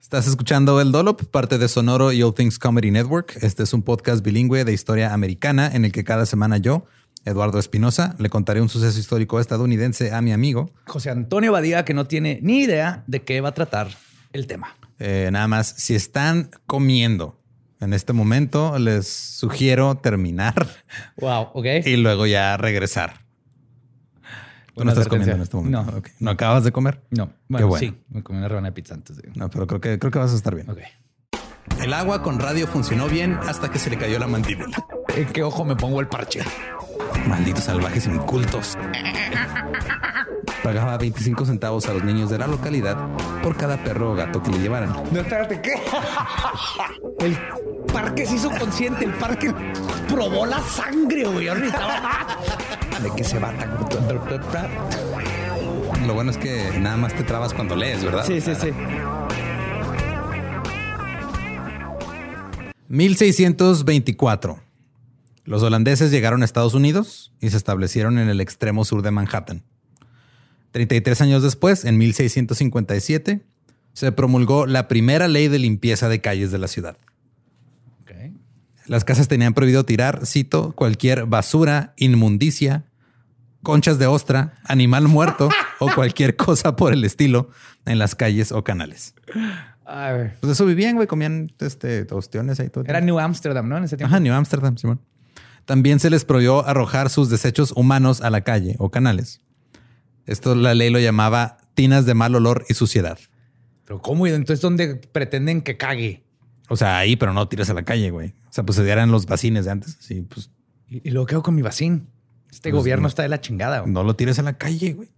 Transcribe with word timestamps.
Estás 0.00 0.26
escuchando 0.26 0.80
El 0.80 0.92
Dolop, 0.92 1.24
parte 1.26 1.58
de 1.58 1.68
Sonoro 1.68 2.10
y 2.10 2.22
All 2.22 2.34
Things 2.34 2.58
Comedy 2.58 2.90
Network. 2.90 3.36
Este 3.42 3.62
es 3.62 3.74
un 3.74 3.82
podcast 3.82 4.24
bilingüe 4.24 4.64
de 4.64 4.72
historia 4.72 5.12
americana 5.12 5.70
en 5.72 5.84
el 5.84 5.92
que 5.92 6.04
cada 6.04 6.24
semana 6.24 6.56
yo, 6.56 6.86
Eduardo 7.26 7.58
Espinosa, 7.58 8.16
le 8.18 8.30
contaré 8.30 8.62
un 8.62 8.70
suceso 8.70 8.98
histórico 8.98 9.38
estadounidense 9.38 10.12
a 10.12 10.22
mi 10.22 10.32
amigo 10.32 10.70
José 10.86 11.10
Antonio 11.10 11.52
Badía, 11.52 11.84
que 11.84 11.92
no 11.92 12.06
tiene 12.06 12.40
ni 12.42 12.60
idea 12.62 13.04
de 13.06 13.22
qué 13.22 13.42
va 13.42 13.50
a 13.50 13.54
tratar 13.54 13.88
el 14.32 14.46
tema. 14.46 14.74
Eh, 14.98 15.28
nada 15.30 15.46
más, 15.46 15.74
si 15.76 15.94
están 15.94 16.50
comiendo 16.66 17.38
en 17.78 17.92
este 17.92 18.14
momento, 18.14 18.78
les 18.78 19.06
sugiero 19.06 19.96
terminar. 19.96 20.66
Wow, 21.18 21.48
ok. 21.52 21.66
Y 21.84 21.96
luego 21.96 22.26
ya 22.26 22.56
regresar. 22.56 23.20
Tú 24.74 24.84
no 24.84 24.90
estás 24.90 25.08
comiendo 25.08 25.34
en 25.34 25.42
este 25.42 25.56
momento. 25.56 25.82
No. 25.82 26.02
¿No 26.18 26.30
acabas 26.30 26.64
de 26.64 26.72
comer? 26.72 27.00
No. 27.10 27.30
Bueno, 27.48 27.76
sí. 27.76 27.94
Me 28.08 28.22
comí 28.22 28.38
una 28.38 28.48
rebanada 28.48 28.70
de 28.70 28.74
pizza 28.74 28.94
antes. 28.94 29.16
De... 29.16 29.30
No, 29.34 29.48
pero 29.50 29.66
creo 29.66 29.80
que, 29.80 29.98
creo 29.98 30.10
que 30.10 30.18
vas 30.18 30.32
a 30.32 30.36
estar 30.36 30.54
bien. 30.54 30.70
Ok. 30.70 30.78
El 31.82 31.92
agua 31.94 32.22
con 32.22 32.38
radio 32.38 32.66
funcionó 32.66 33.08
bien 33.08 33.38
hasta 33.46 33.70
que 33.70 33.78
se 33.78 33.90
le 33.90 33.96
cayó 33.96 34.18
la 34.18 34.26
mandíbula. 34.26 34.76
¿En 35.16 35.26
qué 35.26 35.42
ojo 35.42 35.64
me 35.64 35.76
pongo 35.76 36.00
el 36.00 36.08
parche? 36.08 36.40
Malditos 37.26 37.64
salvajes 37.64 38.06
incultos. 38.06 38.76
Pagaba 40.62 40.98
25 40.98 41.46
centavos 41.46 41.88
a 41.88 41.94
los 41.94 42.04
niños 42.04 42.28
de 42.30 42.38
la 42.38 42.46
localidad 42.46 42.96
por 43.42 43.56
cada 43.56 43.82
perro 43.82 44.12
o 44.12 44.14
gato 44.14 44.42
que 44.42 44.50
le 44.50 44.58
llevaran. 44.58 44.92
No, 45.10 45.20
espérate, 45.20 45.60
¿qué? 45.60 45.74
El 47.20 47.36
parque 47.92 48.26
se 48.26 48.36
hizo 48.36 48.50
consciente, 48.50 49.04
el 49.04 49.12
parque 49.12 49.52
probó 50.08 50.46
la 50.46 50.60
sangre, 50.60 51.24
güey. 51.24 51.48
¿De 53.02 53.10
qué 53.16 53.24
se 53.24 53.38
va. 53.38 53.52
Lo 56.06 56.14
bueno 56.14 56.30
es 56.30 56.36
que 56.36 56.78
nada 56.78 56.96
más 56.96 57.14
te 57.14 57.22
trabas 57.22 57.54
cuando 57.54 57.74
lees, 57.74 58.04
¿verdad? 58.04 58.24
Sí, 58.26 58.40
sí, 58.40 58.52
sí. 58.54 58.68
1624. 62.88 64.60
Los 65.44 65.62
holandeses 65.62 66.10
llegaron 66.10 66.42
a 66.42 66.44
Estados 66.44 66.74
Unidos 66.74 67.32
y 67.40 67.50
se 67.50 67.56
establecieron 67.56 68.18
en 68.18 68.28
el 68.28 68.40
extremo 68.40 68.84
sur 68.84 69.02
de 69.02 69.10
Manhattan. 69.10 69.62
33 70.72 71.20
años 71.22 71.42
después, 71.42 71.84
en 71.84 71.96
1657, 71.98 73.40
se 73.92 74.12
promulgó 74.12 74.66
la 74.66 74.88
primera 74.88 75.26
ley 75.26 75.48
de 75.48 75.58
limpieza 75.58 76.08
de 76.08 76.20
calles 76.20 76.50
de 76.50 76.58
la 76.58 76.68
ciudad. 76.68 76.96
Las 78.86 79.04
casas 79.04 79.28
tenían 79.28 79.54
prohibido 79.54 79.84
tirar, 79.84 80.26
cito, 80.26 80.72
cualquier 80.72 81.26
basura, 81.26 81.94
inmundicia, 81.96 82.89
conchas 83.62 83.98
de 83.98 84.06
ostra, 84.06 84.54
animal 84.64 85.08
muerto 85.08 85.48
o 85.78 85.90
cualquier 85.94 86.36
cosa 86.36 86.76
por 86.76 86.92
el 86.92 87.04
estilo 87.04 87.50
en 87.86 87.98
las 87.98 88.14
calles 88.14 88.52
o 88.52 88.64
canales. 88.64 89.14
Pues 90.40 90.52
eso 90.52 90.66
vivían, 90.66 90.94
güey, 90.94 91.08
comían 91.08 91.52
este, 91.58 92.06
ostiones 92.10 92.60
ahí 92.60 92.68
todo. 92.68 92.84
Era 92.86 93.00
New 93.00 93.18
Amsterdam, 93.18 93.68
¿no? 93.68 93.76
En 93.76 93.84
ese 93.84 93.96
tiempo. 93.96 94.14
Ajá, 94.14 94.20
New 94.20 94.32
Amsterdam, 94.32 94.76
Simón. 94.76 95.00
También 95.64 95.98
se 96.00 96.10
les 96.10 96.24
prohibió 96.24 96.66
arrojar 96.66 97.10
sus 97.10 97.28
desechos 97.28 97.72
humanos 97.72 98.20
a 98.20 98.30
la 98.30 98.42
calle 98.42 98.76
o 98.78 98.90
canales. 98.90 99.40
Esto 100.26 100.54
la 100.54 100.74
ley 100.74 100.90
lo 100.90 101.00
llamaba 101.00 101.58
tinas 101.74 102.06
de 102.06 102.14
mal 102.14 102.34
olor 102.34 102.64
y 102.68 102.74
suciedad. 102.74 103.18
Pero 103.84 104.00
¿cómo? 104.00 104.26
¿Y 104.26 104.30
entonces 104.30 104.60
dónde 104.60 104.94
pretenden 104.94 105.62
que 105.62 105.76
cague? 105.76 106.24
O 106.68 106.76
sea, 106.76 106.98
ahí, 106.98 107.16
pero 107.16 107.32
no 107.32 107.48
tiras 107.48 107.68
a 107.70 107.74
la 107.74 107.82
calle, 107.82 108.10
güey. 108.10 108.34
O 108.48 108.52
sea, 108.52 108.64
pues 108.64 108.76
se 108.76 108.84
dieran 108.84 109.10
los 109.10 109.26
vacines 109.26 109.64
de 109.64 109.72
antes. 109.72 109.96
Sí, 110.00 110.22
pues. 110.22 110.50
¿Y, 110.88 111.08
y 111.08 111.10
luego 111.10 111.26
quedo 111.26 111.42
con 111.42 111.54
mi 111.56 111.62
vacín? 111.62 112.08
Este 112.50 112.70
Pues 112.70 112.80
gobierno 112.80 113.02
no. 113.02 113.08
está 113.08 113.22
de 113.22 113.28
la 113.28 113.40
chingada. 113.40 113.80
güey. 113.80 113.92
No 113.92 114.02
lo 114.02 114.16
tires 114.16 114.38
a 114.38 114.42
la 114.42 114.54
calle, 114.58 114.92
güey. 114.94 115.08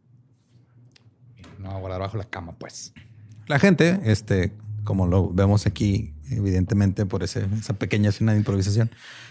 No, 1.58 1.70
a 1.70 1.78
guardar 1.78 2.00
bajo 2.00 2.16
la 2.16 2.24
cama, 2.24 2.52
pues. 2.58 2.92
La 3.46 3.58
gente, 3.58 4.00
este, 4.04 4.52
como 4.84 5.06
lo 5.06 5.30
vemos 5.30 5.66
aquí, 5.66 6.12
evidentemente 6.30 7.06
por 7.06 7.22
ese- 7.22 7.46
esa 7.58 7.74
pequeña 7.74 8.10
escena 8.10 8.32
de 8.32 8.38
improvisación, 8.38 8.90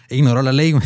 ignoró 0.09 0.41
la 0.41 0.51
ley. 0.51 0.71
güey. 0.73 0.83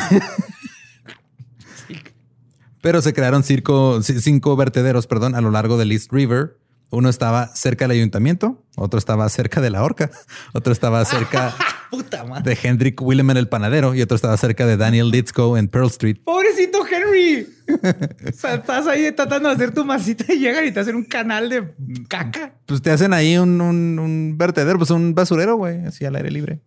Pero 2.81 3.01
se 3.01 3.13
crearon 3.13 3.44
circo- 3.44 4.01
cinco 4.03 4.56
vertederos, 4.56 5.07
perdón, 5.07 5.35
a 5.35 5.41
lo 5.41 5.50
largo 5.51 5.77
del 5.77 5.91
East 5.91 6.11
River. 6.11 6.57
Uno 6.91 7.09
estaba 7.09 7.47
cerca 7.56 7.85
del 7.88 7.97
ayuntamiento, 7.97 8.63
otro 8.75 9.00
estaba 9.00 9.27
cerca 9.29 9.59
de 9.59 9.71
la 9.71 9.83
horca, 9.83 10.11
otro 10.53 10.71
estaba 10.71 11.03
cerca 11.03 11.53
Puta 11.95 12.24
madre. 12.24 12.56
de 12.56 12.59
Hendrik 12.68 13.01
Willeman 13.01 13.38
el 13.38 13.47
panadero 13.47 13.94
y 13.95 14.01
otro 14.01 14.15
estaba 14.15 14.36
cerca 14.38 14.65
de 14.65 14.77
Daniel 14.77 15.09
Litzko 15.09 15.57
en 15.57 15.68
Pearl 15.68 15.88
Street. 15.88 16.18
Pobrecito 16.24 16.86
Henry. 16.86 17.47
o 18.27 18.31
sea, 18.31 18.56
estás 18.56 18.88
ahí 18.88 19.12
tratando 19.12 19.50
de 19.50 19.56
hacer 19.56 19.74
tu 19.74 19.83
masita 19.86 20.31
y 20.33 20.39
llegan 20.39 20.65
y 20.65 20.71
te 20.71 20.80
hacen 20.80 20.95
un 20.95 21.06
canal 21.06 21.50
de 21.50 21.74
caca. 22.07 22.53
Pues 22.65 22.81
te 22.81 22.92
hacen 22.92 23.13
ahí 23.13 23.38
un, 23.38 23.59
un- 23.62 24.00
un 24.00 24.38
vertedero, 24.38 24.77
pues 24.77 24.89
un 24.92 25.15
basurero, 25.15 25.56
güey, 25.56 25.86
así 25.86 26.06
al 26.06 26.15
aire 26.15 26.31
libre. 26.31 26.59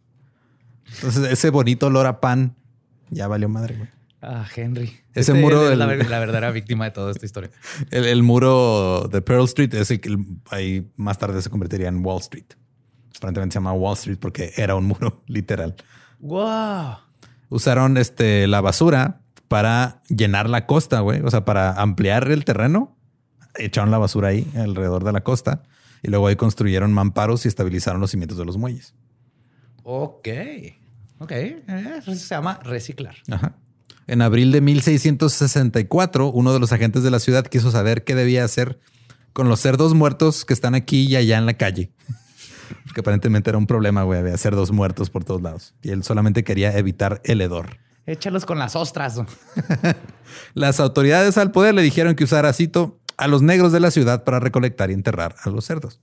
Entonces 0.96 1.30
ese 1.30 1.50
bonito 1.50 1.86
olor 1.88 2.06
a 2.06 2.20
pan 2.20 2.56
Ya 3.10 3.28
valió 3.28 3.48
madre, 3.48 3.76
güey. 3.76 3.88
Ah, 4.20 4.44
Henry. 4.56 4.86
Ese 5.14 5.30
Este 5.30 5.34
muro 5.34 5.70
es 5.70 5.78
la 5.78 5.86
verdadera 5.86 6.50
víctima 6.50 6.86
de 6.86 6.90
toda 6.90 7.12
esta 7.12 7.25
historia. 7.25 7.50
El, 7.90 8.04
el 8.04 8.22
muro 8.25 9.08
de 9.12 9.22
Pearl 9.22 9.44
Street 9.44 9.72
es 9.75 9.90
el 9.92 10.00
que 10.00 10.16
ahí 10.50 10.90
más 10.96 11.19
tarde 11.19 11.40
se 11.40 11.50
convertiría 11.50 11.86
en 11.88 12.04
Wall 12.04 12.19
Street. 12.20 12.46
Aparentemente 13.18 13.54
se 13.54 13.56
llama 13.58 13.72
Wall 13.72 13.94
Street 13.94 14.18
porque 14.20 14.52
era 14.56 14.74
un 14.74 14.86
muro 14.86 15.22
literal. 15.26 15.76
¡Wow! 16.20 16.96
Usaron 17.50 17.96
este, 17.96 18.46
la 18.46 18.60
basura 18.60 19.20
para 19.48 20.02
llenar 20.08 20.48
la 20.50 20.66
costa, 20.66 21.00
güey. 21.00 21.20
O 21.22 21.30
sea, 21.30 21.44
para 21.44 21.72
ampliar 21.72 22.30
el 22.30 22.44
terreno. 22.44 22.96
Echaron 23.56 23.90
la 23.90 23.98
basura 23.98 24.28
ahí 24.28 24.46
alrededor 24.56 25.04
de 25.04 25.12
la 25.12 25.22
costa 25.22 25.62
y 26.02 26.10
luego 26.10 26.28
ahí 26.28 26.36
construyeron 26.36 26.92
mamparos 26.92 27.44
y 27.44 27.48
estabilizaron 27.48 28.00
los 28.00 28.10
cimientos 28.10 28.38
de 28.38 28.44
los 28.44 28.56
muelles. 28.56 28.94
Ok. 29.82 30.28
Ok. 31.18 31.32
Eh, 31.32 31.62
eso 31.98 32.14
se 32.14 32.34
llama 32.34 32.60
reciclar. 32.62 33.16
Ajá. 33.30 33.56
En 34.06 34.22
abril 34.22 34.52
de 34.52 34.60
1664, 34.60 36.30
uno 36.30 36.52
de 36.52 36.60
los 36.60 36.72
agentes 36.72 37.02
de 37.02 37.10
la 37.10 37.18
ciudad 37.18 37.44
quiso 37.46 37.70
saber 37.70 38.04
qué 38.04 38.14
debía 38.14 38.44
hacer 38.44 38.80
con 39.32 39.48
los 39.48 39.60
cerdos 39.60 39.94
muertos 39.94 40.44
que 40.44 40.54
están 40.54 40.74
aquí 40.74 41.06
y 41.06 41.16
allá 41.16 41.36
en 41.36 41.46
la 41.46 41.54
calle. 41.54 41.90
Porque 42.84 43.00
aparentemente 43.00 43.50
era 43.50 43.58
un 43.58 43.66
problema, 43.66 44.02
güey. 44.02 44.20
Había 44.20 44.36
cerdos 44.36 44.72
muertos 44.72 45.10
por 45.10 45.24
todos 45.24 45.42
lados. 45.42 45.74
Y 45.82 45.90
él 45.90 46.02
solamente 46.04 46.44
quería 46.44 46.76
evitar 46.76 47.20
el 47.24 47.40
hedor. 47.40 47.78
Échalos 48.06 48.46
con 48.46 48.58
las 48.58 48.74
ostras. 48.74 49.20
Las 50.54 50.80
autoridades 50.80 51.36
al 51.36 51.50
poder 51.50 51.74
le 51.74 51.82
dijeron 51.82 52.14
que 52.14 52.24
usara, 52.24 52.52
cito, 52.54 53.00
a 53.18 53.28
los 53.28 53.42
negros 53.42 53.72
de 53.72 53.80
la 53.80 53.90
ciudad 53.90 54.24
para 54.24 54.40
recolectar 54.40 54.90
y 54.90 54.94
enterrar 54.94 55.34
a 55.42 55.50
los 55.50 55.66
cerdos. 55.66 56.00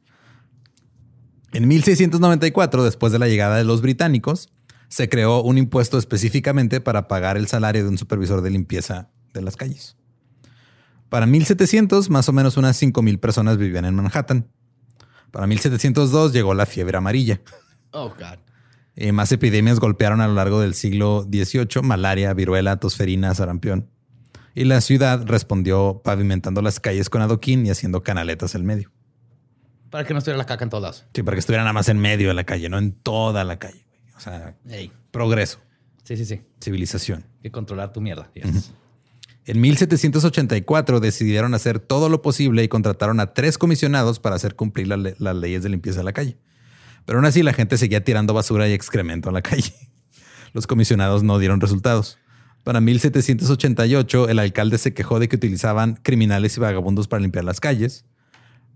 En 1.51 1.67
1694, 1.67 2.83
después 2.83 3.11
de 3.11 3.19
la 3.19 3.27
llegada 3.27 3.55
de 3.55 3.63
los 3.63 3.81
británicos, 3.81 4.49
se 4.89 5.09
creó 5.09 5.41
un 5.41 5.57
impuesto 5.57 5.97
específicamente 5.97 6.81
para 6.81 7.07
pagar 7.07 7.37
el 7.37 7.47
salario 7.47 7.83
de 7.83 7.89
un 7.89 7.97
supervisor 7.97 8.41
de 8.41 8.49
limpieza 8.49 9.09
de 9.33 9.41
las 9.41 9.55
calles. 9.55 9.97
Para 11.09 11.25
1700, 11.25 12.09
más 12.09 12.27
o 12.29 12.33
menos 12.33 12.57
unas 12.57 12.81
5.000 12.81 13.19
personas 13.19 13.57
vivían 13.57 13.85
en 13.85 13.95
Manhattan. 13.95 14.47
Para 15.31 15.47
1702 15.47 16.33
llegó 16.33 16.53
la 16.53 16.65
fiebre 16.65 16.97
amarilla. 16.97 17.41
Oh, 17.91 18.09
God. 18.09 18.39
Eh, 18.95 19.11
más 19.11 19.31
epidemias 19.31 19.79
golpearon 19.79 20.21
a 20.21 20.27
lo 20.27 20.33
largo 20.35 20.61
del 20.61 20.73
siglo 20.73 21.23
XVIII, 21.29 21.81
malaria, 21.83 22.33
viruela, 22.33 22.77
tosferina, 22.77 23.33
sarampión. 23.35 23.89
Y 24.53 24.63
la 24.63 24.79
ciudad 24.79 25.25
respondió 25.25 26.01
pavimentando 26.03 26.61
las 26.61 26.79
calles 26.79 27.09
con 27.09 27.21
adoquín 27.21 27.65
y 27.65 27.69
haciendo 27.71 28.03
canaletas 28.03 28.55
en 28.55 28.65
medio. 28.65 28.91
Para 29.89 30.05
que 30.05 30.13
no 30.13 30.19
estuviera 30.19 30.37
la 30.37 30.45
caca 30.45 30.63
en 30.63 30.69
todos 30.69 30.81
lados. 30.81 31.05
Sí, 31.13 31.23
para 31.23 31.35
que 31.35 31.39
estuviera 31.39 31.63
nada 31.63 31.73
más 31.73 31.89
en 31.89 31.99
medio 31.99 32.29
de 32.29 32.33
la 32.33 32.45
calle, 32.45 32.69
no 32.69 32.77
en 32.77 32.93
toda 32.93 33.43
la 33.43 33.59
calle. 33.59 33.85
güey. 33.89 34.13
O 34.15 34.19
sea, 34.21 34.55
Ey. 34.69 34.91
progreso, 35.11 35.59
Sí, 36.03 36.15
sí, 36.15 36.23
sí. 36.25 36.41
civilización. 36.61 37.25
Hay 37.37 37.43
que 37.43 37.51
controlar 37.51 37.91
tu 37.91 37.99
mierda. 37.99 38.29
Yes. 38.33 38.71
En 39.45 39.61
1784 39.61 40.99
decidieron 40.99 41.53
hacer 41.53 41.79
todo 41.79 42.09
lo 42.09 42.21
posible 42.21 42.63
y 42.63 42.67
contrataron 42.67 43.19
a 43.19 43.33
tres 43.33 43.57
comisionados 43.57 44.19
para 44.19 44.35
hacer 44.35 44.55
cumplir 44.55 44.87
la 44.87 44.97
le- 44.97 45.15
las 45.19 45.35
leyes 45.35 45.61
de 45.63 45.69
limpieza 45.69 45.99
de 45.99 46.03
la 46.05 46.13
calle. 46.13 46.37
Pero 47.05 47.19
aún 47.19 47.25
así 47.25 47.43
la 47.43 47.53
gente 47.53 47.77
seguía 47.77 48.03
tirando 48.03 48.33
basura 48.33 48.67
y 48.67 48.73
excremento 48.73 49.29
a 49.29 49.31
la 49.31 49.41
calle. 49.43 49.73
Los 50.53 50.65
comisionados 50.67 51.21
no 51.23 51.37
dieron 51.37 51.61
resultados. 51.61 52.17
Para 52.63 52.81
1788 52.81 54.29
el 54.29 54.39
alcalde 54.39 54.79
se 54.79 54.93
quejó 54.95 55.19
de 55.19 55.27
que 55.29 55.35
utilizaban 55.35 55.99
criminales 56.01 56.57
y 56.57 56.59
vagabundos 56.59 57.07
para 57.07 57.21
limpiar 57.21 57.43
las 57.43 57.59
calles, 57.59 58.05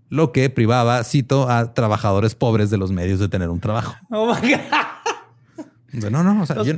lo 0.08 0.30
que 0.30 0.48
privaba, 0.50 1.02
cito, 1.02 1.50
a 1.50 1.74
trabajadores 1.74 2.36
pobres 2.36 2.70
de 2.70 2.76
los 2.78 2.92
medios 2.92 3.18
de 3.18 3.28
tener 3.28 3.48
un 3.48 3.58
trabajo. 3.58 3.96
Oh, 4.10 4.32
my 4.32 4.40
God. 4.52 6.10
No, 6.10 6.22
no, 6.22 6.42
o 6.42 6.46
sea, 6.46 6.62
yo- 6.62 6.74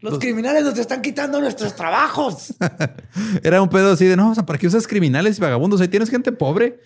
Los 0.00 0.18
criminales 0.20 0.62
nos 0.64 0.78
están 0.78 1.02
quitando 1.02 1.40
nuestros 1.40 1.74
trabajos. 1.74 2.54
era 3.42 3.60
un 3.60 3.68
pedo 3.68 3.92
así 3.92 4.04
de, 4.04 4.16
no, 4.16 4.30
o 4.30 4.34
sea, 4.34 4.46
¿para 4.46 4.58
qué 4.58 4.68
usas 4.68 4.86
criminales 4.86 5.38
y 5.38 5.40
vagabundos? 5.40 5.80
Ahí 5.80 5.88
tienes 5.88 6.08
gente 6.08 6.30
pobre. 6.30 6.80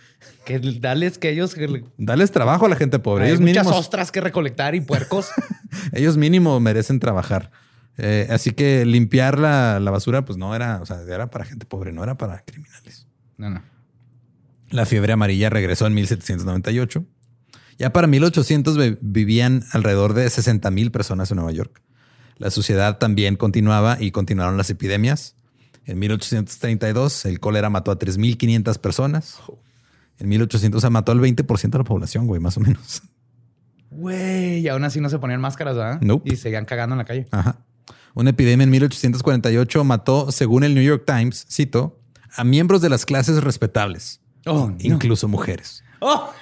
que 0.46 0.58
dales 0.80 1.18
que 1.18 1.28
ellos... 1.30 1.54
que 1.54 1.68
le- 1.68 1.84
Dales 1.98 2.30
trabajo 2.32 2.64
a 2.66 2.68
la 2.70 2.76
gente 2.76 2.98
pobre. 2.98 3.24
hay 3.24 3.30
Ellos 3.30 3.40
muchas 3.40 3.64
mínimos, 3.64 3.78
ostras 3.78 4.10
que 4.10 4.20
recolectar 4.22 4.74
y 4.74 4.80
puercos. 4.80 5.28
ellos 5.92 6.16
mínimo 6.16 6.58
merecen 6.60 7.00
trabajar. 7.00 7.50
Eh, 7.98 8.28
así 8.30 8.52
que 8.52 8.86
limpiar 8.86 9.38
la, 9.38 9.78
la 9.78 9.90
basura, 9.90 10.24
pues 10.24 10.38
no 10.38 10.54
era, 10.56 10.80
o 10.80 10.86
sea, 10.86 11.02
era 11.02 11.28
para 11.30 11.44
gente 11.44 11.66
pobre, 11.66 11.92
no 11.92 12.02
era 12.02 12.16
para 12.16 12.40
criminales. 12.44 13.06
no, 13.36 13.50
no. 13.50 13.62
La 14.70 14.86
fiebre 14.86 15.12
amarilla 15.12 15.50
regresó 15.50 15.86
en 15.86 15.92
1798. 15.92 17.04
Ya 17.78 17.92
para 17.92 18.06
1800 18.06 18.78
vi- 18.78 18.96
vivían 19.02 19.64
alrededor 19.72 20.14
de 20.14 20.30
60 20.30 20.70
mil 20.70 20.90
personas 20.90 21.30
en 21.30 21.36
Nueva 21.36 21.52
York. 21.52 21.82
La 22.38 22.50
sociedad 22.50 22.98
también 22.98 23.36
continuaba 23.36 23.96
y 24.00 24.10
continuaron 24.10 24.56
las 24.56 24.70
epidemias. 24.70 25.36
En 25.84 25.98
1832 25.98 27.24
el 27.26 27.40
cólera 27.40 27.70
mató 27.70 27.90
a 27.90 27.98
3.500 27.98 28.78
personas. 28.78 29.38
En 30.18 30.28
1800 30.28 30.80
se 30.80 30.90
mató 30.90 31.12
al 31.12 31.20
20% 31.20 31.70
de 31.70 31.78
la 31.78 31.84
población, 31.84 32.26
güey, 32.26 32.40
más 32.40 32.56
o 32.56 32.60
menos. 32.60 33.02
Güey, 33.90 34.60
y 34.60 34.68
aún 34.68 34.84
así 34.84 35.00
no 35.00 35.08
se 35.10 35.18
ponían 35.18 35.40
máscaras, 35.40 35.76
¿verdad? 35.76 36.00
Nope. 36.00 36.32
Y 36.32 36.36
seguían 36.36 36.64
cagando 36.64 36.94
en 36.94 36.98
la 36.98 37.04
calle. 37.04 37.26
Ajá. 37.30 37.58
Una 38.14 38.30
epidemia 38.30 38.64
en 38.64 38.70
1848 38.70 39.84
mató, 39.84 40.30
según 40.32 40.64
el 40.64 40.74
New 40.74 40.82
York 40.84 41.04
Times, 41.06 41.46
cito, 41.50 41.98
a 42.36 42.44
miembros 42.44 42.80
de 42.80 42.88
las 42.88 43.04
clases 43.04 43.42
respetables, 43.42 44.20
Oh, 44.46 44.68
no. 44.70 44.76
incluso 44.80 45.28
mujeres. 45.28 45.82
Oh, 46.00 46.32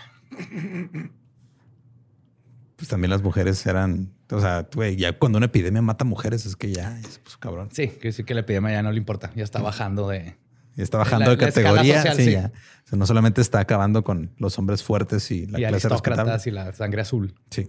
Pues 2.77 2.89
también 2.89 3.11
las 3.11 3.23
mujeres 3.23 3.65
eran, 3.67 4.11
o 4.31 4.41
sea, 4.41 4.69
güey, 4.75 4.97
ya 4.97 5.19
cuando 5.19 5.39
una 5.39 5.47
epidemia 5.47 5.83
mata 5.83 6.05
mujeres 6.05 6.47
es 6.47 6.57
que 6.57 6.73
ya 6.73 6.99
es 7.01 7.19
pues, 7.19 7.37
cabrón. 7.37 7.69
sí, 7.73 7.89
que 7.89 8.13
sí 8.13 8.25
que 8.25 8.35
la 8.35 8.41
epidemia 8.41 8.73
ya 8.73 8.83
no 8.83 8.93
le 8.93 8.99
importa. 8.99 9.31
Ya 9.35 9.45
está 9.45 9.61
bajando 9.61 10.09
de... 10.09 10.37
Ya 10.77 10.85
está 10.85 10.99
bajando 10.99 11.31
de 11.31 11.37
la 11.37 11.47
categoría. 11.47 11.97
social, 11.97 12.17
sí, 12.17 12.25
sí. 12.25 12.33
ya. 12.33 12.53
O 12.85 12.89
sea, 12.89 12.99
no 12.99 13.07
solamente 13.07 13.41
está 13.41 13.61
acabando 13.61 14.05
con 14.05 14.31
los 14.39 14.59
hombres 14.59 14.83
fuertes 14.83 15.31
y 15.31 15.47
la 15.47 15.59
y 15.59 15.63
clase 15.63 15.89
aristócratas 15.89 16.47
y 16.47 16.51
la 16.51 16.73
sangre 16.73 17.03
azul. 17.03 17.35
Sí. 17.51 17.69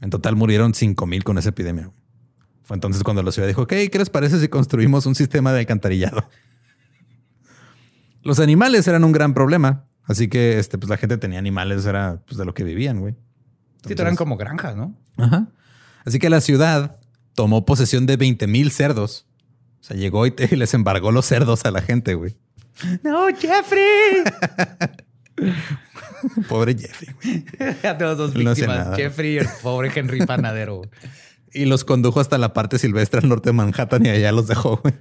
En 0.00 0.10
total 0.10 0.36
murieron 0.36 0.74
5 0.74 1.06
mil 1.06 1.22
con 1.22 1.38
esa 1.38 1.50
epidemia. 1.50 1.90
Fue 2.62 2.76
entonces 2.76 3.02
cuando 3.02 3.22
la 3.22 3.30
ciudad 3.30 3.46
dijo, 3.46 3.62
ok, 3.62 3.72
¿qué 3.90 3.98
les 3.98 4.10
parece 4.10 4.40
si 4.40 4.48
construimos 4.48 5.06
un 5.06 5.14
sistema 5.14 5.52
de 5.52 5.60
alcantarillado? 5.60 6.28
Los 8.22 8.40
animales 8.40 8.88
eran 8.88 9.04
un 9.04 9.12
gran 9.12 9.34
problema. 9.34 9.84
Así 10.04 10.28
que 10.28 10.58
este, 10.58 10.78
pues 10.78 10.90
la 10.90 10.96
gente 10.96 11.18
tenía 11.18 11.38
animales, 11.38 11.86
era 11.86 12.22
pues, 12.26 12.36
de 12.36 12.44
lo 12.44 12.54
que 12.54 12.64
vivían, 12.64 13.00
güey. 13.00 13.14
Sí, 13.14 13.20
Entonces- 13.76 14.00
eran 14.00 14.16
como 14.16 14.36
granjas, 14.36 14.76
¿no? 14.76 14.94
Ajá. 15.16 15.48
Así 16.04 16.18
que 16.18 16.30
la 16.30 16.40
ciudad 16.40 16.98
tomó 17.34 17.64
posesión 17.64 18.06
de 18.06 18.16
20 18.16 18.46
mil 18.46 18.70
cerdos. 18.70 19.26
O 19.80 19.84
sea, 19.84 19.96
llegó 19.96 20.26
y, 20.26 20.30
te- 20.30 20.48
y 20.52 20.56
les 20.56 20.74
embargó 20.74 21.12
los 21.12 21.26
cerdos 21.26 21.64
a 21.64 21.70
la 21.70 21.80
gente, 21.82 22.14
güey. 22.14 22.36
No, 23.02 23.26
Jeffrey. 23.28 24.24
Pobre 26.48 26.76
Jeffrey, 26.76 27.14
güey. 27.22 27.44
ya 27.82 27.96
tenemos 27.98 28.18
dos 28.18 28.34
víctimas. 28.34 28.96
Jeffrey 28.96 29.34
y 29.34 29.38
el 29.38 29.48
pobre 29.62 29.90
Henry 29.94 30.24
Panadero. 30.26 30.82
Y 31.56 31.66
los 31.66 31.84
condujo 31.84 32.18
hasta 32.18 32.36
la 32.36 32.52
parte 32.52 32.80
silvestre 32.80 33.20
al 33.20 33.28
norte 33.28 33.50
de 33.50 33.52
Manhattan 33.52 34.04
y 34.04 34.08
allá 34.08 34.32
los 34.32 34.48
dejó, 34.48 34.78
güey. 34.78 34.92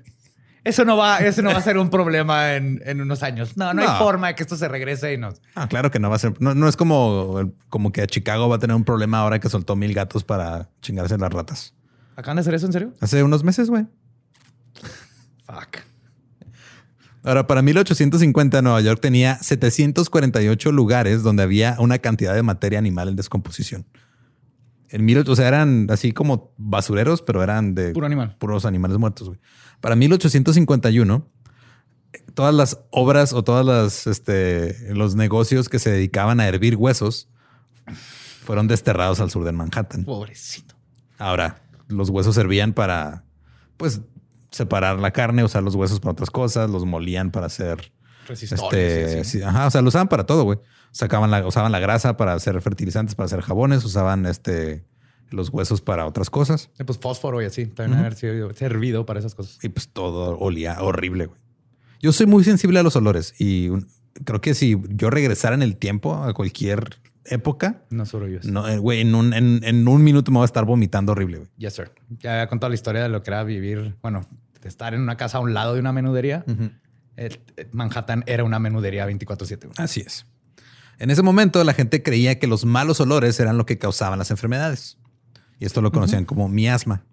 Eso 0.64 0.86
no 0.86 0.96
va, 0.96 1.20
eso 1.20 1.42
no 1.42 1.50
va 1.50 1.58
a 1.58 1.62
ser 1.62 1.78
un 1.78 1.90
problema 1.90 2.56
en, 2.56 2.82
en 2.86 3.02
unos 3.02 3.22
años. 3.22 3.58
No, 3.58 3.74
no, 3.74 3.82
hay 3.82 3.98
forma 3.98 4.28
de 4.28 4.36
que 4.36 4.44
esto 4.44 4.56
se 4.56 4.68
regrese 4.70 5.14
y 5.14 5.18
nos. 5.18 5.42
Ah, 5.56 5.68
claro 5.68 5.92
que 5.92 6.00
no 6.00 6.10
va 6.10 6.16
a 6.16 6.20
ser. 6.20 6.34
No, 6.40 6.56
no 6.56 6.70
es 6.70 6.78
como, 6.78 7.52
como 7.70 7.92
que 7.92 8.02
a 8.02 8.08
Chicago 8.08 8.48
va 8.48 8.56
a 8.56 8.60
tener 8.60 8.76
un 8.76 8.86
problema 8.86 9.20
ahora 9.20 9.40
que 9.40 9.50
soltó 9.50 9.76
mil 9.76 9.94
gatos 9.94 10.24
para 10.24 10.70
chingarse 10.82 11.18
las 11.18 11.34
ratas. 11.34 11.74
¿Acaban 12.16 12.38
de 12.38 12.42
hacer 12.42 12.54
eso 12.54 12.66
en 12.66 12.74
serio? 12.74 12.94
Hace 13.02 13.24
unos 13.24 13.44
meses, 13.44 13.70
güey. 13.70 13.86
Fuck. 15.46 15.84
Ahora, 17.26 17.48
para 17.48 17.62
1850, 17.62 18.62
Nueva 18.62 18.82
York 18.82 19.00
tenía 19.02 19.38
748 19.42 20.72
lugares 20.72 21.24
donde 21.24 21.44
había 21.44 21.76
una 21.80 22.00
cantidad 22.00 22.36
de 22.36 22.44
materia 22.44 22.80
animal 22.80 23.10
en 23.10 23.16
descomposición. 23.16 23.86
En 24.94 25.04
mil, 25.06 25.18
o 25.28 25.36
sea, 25.36 25.48
eran 25.48 25.88
así 25.90 26.12
como 26.12 26.54
basureros, 26.58 27.22
pero 27.24 27.42
eran 27.44 27.74
de 27.74 27.92
Puro 27.94 28.06
animal. 28.06 28.36
puros 28.40 28.64
animales 28.66 28.98
muertos. 29.00 29.28
güey. 29.28 29.40
Para 29.82 29.96
1851, 29.96 31.28
todas 32.36 32.54
las 32.54 32.80
obras 32.92 33.34
o 33.34 33.44
todas 33.44 33.66
las 33.66 34.06
este, 34.08 34.94
los 34.94 35.16
negocios 35.16 35.68
que 35.68 35.80
se 35.80 35.90
dedicaban 35.92 36.40
a 36.40 36.48
hervir 36.48 36.76
huesos 36.76 37.28
fueron 38.46 38.68
desterrados 38.68 39.20
al 39.20 39.32
sur 39.32 39.44
de 39.46 39.52
Manhattan. 39.52 40.06
Pobrecito. 40.06 40.76
Ahora, 41.18 41.62
los 41.88 42.10
huesos 42.10 42.36
servían 42.36 42.74
para, 42.74 43.24
pues, 43.78 44.02
separar 44.52 45.00
la 45.00 45.12
carne, 45.12 45.44
usar 45.44 45.64
los 45.64 45.76
huesos 45.76 46.00
para 46.00 46.12
otras 46.12 46.30
cosas, 46.30 46.70
los 46.70 46.86
molían 46.86 47.32
para 47.32 47.48
hacer, 47.48 47.92
Resistores. 48.28 49.08
este, 49.08 49.24
sí, 49.24 49.42
ajá, 49.42 49.68
o 49.68 49.72
sea, 49.72 49.82
lo 49.82 49.88
usaban 49.88 50.08
para 50.08 50.26
todo, 50.26 50.44
güey. 50.44 50.60
Sacaban 50.94 51.30
la, 51.32 51.46
usaban 51.46 51.72
la 51.74 51.80
grasa 51.80 52.16
para 52.18 52.34
hacer 52.34 52.62
fertilizantes, 52.62 53.16
para 53.16 53.26
hacer 53.26 53.42
jabones, 53.42 53.84
usaban 53.84 54.26
este, 54.28 54.86
los 55.32 55.50
huesos 55.50 55.82
para 55.82 56.06
otras 56.06 56.30
cosas 56.30 56.70
Eh, 56.80 56.86
Pues 56.86 57.00
fósforo 57.00 57.42
y 57.42 57.46
así. 57.46 57.66
También 57.66 58.00
haber 58.00 58.14
sido 58.16 58.54
servido 58.54 59.06
para 59.06 59.20
esas 59.20 59.34
cosas. 59.36 59.58
y 59.64 59.70
pues 59.70 59.90
todo 59.90 60.38
olía 60.40 60.82
horrible, 60.82 61.26
güey. 61.26 61.40
Yo 62.00 62.12
soy 62.14 62.28
muy 62.28 62.44
sensible 62.44 62.80
a 62.80 62.84
los 62.84 62.96
olores 62.96 63.34
y 63.40 63.70
un- 63.70 63.88
creo 64.24 64.40
que 64.40 64.54
si 64.54 64.78
yo 64.90 65.10
regresara 65.10 65.56
en 65.56 65.64
el 65.64 65.76
tiempo 65.78 66.14
a 66.16 66.34
cualquier 66.34 66.98
época, 67.26 67.82
No 67.90 68.06
sobrevives. 68.06 68.46
no, 68.46 68.68
eh, 68.68 68.78
güey, 68.78 69.00
en 69.02 69.16
un, 69.16 69.34
en, 69.34 69.62
en 69.64 69.88
un 69.88 70.04
minuto 70.04 70.30
me 70.32 70.38
voy 70.38 70.44
a 70.44 70.46
estar 70.46 70.66
vomitando 70.66 71.14
horrible, 71.14 71.38
güey. 71.38 71.50
Yes, 71.58 71.74
sir. 71.74 71.92
Ya 72.20 72.34
había 72.34 72.48
contado 72.48 72.70
la 72.70 72.76
historia 72.76 73.02
de 73.02 73.10
lo 73.10 73.24
que 73.24 73.32
era 73.32 73.44
vivir, 73.44 73.96
bueno, 74.04 74.28
estar 74.64 74.94
en 74.94 75.02
una 75.02 75.18
casa 75.18 75.38
a 75.40 75.42
un 75.42 75.54
lado 75.56 75.74
de 75.74 75.80
una 75.80 75.92
menudería. 75.94 76.46
El 77.16 77.40
Manhattan 77.72 78.24
era 78.28 78.44
una 78.44 78.60
menudería 78.60 79.08
24-7. 79.08 79.60
güey. 79.68 79.74
Así 79.78 80.02
es. 80.02 80.26
En 81.00 81.10
ese 81.12 81.22
momento 81.22 81.64
la 81.64 81.74
gente 81.74 82.02
creía 82.04 82.40
que 82.40 82.48
los 82.48 82.66
malos 82.66 83.00
olores 83.00 83.40
eran 83.40 83.58
lo 83.58 83.66
que 83.66 83.78
causaban 83.78 84.20
las 84.20 84.32
enfermedades. 84.32 84.98
Y 85.60 85.66
esto 85.66 85.82
lo 85.82 85.92
conocían 85.92 86.26
como 86.26 86.48
miasma. 86.50 87.04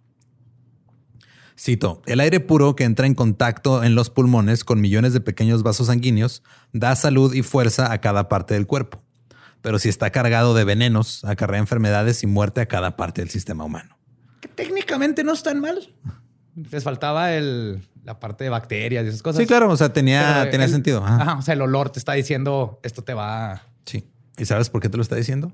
Cito, 1.59 2.01
el 2.07 2.21
aire 2.21 2.41
puro 2.41 2.75
que 2.75 2.85
entra 2.85 3.07
en 3.07 3.15
contacto 3.15 3.85
en 3.85 3.95
los 3.95 4.09
pulmones 4.09 4.65
con 4.65 4.81
millones 4.81 5.13
de 5.13 5.21
pequeños 5.21 5.63
vasos 5.63 5.89
sanguíneos 5.89 6.43
da 6.73 6.97
salud 6.97 7.35
y 7.35 7.43
fuerza 7.43 7.93
a 7.93 8.01
cada 8.01 8.29
parte 8.29 8.55
del 8.55 8.67
cuerpo. 8.67 9.03
Pero 9.61 9.79
si 9.79 9.91
está 9.91 10.11
cargado 10.11 10.55
de 10.55 10.65
venenos, 10.65 11.23
acarrea 11.25 11.61
enfermedades 11.61 12.23
y 12.23 12.27
muerte 12.27 12.63
a 12.63 12.67
cada 12.67 12.97
parte 12.97 13.21
del 13.21 13.29
sistema 13.29 13.65
humano. 13.65 13.99
Que 14.41 14.49
técnicamente 14.49 15.23
no 15.23 15.35
es 15.35 15.43
tan 15.43 15.61
mal. 15.61 15.95
Les 16.71 16.83
faltaba 16.83 17.35
el, 17.35 17.87
la 18.05 18.19
parte 18.19 18.45
de 18.45 18.51
bacterias 18.51 19.05
y 19.05 19.09
esas 19.09 19.23
cosas. 19.23 19.41
Sí, 19.41 19.47
claro, 19.47 19.71
o 19.71 19.77
sea, 19.77 19.93
tenía, 19.93 20.49
tenía 20.51 20.65
el- 20.65 20.73
sentido. 20.73 21.05
Ajá. 21.05 21.17
Ajá, 21.21 21.37
o 21.39 21.43
sea, 21.43 21.53
el 21.55 21.61
olor 21.61 21.91
te 21.91 21.99
está 21.99 22.15
diciendo 22.15 22.81
esto 22.83 23.05
te 23.05 23.13
va 23.13 23.53
a... 23.53 23.63
Sí. 23.85 24.05
¿Y 24.37 24.45
sabes 24.47 24.71
por 24.71 24.81
qué 24.81 24.89
te 24.89 24.97
lo 24.97 25.03
está 25.03 25.17
diciendo? 25.17 25.53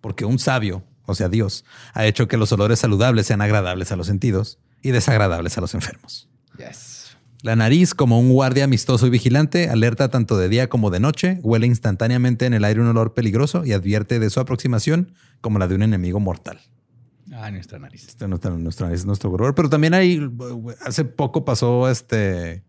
Porque 0.00 0.24
un 0.24 0.38
sabio, 0.38 0.84
o 1.06 1.14
sea, 1.14 1.28
Dios, 1.28 1.64
ha 1.92 2.04
hecho 2.06 2.28
que 2.28 2.36
los 2.36 2.52
olores 2.52 2.78
saludables 2.78 3.26
sean 3.26 3.40
agradables 3.40 3.92
a 3.92 3.96
los 3.96 4.06
sentidos 4.06 4.58
y 4.82 4.90
desagradables 4.90 5.56
a 5.56 5.60
los 5.60 5.74
enfermos. 5.74 6.28
Yes. 6.58 7.16
La 7.44 7.56
nariz, 7.56 7.94
como 7.94 8.18
un 8.18 8.30
guardia 8.30 8.64
amistoso 8.64 9.06
y 9.06 9.10
vigilante, 9.10 9.68
alerta 9.68 10.08
tanto 10.08 10.38
de 10.38 10.48
día 10.48 10.70
como 10.70 10.90
de 10.90 10.98
noche, 10.98 11.40
huele 11.42 11.66
instantáneamente 11.66 12.46
en 12.46 12.54
el 12.54 12.64
aire 12.64 12.80
un 12.80 12.86
olor 12.86 13.12
peligroso 13.12 13.66
y 13.66 13.72
advierte 13.72 14.18
de 14.18 14.30
su 14.30 14.40
aproximación 14.40 15.12
como 15.42 15.58
la 15.58 15.68
de 15.68 15.74
un 15.74 15.82
enemigo 15.82 16.20
mortal. 16.20 16.58
Ah, 17.34 17.50
nuestra 17.50 17.78
nariz. 17.78 18.06
Este, 18.08 18.26
nuestra, 18.28 18.50
nuestra 18.52 18.86
nariz 18.86 19.00
es 19.00 19.06
nuestro 19.06 19.30
horror. 19.30 19.54
Pero 19.54 19.68
también 19.68 19.92
hay, 19.92 20.26
hace 20.86 21.04
poco 21.04 21.44
pasó 21.44 21.90
este, 21.90 22.64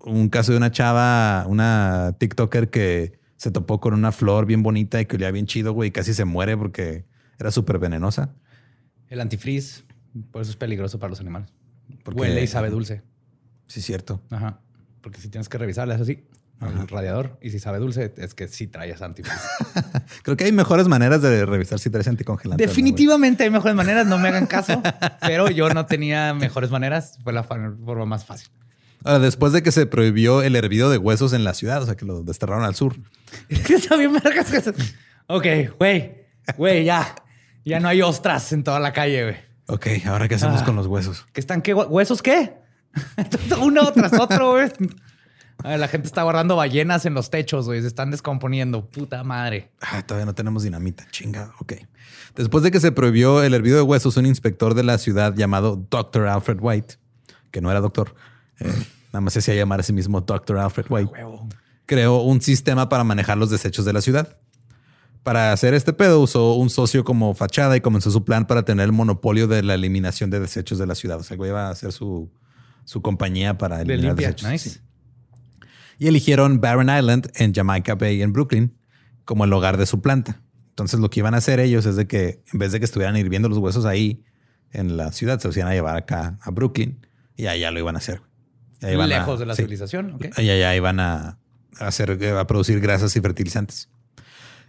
un 0.00 0.28
caso 0.28 0.50
de 0.50 0.58
una 0.58 0.72
chava, 0.72 1.46
una 1.46 2.16
TikToker 2.18 2.68
que 2.68 3.19
se 3.40 3.50
topó 3.50 3.80
con 3.80 3.94
una 3.94 4.12
flor 4.12 4.44
bien 4.44 4.62
bonita 4.62 5.00
y 5.00 5.06
que 5.06 5.16
olía 5.16 5.30
bien 5.30 5.46
chido, 5.46 5.72
güey, 5.72 5.88
y 5.88 5.92
casi 5.92 6.12
se 6.12 6.26
muere 6.26 6.58
porque 6.58 7.06
era 7.38 7.50
súper 7.50 7.78
venenosa. 7.78 8.34
El 9.08 9.18
antifreeze, 9.18 9.84
por 10.30 10.42
eso 10.42 10.50
es 10.50 10.58
peligroso 10.58 10.98
para 10.98 11.08
los 11.08 11.20
animales. 11.20 11.48
Porque- 12.04 12.20
Huele 12.20 12.42
y 12.42 12.46
sabe 12.46 12.68
dulce. 12.68 13.00
Sí, 13.66 13.80
cierto. 13.80 14.20
Ajá. 14.28 14.60
Porque 15.00 15.22
si 15.22 15.30
tienes 15.30 15.48
que 15.48 15.56
revisarle, 15.56 15.94
es 15.94 16.02
así. 16.02 16.22
El 16.60 16.86
radiador. 16.86 17.38
Y 17.40 17.48
si 17.48 17.58
sabe 17.60 17.78
dulce, 17.78 18.12
es 18.18 18.34
que 18.34 18.46
sí 18.46 18.66
traes 18.66 19.00
antifreeze. 19.00 19.40
Creo 20.22 20.36
que 20.36 20.44
hay 20.44 20.52
mejores 20.52 20.86
maneras 20.88 21.22
de 21.22 21.46
revisar 21.46 21.78
si 21.78 21.88
traes 21.88 22.08
anticongelante. 22.08 22.62
no. 22.62 22.68
Definitivamente 22.68 23.44
hay 23.44 23.48
mejores 23.50 23.74
maneras, 23.74 24.06
no 24.06 24.18
me 24.18 24.28
hagan 24.28 24.44
caso. 24.44 24.82
pero 25.22 25.48
yo 25.48 25.70
no 25.70 25.86
tenía 25.86 26.34
mejores 26.34 26.70
maneras. 26.70 27.18
Fue 27.24 27.32
la 27.32 27.42
forma 27.44 28.04
más 28.04 28.26
fácil. 28.26 28.50
Ahora, 29.04 29.18
después 29.20 29.52
de 29.52 29.62
que 29.62 29.72
se 29.72 29.86
prohibió 29.86 30.42
el 30.42 30.56
hervido 30.56 30.90
de 30.90 30.98
huesos 30.98 31.32
en 31.32 31.44
la 31.44 31.54
ciudad, 31.54 31.82
o 31.82 31.86
sea, 31.86 31.96
que 31.96 32.04
lo 32.04 32.22
desterraron 32.22 32.64
al 32.64 32.74
sur. 32.74 32.96
Está 33.48 33.96
bien, 33.96 34.12
Ok, 35.26 35.46
güey, 35.78 36.14
güey, 36.56 36.84
ya. 36.84 37.14
Ya 37.64 37.78
no 37.80 37.88
hay 37.88 38.02
ostras 38.02 38.52
en 38.52 38.64
toda 38.64 38.80
la 38.80 38.92
calle, 38.92 39.22
güey. 39.24 39.36
Ok, 39.66 39.86
ahora 40.06 40.26
qué 40.28 40.34
hacemos 40.34 40.62
Ah. 40.62 40.64
con 40.64 40.76
los 40.76 40.86
huesos? 40.86 41.26
¿Qué 41.32 41.40
están 41.40 41.62
qué? 41.62 41.74
hue- 41.74 41.86
¿Huesos 41.88 42.22
qué? 42.22 42.54
Uno 43.62 43.92
tras 43.92 44.12
otro, 44.18 44.52
güey. 44.52 44.68
La 45.62 45.88
gente 45.88 46.06
está 46.08 46.22
guardando 46.22 46.56
ballenas 46.56 47.04
en 47.04 47.12
los 47.14 47.28
techos, 47.30 47.66
güey. 47.66 47.82
Se 47.82 47.86
están 47.86 48.10
descomponiendo. 48.10 48.88
Puta 48.88 49.22
madre. 49.24 49.70
Ah, 49.80 50.02
todavía 50.04 50.24
no 50.24 50.34
tenemos 50.34 50.62
dinamita. 50.62 51.06
Chinga. 51.10 51.52
Ok. 51.60 51.74
Después 52.34 52.64
de 52.64 52.70
que 52.70 52.80
se 52.80 52.92
prohibió 52.92 53.42
el 53.42 53.52
hervido 53.52 53.76
de 53.76 53.82
huesos, 53.82 54.16
un 54.16 54.24
inspector 54.24 54.72
de 54.74 54.82
la 54.84 54.96
ciudad 54.98 55.34
llamado 55.36 55.76
Dr. 55.90 56.26
Alfred 56.28 56.58
White, 56.60 56.94
que 57.50 57.60
no 57.60 57.70
era 57.70 57.80
doctor, 57.80 58.14
eh, 58.60 58.72
nada 59.12 59.20
más 59.20 59.32
se 59.32 59.40
hacía 59.40 59.54
llamar 59.54 59.80
a 59.80 59.82
sí 59.82 59.92
mismo 59.92 60.20
Dr. 60.20 60.58
Alfred 60.58 60.86
White, 60.88 61.10
creó 61.86 62.22
un 62.22 62.40
sistema 62.40 62.88
para 62.88 63.04
manejar 63.04 63.36
los 63.38 63.50
desechos 63.50 63.84
de 63.84 63.92
la 63.92 64.00
ciudad. 64.00 64.38
Para 65.22 65.52
hacer 65.52 65.74
este 65.74 65.92
pedo 65.92 66.20
usó 66.20 66.54
un 66.54 66.70
socio 66.70 67.04
como 67.04 67.34
fachada 67.34 67.76
y 67.76 67.80
comenzó 67.82 68.10
su 68.10 68.24
plan 68.24 68.46
para 68.46 68.62
tener 68.64 68.86
el 68.86 68.92
monopolio 68.92 69.48
de 69.48 69.62
la 69.62 69.74
eliminación 69.74 70.30
de 70.30 70.40
desechos 70.40 70.78
de 70.78 70.86
la 70.86 70.94
ciudad. 70.94 71.18
O 71.18 71.22
sea, 71.22 71.36
güey 71.36 71.50
iba 71.50 71.66
a 71.66 71.70
hacer 71.70 71.92
su, 71.92 72.30
su 72.84 73.02
compañía 73.02 73.58
para 73.58 73.78
De 73.78 73.82
eliminar 73.82 74.12
limpia. 74.12 74.28
desechos. 74.28 74.50
Nice. 74.50 74.70
Sí. 74.70 74.80
Y 75.98 76.06
eligieron 76.06 76.62
Barren 76.62 76.88
Island 76.88 77.30
en 77.34 77.52
Jamaica 77.52 77.96
Bay 77.96 78.22
en 78.22 78.32
Brooklyn 78.32 78.74
como 79.26 79.44
el 79.44 79.52
hogar 79.52 79.76
de 79.76 79.84
su 79.84 80.00
planta. 80.00 80.40
Entonces 80.70 80.98
lo 80.98 81.10
que 81.10 81.20
iban 81.20 81.34
a 81.34 81.38
hacer 81.38 81.60
ellos 81.60 81.84
es 81.84 81.96
de 81.96 82.06
que 82.06 82.42
en 82.50 82.58
vez 82.58 82.72
de 82.72 82.78
que 82.78 82.86
estuvieran 82.86 83.14
hirviendo 83.18 83.50
los 83.50 83.58
huesos 83.58 83.84
ahí 83.84 84.24
en 84.72 84.96
la 84.96 85.12
ciudad, 85.12 85.38
se 85.38 85.48
los 85.48 85.56
iban 85.58 85.68
a 85.68 85.74
llevar 85.74 85.96
acá 85.96 86.38
a 86.40 86.50
Brooklyn 86.50 87.06
y 87.36 87.46
allá 87.48 87.70
lo 87.70 87.78
iban 87.78 87.96
a 87.96 87.98
hacer. 87.98 88.22
A- 88.82 89.06
Lejos 89.06 89.38
de 89.38 89.46
la 89.46 89.54
sí. 89.54 89.62
civilización. 89.62 90.12
ok. 90.14 90.26
Y 90.38 90.50
allá 90.50 90.74
iban 90.74 91.00
a 91.00 91.38
hacer, 91.78 92.18
a 92.36 92.46
producir 92.46 92.80
grasas 92.80 93.14
y 93.16 93.20
fertilizantes. 93.20 93.88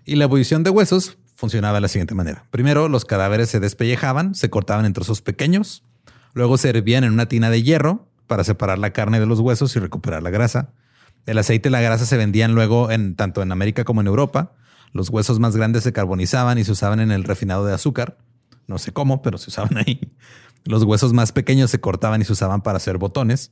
Y 0.06 0.16
la 0.16 0.26
ebullición 0.26 0.64
de 0.64 0.70
huesos 0.70 1.18
funcionaba 1.36 1.76
de 1.76 1.82
la 1.82 1.88
siguiente 1.88 2.14
manera. 2.16 2.46
Primero, 2.52 2.88
los 2.90 3.06
cadáveres 3.06 3.50
se 3.50 3.60
despellejaban, 3.60 4.36
se 4.36 4.50
cortaban 4.50 4.86
en 4.86 4.94
trozos 4.94 5.22
pequeños, 5.22 5.84
luego 6.34 6.58
se 6.58 6.70
hervían 6.70 7.04
en 7.04 7.14
una 7.14 7.28
tina 7.28 7.50
de 7.50 7.64
hierro 7.64 8.08
para 8.28 8.44
separar 8.44 8.80
la 8.80 8.92
carne 8.94 9.20
de 9.20 9.26
los 9.26 9.40
huesos 9.40 9.76
y 9.76 9.80
recuperar 9.80 10.24
la 10.24 10.30
grasa. 10.30 10.74
El 11.26 11.38
aceite 11.38 11.70
y 11.70 11.72
la 11.72 11.82
grasa 11.82 12.06
se 12.06 12.18
vendían 12.18 12.56
luego 12.56 12.90
en 12.92 13.16
tanto 13.16 13.42
en 13.42 13.52
América 13.52 13.84
como 13.84 14.02
en 14.02 14.08
Europa. 14.08 14.54
Los 14.94 15.10
huesos 15.10 15.40
más 15.40 15.56
grandes 15.56 15.84
se 15.84 15.94
carbonizaban 15.94 16.58
y 16.58 16.64
se 16.64 16.72
usaban 16.72 17.00
en 17.00 17.12
el 17.12 17.24
refinado 17.24 17.66
de 17.66 17.74
azúcar. 17.74 18.18
No 18.68 18.78
sé 18.78 18.92
cómo, 18.92 19.22
pero 19.22 19.38
se 19.38 19.50
usaban 19.50 19.78
ahí. 19.78 20.00
Los 20.66 20.84
huesos 20.84 21.14
más 21.14 21.32
pequeños 21.32 21.70
se 21.72 21.80
cortaban 21.80 22.22
y 22.22 22.26
se 22.26 22.34
usaban 22.34 22.62
para 22.62 22.78
hacer 22.78 22.98
botones. 22.98 23.52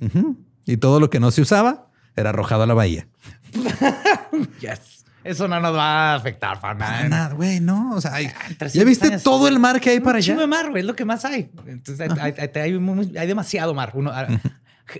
Ujú. 0.00 0.36
Y 0.66 0.76
todo 0.78 1.00
lo 1.00 1.10
que 1.10 1.20
no 1.20 1.30
se 1.30 1.42
usaba 1.42 1.88
era 2.16 2.30
arrojado 2.30 2.62
a 2.62 2.66
la 2.66 2.74
bahía. 2.74 3.06
Yes. 4.60 5.04
Eso 5.22 5.48
no 5.48 5.58
nos 5.58 5.74
va 5.74 6.12
a 6.12 6.14
afectar 6.16 6.60
para 6.60 6.74
nada. 6.74 7.08
nada, 7.08 7.34
güey, 7.34 7.58
no. 7.60 7.94
O 7.94 8.00
sea, 8.00 8.12
hay- 8.14 8.26
300 8.58 8.72
¿ya 8.74 8.84
viste 8.84 9.06
años. 9.08 9.22
todo 9.22 9.48
el 9.48 9.58
mar 9.58 9.80
que 9.80 9.90
hay 9.90 10.00
para 10.00 10.18
allá? 10.18 10.36
de 10.36 10.46
mar, 10.46 10.68
güey, 10.70 10.80
es 10.82 10.86
lo 10.86 10.94
que 10.94 11.06
más 11.06 11.24
hay. 11.24 11.50
Entonces 11.66 12.10
hay, 12.10 12.34
hay- 12.36 13.12
hay 13.16 13.26
demasiado 13.26 13.72
mar. 13.72 13.92
Uno, 13.94 14.10
ah, 14.12 14.26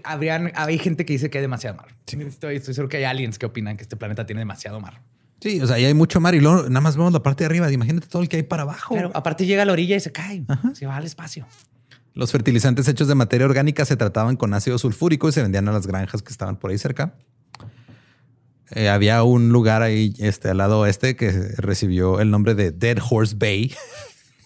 habrían, 0.03 0.51
hay 0.55 0.79
gente 0.79 1.05
que 1.05 1.13
dice 1.13 1.29
que 1.29 1.39
hay 1.39 1.43
demasiado 1.43 1.77
mar. 1.77 1.89
Estoy, 2.07 2.57
estoy 2.57 2.73
seguro 2.73 2.89
que 2.89 2.97
hay 2.99 3.05
aliens 3.05 3.39
que 3.39 3.45
opinan 3.45 3.77
que 3.77 3.83
este 3.83 3.97
planeta 3.97 4.25
tiene 4.25 4.41
demasiado 4.41 4.81
mar. 4.81 5.03
Sí, 5.41 5.61
o 5.61 5.67
sea, 5.67 5.77
ahí 5.77 5.85
hay 5.85 5.93
mucho 5.95 6.21
mar 6.21 6.35
y 6.35 6.41
luego 6.41 6.63
nada 6.71 6.81
más 6.81 6.97
vemos 6.97 7.13
la 7.13 7.23
parte 7.23 7.45
de 7.45 7.47
arriba. 7.47 7.71
Imagínate 7.71 8.07
todo 8.07 8.23
el 8.23 8.31
que 8.31 8.37
hay 8.37 8.45
para 8.45 8.63
abajo. 8.63 8.95
Pero 8.95 9.11
aparte 9.13 9.45
llega 9.45 9.63
a 9.63 9.67
la 9.67 9.73
orilla 9.73 9.95
y 9.95 10.01
se 10.01 10.11
cae. 10.11 10.43
Se 10.73 10.87
va 10.87 10.97
al 10.97 11.05
espacio. 11.05 11.47
Los 12.15 12.31
fertilizantes 12.31 12.87
hechos 12.87 13.09
de 13.09 13.17
materia 13.17 13.45
orgánica 13.45 13.85
se 13.85 13.97
trataban 13.97 14.37
con 14.37 14.55
ácido 14.55 14.79
sulfúrico 14.79 15.29
y 15.29 15.33
se 15.33 15.43
vendían 15.43 15.69
a 15.69 15.73
las 15.73 15.89
granjas 15.89 16.23
que 16.23 16.31
estaban 16.31 16.57
por 16.57 16.71
ahí 16.71 16.79
cerca. 16.79 17.15
Eh, 18.71 18.89
había 18.89 19.23
un 19.25 19.51
lugar 19.51 19.83
ahí 19.83 20.15
este, 20.19 20.49
al 20.49 20.59
lado 20.59 20.81
oeste 20.81 21.17
que 21.17 21.31
recibió 21.57 22.21
el 22.21 22.31
nombre 22.31 22.55
de 22.55 22.71
Dead 22.71 22.99
Horse 23.11 23.35
Bay, 23.37 23.75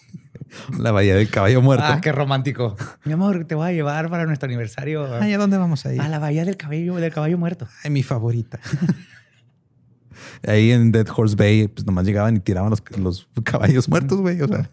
la 0.79 0.91
bahía 0.91 1.15
del 1.15 1.29
caballo 1.29 1.61
muerto. 1.61 1.85
Ah, 1.87 2.01
qué 2.01 2.11
romántico. 2.11 2.75
Mi 3.05 3.13
amor, 3.13 3.45
te 3.45 3.53
voy 3.53 3.69
a 3.69 3.71
llevar 3.71 4.09
para 4.09 4.25
nuestro 4.25 4.47
aniversario 4.47 5.07
Ay, 5.21 5.33
¿a 5.33 5.37
dónde 5.37 5.57
vamos 5.57 5.85
ahí? 5.85 5.99
a 5.99 6.09
la 6.09 6.17
bahía 6.17 6.45
del 6.45 6.57
caballo, 6.57 6.95
del 6.95 7.13
caballo 7.13 7.37
muerto. 7.37 7.67
Ay, 7.83 7.91
mi 7.91 8.01
favorita. 8.01 8.59
ahí 10.47 10.71
en 10.71 10.91
Dead 10.91 11.07
Horse 11.15 11.35
Bay, 11.35 11.67
pues 11.67 11.85
nomás 11.85 12.05
llegaban 12.05 12.35
y 12.35 12.39
tiraban 12.39 12.71
los, 12.71 12.83
los 12.97 13.27
caballos 13.43 13.87
muertos, 13.87 14.19
güey. 14.21 14.41
O 14.41 14.47
sea, 14.47 14.69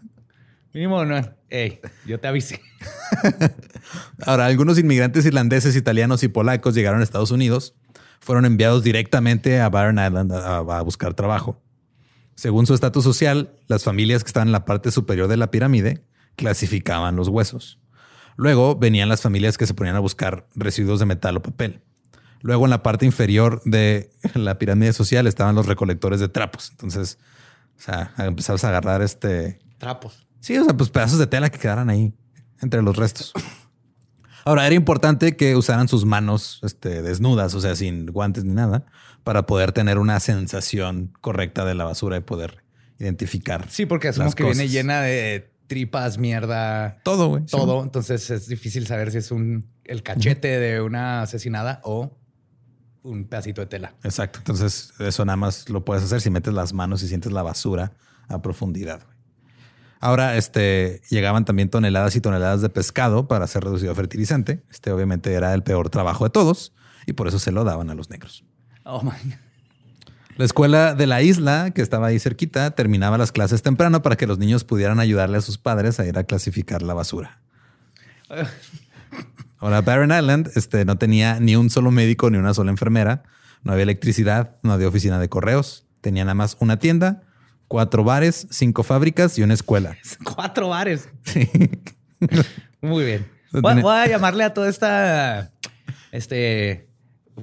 Mínimo, 0.73 1.05
no. 1.05 1.36
Ey, 1.49 1.79
yo 2.05 2.19
te 2.19 2.27
avisé. 2.27 2.61
Ahora, 4.25 4.45
algunos 4.45 4.77
inmigrantes 4.77 5.25
irlandeses, 5.25 5.75
italianos 5.75 6.23
y 6.23 6.27
polacos 6.27 6.75
llegaron 6.75 7.01
a 7.01 7.03
Estados 7.03 7.31
Unidos. 7.31 7.75
Fueron 8.19 8.45
enviados 8.45 8.83
directamente 8.83 9.61
a 9.61 9.69
Barren 9.69 9.99
Island 10.05 10.33
a, 10.33 10.57
a 10.57 10.81
buscar 10.81 11.13
trabajo. 11.13 11.61
Según 12.35 12.67
su 12.67 12.73
estatus 12.73 13.03
social, 13.03 13.55
las 13.67 13.83
familias 13.83 14.23
que 14.23 14.27
estaban 14.27 14.49
en 14.49 14.51
la 14.51 14.65
parte 14.65 14.91
superior 14.91 15.27
de 15.27 15.37
la 15.37 15.49
pirámide 15.49 16.03
clasificaban 16.35 17.15
los 17.15 17.29
huesos. 17.29 17.79
Luego 18.35 18.75
venían 18.75 19.09
las 19.09 19.21
familias 19.21 19.57
que 19.57 19.65
se 19.65 19.73
ponían 19.73 19.95
a 19.95 19.99
buscar 19.99 20.47
residuos 20.53 20.99
de 20.99 21.05
metal 21.05 21.37
o 21.37 21.41
papel. 21.41 21.81
Luego 22.41 22.65
en 22.65 22.69
la 22.69 22.83
parte 22.83 23.05
inferior 23.05 23.61
de 23.65 24.11
la 24.35 24.59
pirámide 24.59 24.93
social 24.93 25.27
estaban 25.27 25.55
los 25.55 25.65
recolectores 25.65 26.19
de 26.19 26.29
trapos. 26.29 26.69
Entonces, 26.71 27.17
o 27.77 27.81
sea, 27.81 28.13
empezabas 28.17 28.63
a 28.63 28.69
agarrar 28.69 29.01
este 29.01 29.59
Trapos. 29.77 30.26
Sí, 30.47 30.57
o 30.57 30.63
sea, 30.63 30.77
pues 30.77 30.89
pedazos 30.89 31.19
de 31.19 31.27
tela 31.27 31.49
que 31.49 31.59
quedaran 31.59 31.89
ahí 31.89 32.13
entre 32.61 32.81
los 32.81 32.95
restos. 32.95 33.33
Ahora, 34.45 34.65
era 34.65 34.75
importante 34.75 35.35
que 35.35 35.57
usaran 35.57 35.89
sus 35.89 36.05
manos 36.05 36.61
este, 36.63 37.01
desnudas, 37.01 37.53
o 37.53 37.59
sea, 37.59 37.75
sin 37.75 38.05
guantes 38.05 38.45
ni 38.45 38.53
nada, 38.53 38.85
para 39.25 39.45
poder 39.45 39.73
tener 39.73 39.97
una 39.97 40.21
sensación 40.21 41.11
correcta 41.19 41.65
de 41.65 41.75
la 41.75 41.83
basura 41.83 42.15
y 42.15 42.21
poder 42.21 42.63
identificar. 42.97 43.65
Sí, 43.69 43.85
porque 43.85 44.07
asumo 44.07 44.31
que 44.31 44.45
viene 44.45 44.69
llena 44.69 45.01
de 45.01 45.51
tripas, 45.67 46.17
mierda, 46.17 47.01
Todo, 47.03 47.27
güey. 47.27 47.43
sí. 47.45 47.51
todo. 47.51 47.83
Entonces 47.83 48.29
es 48.29 48.47
difícil 48.47 48.87
saber 48.87 49.11
si 49.11 49.17
es 49.17 49.31
un 49.31 49.69
el 49.83 50.01
cachete 50.01 50.61
de 50.61 50.79
una 50.79 51.23
asesinada 51.23 51.81
o 51.83 52.17
un 53.03 53.27
pedacito 53.27 53.59
de 53.59 53.67
tela. 53.67 53.95
Exacto. 54.01 54.39
Entonces, 54.39 54.93
eso 54.99 55.25
nada 55.25 55.35
más 55.35 55.67
lo 55.67 55.83
puedes 55.83 56.05
hacer 56.05 56.21
si 56.21 56.29
metes 56.29 56.53
las 56.53 56.71
manos 56.71 57.03
y 57.03 57.09
sientes 57.09 57.33
la 57.33 57.43
basura 57.43 57.91
a 58.29 58.41
profundidad. 58.41 59.01
Ahora, 59.99 60.37
este, 60.37 61.01
llegaban 61.09 61.45
también 61.45 61.69
toneladas 61.69 62.15
y 62.15 62.21
toneladas 62.21 62.61
de 62.61 62.69
pescado 62.69 63.27
para 63.27 63.47
ser 63.47 63.63
reducido 63.63 63.91
a 63.91 63.95
fertilizante. 63.95 64.63
Este 64.69 64.91
obviamente 64.91 65.33
era 65.33 65.53
el 65.53 65.63
peor 65.63 65.89
trabajo 65.89 66.23
de 66.23 66.29
todos 66.29 66.73
y 67.05 67.13
por 67.13 67.27
eso 67.27 67.39
se 67.39 67.51
lo 67.51 67.63
daban 67.63 67.89
a 67.89 67.95
los 67.95 68.09
negros. 68.09 68.43
Oh, 68.83 69.01
my. 69.01 69.11
La 70.37 70.45
escuela 70.45 70.93
de 70.93 71.07
la 71.07 71.23
isla, 71.23 71.71
que 71.71 71.81
estaba 71.81 72.07
ahí 72.07 72.19
cerquita, 72.19 72.69
terminaba 72.71 73.17
las 73.17 73.31
clases 73.31 73.63
temprano 73.63 74.03
para 74.03 74.17
que 74.17 74.27
los 74.27 74.37
niños 74.37 74.63
pudieran 74.63 74.99
ayudarle 74.99 75.39
a 75.39 75.41
sus 75.41 75.57
padres 75.57 75.99
a 75.99 76.05
ir 76.05 76.15
a 76.17 76.25
clasificar 76.25 76.83
la 76.83 76.93
basura. 76.93 77.41
Ahora, 79.57 79.81
Barren 79.81 80.11
Island 80.11 80.51
este, 80.53 80.85
no 80.85 80.99
tenía 80.99 81.39
ni 81.39 81.55
un 81.55 81.71
solo 81.71 81.89
médico 81.89 82.29
ni 82.29 82.37
una 82.37 82.53
sola 82.53 82.69
enfermera. 82.69 83.23
No 83.63 83.71
había 83.71 83.83
electricidad, 83.83 84.57
no 84.61 84.73
había 84.73 84.87
oficina 84.87 85.17
de 85.17 85.27
correos. 85.27 85.87
Tenía 86.01 86.23
nada 86.23 86.35
más 86.35 86.55
una 86.59 86.77
tienda, 86.77 87.23
cuatro 87.67 88.03
bares, 88.03 88.47
cinco 88.49 88.83
fábricas 88.83 89.37
y 89.37 89.43
una 89.43 89.53
escuela. 89.53 89.97
Cuatro 90.35 90.69
bares. 90.69 91.09
Sí. 91.23 91.49
Muy 92.81 93.05
bien. 93.05 93.27
Voy, 93.51 93.81
voy 93.81 93.95
a 93.95 94.07
llamarle 94.07 94.43
a 94.43 94.53
toda 94.53 94.69
esta 94.69 95.51
este, 96.11 96.87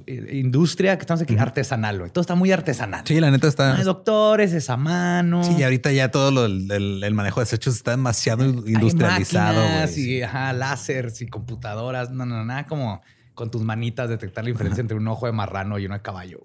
industria 0.07 0.97
que 0.97 1.02
estamos 1.02 1.23
aquí 1.23 1.37
artesanal. 1.37 1.99
güey. 1.99 2.11
Todo 2.11 2.21
está 2.23 2.35
muy 2.35 2.52
artesanal. 2.52 3.02
Sí, 3.07 3.21
la 3.21 3.31
neta 3.31 3.47
No 3.47 3.49
está. 3.50 3.76
hay 3.76 3.85
doctores, 3.85 4.52
es 4.52 4.71
a 4.71 4.76
mano. 4.76 5.45
Sí, 5.45 5.54
y 5.59 5.62
ahorita 5.62 5.93
ya 5.93 6.11
todo 6.11 6.31
lo, 6.31 6.45
el, 6.47 7.14
manejo 7.14 7.40
de 7.40 7.45
desechos 7.45 7.75
está 7.76 7.93
demasiado 7.93 8.45
Hay 8.45 8.50
industrializado. 8.50 9.61
máquinas 9.61 9.93
güey. 9.93 10.11
y 10.11 10.23
ajá, 10.23 10.52
láseres 10.52 11.21
y 11.23 11.26
computadoras. 11.26 12.11
No, 12.11 12.26
no, 12.26 12.45
nada 12.45 12.66
como 12.66 13.02
con 13.35 13.50
tus 13.50 13.62
manitas 13.62 14.09
detectar 14.09 14.45
la 14.45 14.50
diferencia 14.50 14.81
entre 14.81 14.97
un 14.97 15.07
ojo 15.09 15.26
de 15.26 15.33
marrano 15.33 15.78
y 15.78 15.87
uno 15.87 15.95
de 15.95 16.02
caballo. 16.02 16.40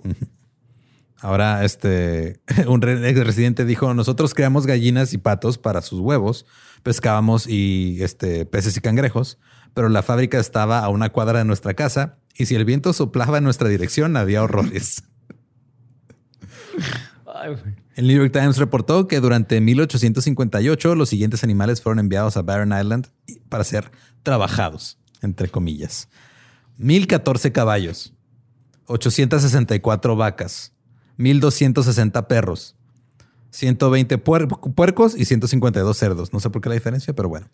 Ahora, 1.21 1.65
este, 1.65 2.39
un 2.67 2.81
ex 2.87 3.25
residente 3.25 3.65
dijo, 3.65 3.93
nosotros 3.93 4.33
creamos 4.33 4.65
gallinas 4.65 5.13
y 5.13 5.17
patos 5.17 5.57
para 5.57 5.81
sus 5.81 5.99
huevos, 5.99 6.45
pescábamos 6.83 7.47
y 7.47 7.97
este, 8.01 8.45
peces 8.45 8.77
y 8.77 8.81
cangrejos, 8.81 9.37
pero 9.73 9.89
la 9.89 10.01
fábrica 10.01 10.39
estaba 10.39 10.79
a 10.79 10.89
una 10.89 11.09
cuadra 11.09 11.39
de 11.39 11.45
nuestra 11.45 11.73
casa 11.73 12.17
y 12.35 12.45
si 12.45 12.55
el 12.55 12.65
viento 12.65 12.93
soplaba 12.93 13.37
en 13.37 13.43
nuestra 13.43 13.67
dirección 13.67 14.15
había 14.15 14.43
horrores. 14.43 15.03
El 17.95 18.07
New 18.07 18.17
York 18.17 18.31
Times 18.31 18.57
reportó 18.57 19.07
que 19.07 19.19
durante 19.19 19.59
1858 19.59 20.95
los 20.95 21.09
siguientes 21.09 21.43
animales 21.43 21.81
fueron 21.81 21.99
enviados 21.99 22.37
a 22.37 22.41
Barren 22.41 22.73
Island 22.77 23.07
para 23.49 23.63
ser 23.63 23.91
trabajados, 24.23 24.97
entre 25.21 25.49
comillas. 25.49 26.07
1014 26.77 27.51
caballos, 27.51 28.13
864 28.85 30.15
vacas, 30.15 30.73
1260 31.19 32.27
perros, 32.27 32.75
120 33.51 34.23
puer- 34.23 34.73
puercos 34.73 35.15
y 35.15 35.25
152 35.25 35.95
cerdos. 35.97 36.33
No 36.33 36.39
sé 36.39 36.49
por 36.49 36.61
qué 36.61 36.69
la 36.69 36.75
diferencia, 36.75 37.13
pero 37.13 37.29
bueno. 37.29 37.47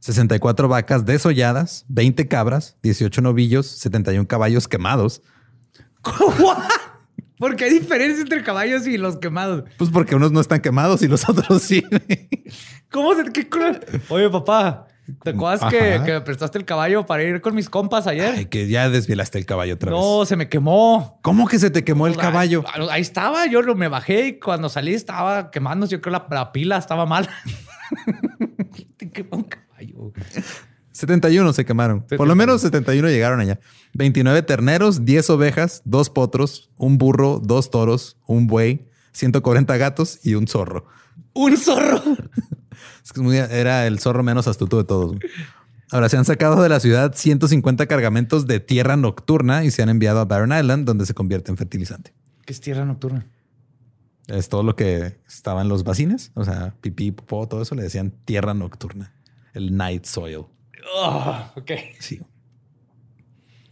64 0.00 0.66
vacas 0.66 1.04
desolladas, 1.06 1.84
20 1.88 2.26
cabras, 2.26 2.76
18 2.82 3.20
novillos, 3.20 3.66
71 3.68 4.26
caballos 4.26 4.66
quemados. 4.66 5.22
¿Por 7.38 7.56
qué 7.56 7.64
hay 7.64 7.72
diferencia 7.78 8.22
entre 8.22 8.42
caballos 8.42 8.86
y 8.86 8.98
los 8.98 9.16
quemados? 9.18 9.64
Pues 9.76 9.90
porque 9.90 10.14
unos 10.14 10.32
no 10.32 10.40
están 10.40 10.60
quemados 10.60 11.02
y 11.02 11.08
los 11.08 11.28
otros 11.28 11.62
sí. 11.62 11.84
¿Cómo 12.90 13.14
se 13.14 13.24
qué 13.32 13.48
cruel? 13.48 13.80
Oye, 14.08 14.30
papá, 14.30 14.86
¿te 15.22 15.30
acuerdas 15.30 15.70
que, 15.70 16.00
que 16.04 16.12
me 16.12 16.20
prestaste 16.20 16.58
el 16.58 16.64
caballo 16.64 17.04
para 17.06 17.22
ir 17.22 17.40
con 17.40 17.54
mis 17.54 17.68
compas 17.68 18.06
ayer? 18.06 18.34
Ay, 18.36 18.46
que 18.46 18.68
ya 18.68 18.88
desvielaste 18.88 19.38
el 19.38 19.46
caballo 19.46 19.74
otra 19.74 19.90
no, 19.90 20.20
vez. 20.20 20.28
se 20.28 20.36
me 20.36 20.48
quemó. 20.48 21.18
¿Cómo 21.22 21.46
que 21.48 21.58
se 21.58 21.70
te 21.70 21.84
quemó 21.84 22.06
el 22.06 22.16
caballo? 22.16 22.64
Ahí, 22.72 22.86
ahí 22.90 23.00
estaba, 23.02 23.46
yo 23.46 23.62
lo- 23.62 23.74
me 23.74 23.88
bajé 23.88 24.26
y 24.28 24.38
cuando 24.40 24.68
salí 24.68 24.94
estaba 24.94 25.50
quemándose. 25.50 25.92
Yo 25.92 26.00
creo 26.00 26.12
la, 26.12 26.26
la 26.30 26.52
pila 26.52 26.76
estaba 26.78 27.06
mal. 27.06 27.28
Te 28.96 29.10
quemó 29.10 29.38
un 29.38 29.44
caballo. 29.44 30.12
71 30.92 31.52
se 31.52 31.64
quemaron. 31.64 32.02
Por 32.02 32.28
lo 32.28 32.34
menos 32.34 32.60
71 32.60 33.08
llegaron 33.08 33.40
allá. 33.40 33.58
29 33.94 34.42
terneros, 34.42 35.04
10 35.04 35.30
ovejas, 35.30 35.82
2 35.84 36.10
potros, 36.10 36.70
un 36.76 36.98
burro, 36.98 37.40
2 37.42 37.70
toros, 37.70 38.18
un 38.26 38.46
buey, 38.46 38.88
140 39.12 39.76
gatos 39.78 40.20
y 40.22 40.34
un 40.34 40.46
zorro. 40.46 40.86
Un 41.34 41.56
zorro. 41.56 42.02
Es 43.04 43.12
que 43.12 43.20
es 43.20 43.24
muy- 43.24 43.36
era 43.36 43.86
el 43.86 43.98
zorro 43.98 44.22
menos 44.22 44.46
astuto 44.48 44.78
de 44.78 44.84
todos. 44.84 45.16
Ahora 45.90 46.08
se 46.08 46.16
han 46.16 46.24
sacado 46.24 46.62
de 46.62 46.68
la 46.68 46.80
ciudad 46.80 47.14
150 47.14 47.86
cargamentos 47.86 48.46
de 48.46 48.60
tierra 48.60 48.96
nocturna 48.96 49.64
y 49.64 49.70
se 49.70 49.82
han 49.82 49.88
enviado 49.88 50.20
a 50.20 50.24
Barren 50.24 50.52
Island, 50.58 50.86
donde 50.86 51.04
se 51.06 51.14
convierte 51.14 51.50
en 51.50 51.56
fertilizante. 51.56 52.14
¿Qué 52.46 52.52
es 52.52 52.60
tierra 52.60 52.84
nocturna? 52.84 53.26
Es 54.28 54.48
todo 54.48 54.62
lo 54.62 54.76
que 54.76 55.18
estaba 55.26 55.62
en 55.62 55.68
los 55.68 55.84
vacines, 55.84 56.30
o 56.34 56.44
sea, 56.44 56.74
pipí, 56.80 57.10
popó, 57.10 57.46
todo 57.48 57.60
eso 57.62 57.74
le 57.74 57.82
decían 57.82 58.12
tierra 58.24 58.54
nocturna, 58.54 59.12
el 59.52 59.76
night 59.76 60.04
soil. 60.04 60.44
Oh, 60.94 61.44
ok. 61.56 61.70
Sí. 61.98 62.20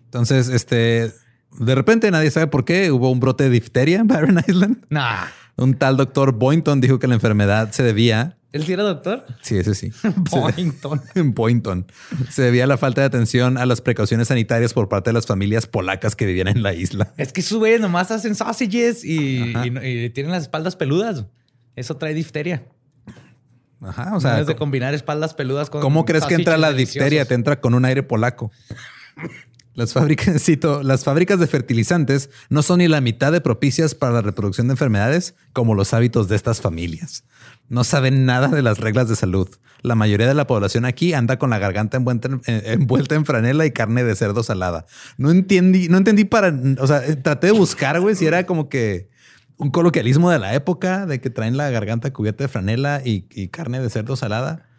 Entonces, 0.06 0.48
este, 0.48 1.12
de 1.58 1.74
repente 1.74 2.10
nadie 2.10 2.30
sabe 2.30 2.48
por 2.48 2.64
qué 2.64 2.90
hubo 2.90 3.10
un 3.10 3.20
brote 3.20 3.44
de 3.44 3.50
difteria 3.50 4.00
en 4.00 4.06
Barren 4.08 4.40
Island. 4.46 4.84
Nah. 4.90 5.26
Un 5.60 5.74
tal 5.74 5.96
doctor 5.96 6.32
Boynton 6.32 6.80
dijo 6.80 6.98
que 6.98 7.06
la 7.06 7.14
enfermedad 7.14 7.70
se 7.72 7.82
debía. 7.82 8.36
¿Él 8.52 8.64
sí 8.64 8.72
era 8.72 8.82
doctor? 8.82 9.24
Sí, 9.42 9.56
ese 9.58 9.74
sí. 9.76 9.92
Boynton. 10.30 11.00
Boynton. 11.34 11.86
Se 12.30 12.42
debía 12.42 12.64
a 12.64 12.66
la 12.66 12.76
falta 12.78 13.02
de 13.02 13.06
atención 13.06 13.58
a 13.58 13.66
las 13.66 13.80
precauciones 13.80 14.28
sanitarias 14.28 14.72
por 14.72 14.88
parte 14.88 15.10
de 15.10 15.14
las 15.14 15.26
familias 15.26 15.66
polacas 15.66 16.16
que 16.16 16.26
vivían 16.26 16.48
en 16.48 16.62
la 16.62 16.74
isla. 16.74 17.12
Es 17.16 17.32
que 17.32 17.42
güeyes 17.56 17.80
nomás 17.80 18.10
hacen 18.10 18.34
sausages 18.34 19.04
y, 19.04 19.52
Ajá. 19.54 19.66
y 19.66 19.70
no- 19.70 19.84
y 19.86 20.10
tienen 20.10 20.32
las 20.32 20.42
espaldas 20.42 20.74
peludas. 20.74 21.26
Eso 21.76 21.96
trae 21.96 22.14
difteria. 22.14 22.64
Ajá. 23.82 24.16
O 24.16 24.20
sea, 24.20 24.36
sea, 24.36 24.44
de 24.44 24.56
combinar 24.56 24.94
espaldas 24.94 25.34
peludas 25.34 25.70
con. 25.70 25.80
¿cómo 25.80 26.04
crees 26.04 26.26
que 26.26 26.34
entra 26.34 26.56
la 26.58 26.72
difteria? 26.72 27.04
deliciosos. 27.04 27.28
Te 27.28 27.34
entra 27.34 27.60
con 27.60 27.74
un 27.74 27.84
aire 27.84 28.02
polaco. 28.02 28.50
Las 29.74 29.92
fábricas, 29.92 30.42
cito, 30.42 30.82
las 30.82 31.04
fábricas 31.04 31.38
de 31.38 31.46
fertilizantes 31.46 32.30
no 32.48 32.62
son 32.62 32.78
ni 32.78 32.88
la 32.88 33.00
mitad 33.00 33.32
de 33.32 33.40
propicias 33.40 33.94
para 33.94 34.12
la 34.12 34.22
reproducción 34.22 34.66
de 34.68 34.72
enfermedades 34.72 35.34
como 35.52 35.74
los 35.74 35.94
hábitos 35.94 36.28
de 36.28 36.36
estas 36.36 36.60
familias. 36.60 37.24
No 37.68 37.84
saben 37.84 38.26
nada 38.26 38.48
de 38.48 38.62
las 38.62 38.78
reglas 38.78 39.08
de 39.08 39.16
salud. 39.16 39.48
La 39.82 39.94
mayoría 39.94 40.26
de 40.26 40.34
la 40.34 40.46
población 40.46 40.84
aquí 40.84 41.14
anda 41.14 41.38
con 41.38 41.50
la 41.50 41.58
garganta 41.58 41.96
envuelta 41.96 43.14
en, 43.14 43.24
franela 43.24 43.64
y 43.64 43.70
carne 43.70 44.04
de 44.04 44.14
cerdo 44.14 44.42
salada. 44.42 44.86
No 45.16 45.30
entendí, 45.30 45.88
no 45.88 45.96
entendí 45.96 46.24
para, 46.24 46.52
o 46.78 46.86
sea, 46.86 47.06
eh, 47.06 47.16
traté 47.16 47.46
de 47.46 47.52
buscar, 47.52 48.00
güey, 48.00 48.14
si 48.14 48.26
era 48.26 48.44
como 48.44 48.68
que 48.68 49.08
un 49.56 49.70
coloquialismo 49.70 50.30
de 50.30 50.38
la 50.38 50.54
época 50.54 51.06
de 51.06 51.20
que 51.20 51.30
traen 51.30 51.56
la 51.56 51.70
garganta 51.70 52.12
cubierta 52.12 52.44
de 52.44 52.48
franela 52.48 53.02
y, 53.04 53.26
y 53.30 53.48
carne 53.48 53.80
de 53.80 53.88
cerdo 53.88 54.16
salada. 54.16 54.69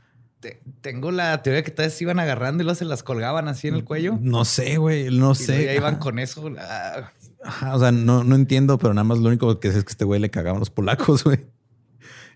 Te- 0.41 0.61
Tengo 0.81 1.11
la 1.11 1.41
teoría 1.43 1.63
que 1.63 1.71
tal 1.71 1.89
se 1.91 2.03
iban 2.03 2.19
agarrando 2.19 2.61
y 2.61 2.65
luego 2.65 2.75
se 2.75 2.83
las 2.85 3.03
colgaban 3.03 3.47
así 3.47 3.67
en 3.69 3.75
el 3.75 3.83
cuello. 3.85 4.17
No 4.19 4.43
sé, 4.43 4.77
güey, 4.77 5.09
no 5.15 5.31
Y 5.31 5.35
sé. 5.35 5.65
ya 5.65 5.73
iban 5.73 5.95
con 5.97 6.19
eso. 6.19 6.51
Ah, 6.59 7.11
Ajá, 7.43 7.75
o 7.75 7.79
sea, 7.79 7.91
no, 7.91 8.23
no 8.23 8.35
entiendo, 8.35 8.77
pero 8.77 8.93
nada 8.93 9.03
más 9.03 9.17
lo 9.19 9.27
único 9.29 9.59
que 9.59 9.71
sé 9.71 9.77
es 9.79 9.83
que 9.85 9.91
este 9.91 10.03
güey 10.05 10.19
le 10.19 10.29
cagaban 10.29 10.59
los 10.59 10.69
polacos, 10.69 11.23
güey. 11.23 11.45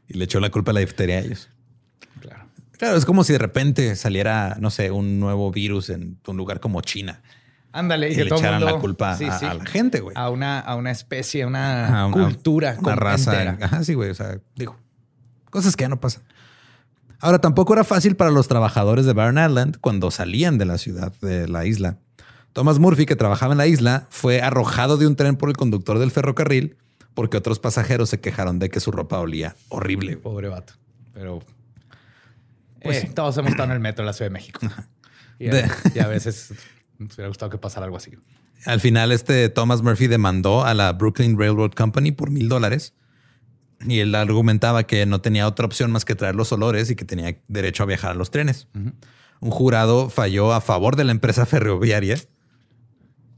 Y 0.08 0.18
le 0.18 0.26
echó 0.26 0.40
la 0.40 0.50
culpa 0.52 0.72
a 0.72 0.74
la 0.76 0.80
difteria 0.80 1.18
a 1.18 1.20
ellos. 1.20 1.50
claro. 2.22 2.46
Claro, 2.78 2.98
es 2.98 3.06
como 3.06 3.24
si 3.24 3.34
de 3.34 3.40
repente 3.40 3.96
saliera, 3.96 4.58
no 4.60 4.70
sé, 4.70 4.92
un 4.92 5.20
nuevo 5.20 5.50
virus 5.52 5.90
en 5.90 6.20
un 6.28 6.38
lugar 6.38 6.60
como 6.60 6.82
China 6.82 7.22
Ándale. 7.72 8.10
y, 8.10 8.12
Y, 8.14 8.16
que 8.18 8.24
le 8.26 8.30
todo 8.30 8.40
echaran 8.40 8.60
mundo- 8.62 8.76
la 8.76 8.82
culpa 8.82 9.18
Sí, 9.18 9.26
a, 9.26 9.40
sí. 9.40 9.46
a 9.46 9.54
la 9.56 9.66
gente, 9.66 10.00
güey. 10.02 10.16
A 10.18 10.30
una, 10.30 10.60
a 10.60 10.76
una 10.76 10.92
especie, 10.92 11.44
a 11.44 11.48
una 11.48 11.86
Ajá, 11.86 12.06
una- 12.08 12.26
cultura. 12.26 12.76
una 12.80 12.96
raza. 12.96 13.32
entera. 13.44 13.66
Ajá, 13.66 13.84
sí, 13.84 13.94
güey. 13.96 14.10
O 14.12 14.16
sea, 14.16 14.40
digo, 14.56 14.78
cosas 15.50 15.76
que 15.76 15.84
ya 15.84 15.90
no 15.90 16.00
pasan. 16.00 16.24
Ahora, 17.26 17.40
tampoco 17.40 17.74
era 17.74 17.84
fácil 17.84 18.16
para 18.16 18.30
los 18.30 18.48
trabajadores 18.48 19.06
de 19.08 19.14
Barren 19.14 19.44
Island 19.44 19.78
cuando 19.82 20.12
salían 20.12 20.58
de 20.60 20.66
la 20.66 20.78
ciudad 20.78 21.12
de 21.22 21.48
la 21.48 21.66
isla. 21.66 21.98
Thomas 22.54 22.78
Murphy, 22.78 23.06
que 23.08 23.16
trabajaba 23.16 23.54
en 23.54 23.58
la 23.58 23.66
isla, 23.68 24.06
fue 24.12 24.42
arrojado 24.42 24.98
de 24.98 25.08
un 25.08 25.16
tren 25.16 25.36
por 25.36 25.50
el 25.50 25.58
conductor 25.58 25.98
del 25.98 26.12
ferrocarril 26.12 26.78
porque 27.16 27.38
otros 27.38 27.58
pasajeros 27.60 28.10
se 28.10 28.20
quejaron 28.20 28.60
de 28.60 28.70
que 28.70 28.80
su 28.80 28.92
ropa 28.92 29.20
olía 29.20 29.56
horrible. 29.70 30.18
Pobre 30.18 30.50
vato. 30.50 30.74
Pero. 31.14 31.40
Pues 32.84 33.06
eh, 33.06 33.12
todos 33.16 33.36
hemos 33.38 33.52
estado 33.52 33.70
en 33.70 33.72
el 33.72 33.80
metro 33.80 34.04
de 34.04 34.08
la 34.08 34.14
Ciudad 34.14 34.30
de 34.30 34.34
México. 34.34 34.60
Y 35.40 35.48
a, 35.48 35.52
De- 35.52 35.72
y 35.96 36.00
a 36.00 36.08
veces 36.08 36.54
nos 37.00 37.16
hubiera 37.16 37.30
gustado 37.30 37.50
que 37.50 37.58
pasara 37.58 37.86
algo 37.86 37.98
así. 37.98 38.12
Al 38.66 38.80
final, 38.80 39.12
este 39.12 39.50
Thomas 39.50 39.82
Murphy 39.82 40.08
demandó 40.08 40.64
a 40.64 40.74
la 40.76 40.94
Brooklyn 40.94 41.40
Railroad 41.40 41.72
Company 41.72 42.12
por 42.12 42.30
mil 42.30 42.48
dólares 42.50 42.94
y 43.88 44.00
él 44.00 44.16
argumentaba 44.16 44.84
que 44.84 45.06
no 45.06 45.22
tenía 45.22 45.48
otra 45.48 45.66
opción 45.66 45.92
más 45.92 46.06
que 46.06 46.16
traer 46.16 46.36
los 46.36 46.52
olores 46.52 46.90
y 46.90 46.96
que 46.96 47.06
tenía 47.06 47.38
derecho 47.48 47.84
a 47.84 47.86
viajar 47.86 48.12
a 48.12 48.16
los 48.16 48.32
trenes. 48.32 48.68
Un 49.40 49.52
jurado 49.52 50.10
falló 50.10 50.54
a 50.54 50.62
favor 50.62 50.96
de 50.96 51.04
la 51.04 51.12
empresa 51.12 51.46
ferroviaria 51.48 52.18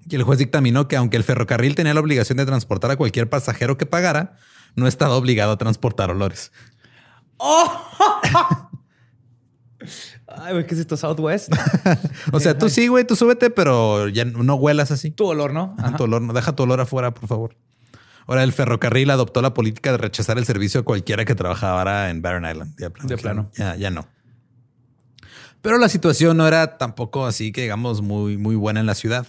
y 0.10 0.16
el 0.16 0.24
juez 0.24 0.40
dictaminó 0.40 0.88
que 0.88 0.96
aunque 0.96 1.18
el 1.18 1.24
ferrocarril 1.24 1.76
tenía 1.76 1.94
la 1.94 2.00
obligación 2.00 2.38
de 2.38 2.46
transportar 2.46 2.92
a 2.92 2.96
cualquier 2.96 3.30
pasajero 3.30 3.78
que 3.78 3.86
pagara, 3.86 4.38
no 4.76 4.88
estaba 4.88 5.16
obligado 5.16 5.52
a 5.52 5.58
transportar 5.58 6.12
olores. 6.12 6.52
Ay, 10.28 10.54
güey, 10.54 10.66
¿qué 10.66 10.76
es 10.76 10.82
esto? 10.82 10.98
Southwest. 10.98 11.52
o 12.32 12.40
sea, 12.40 12.58
tú 12.58 12.70
sí, 12.70 12.88
güey, 12.88 13.06
tú 13.06 13.16
súbete, 13.16 13.50
pero 13.50 14.08
ya 14.08 14.26
no 14.26 14.56
huelas 14.56 14.92
así. 14.92 15.12
Tu 15.12 15.26
olor, 15.26 15.54
¿no? 15.54 15.76
Tu 15.98 16.04
olor, 16.04 16.22
no, 16.22 16.34
deja 16.34 16.56
tu 16.56 16.64
olor 16.64 16.80
afuera, 16.80 17.14
por 17.14 17.28
favor. 17.28 17.56
Ahora, 18.28 18.44
el 18.44 18.52
ferrocarril 18.52 19.10
adoptó 19.10 19.42
la 19.42 19.54
política 19.54 19.92
de 19.92 19.98
rechazar 19.98 20.38
el 20.38 20.46
servicio 20.46 20.82
a 20.82 20.84
cualquiera 20.84 21.26
que 21.26 21.34
trabajara 21.34 22.10
en 22.10 22.22
Barren 22.22 22.46
Island. 22.50 22.76
de 22.76 23.18
plano. 23.18 23.50
Ya, 23.56 23.76
ya 23.76 23.90
no. 23.90 24.08
Pero 25.62 25.78
la 25.78 25.90
situación 25.90 26.38
no 26.38 26.48
era 26.48 26.78
tampoco 26.78 27.26
así 27.26 27.52
que 27.52 27.64
digamos 27.64 28.02
muy, 28.02 28.38
muy 28.38 28.56
buena 28.56 28.80
en 28.80 28.86
la 28.86 28.96
ciudad. 28.96 29.28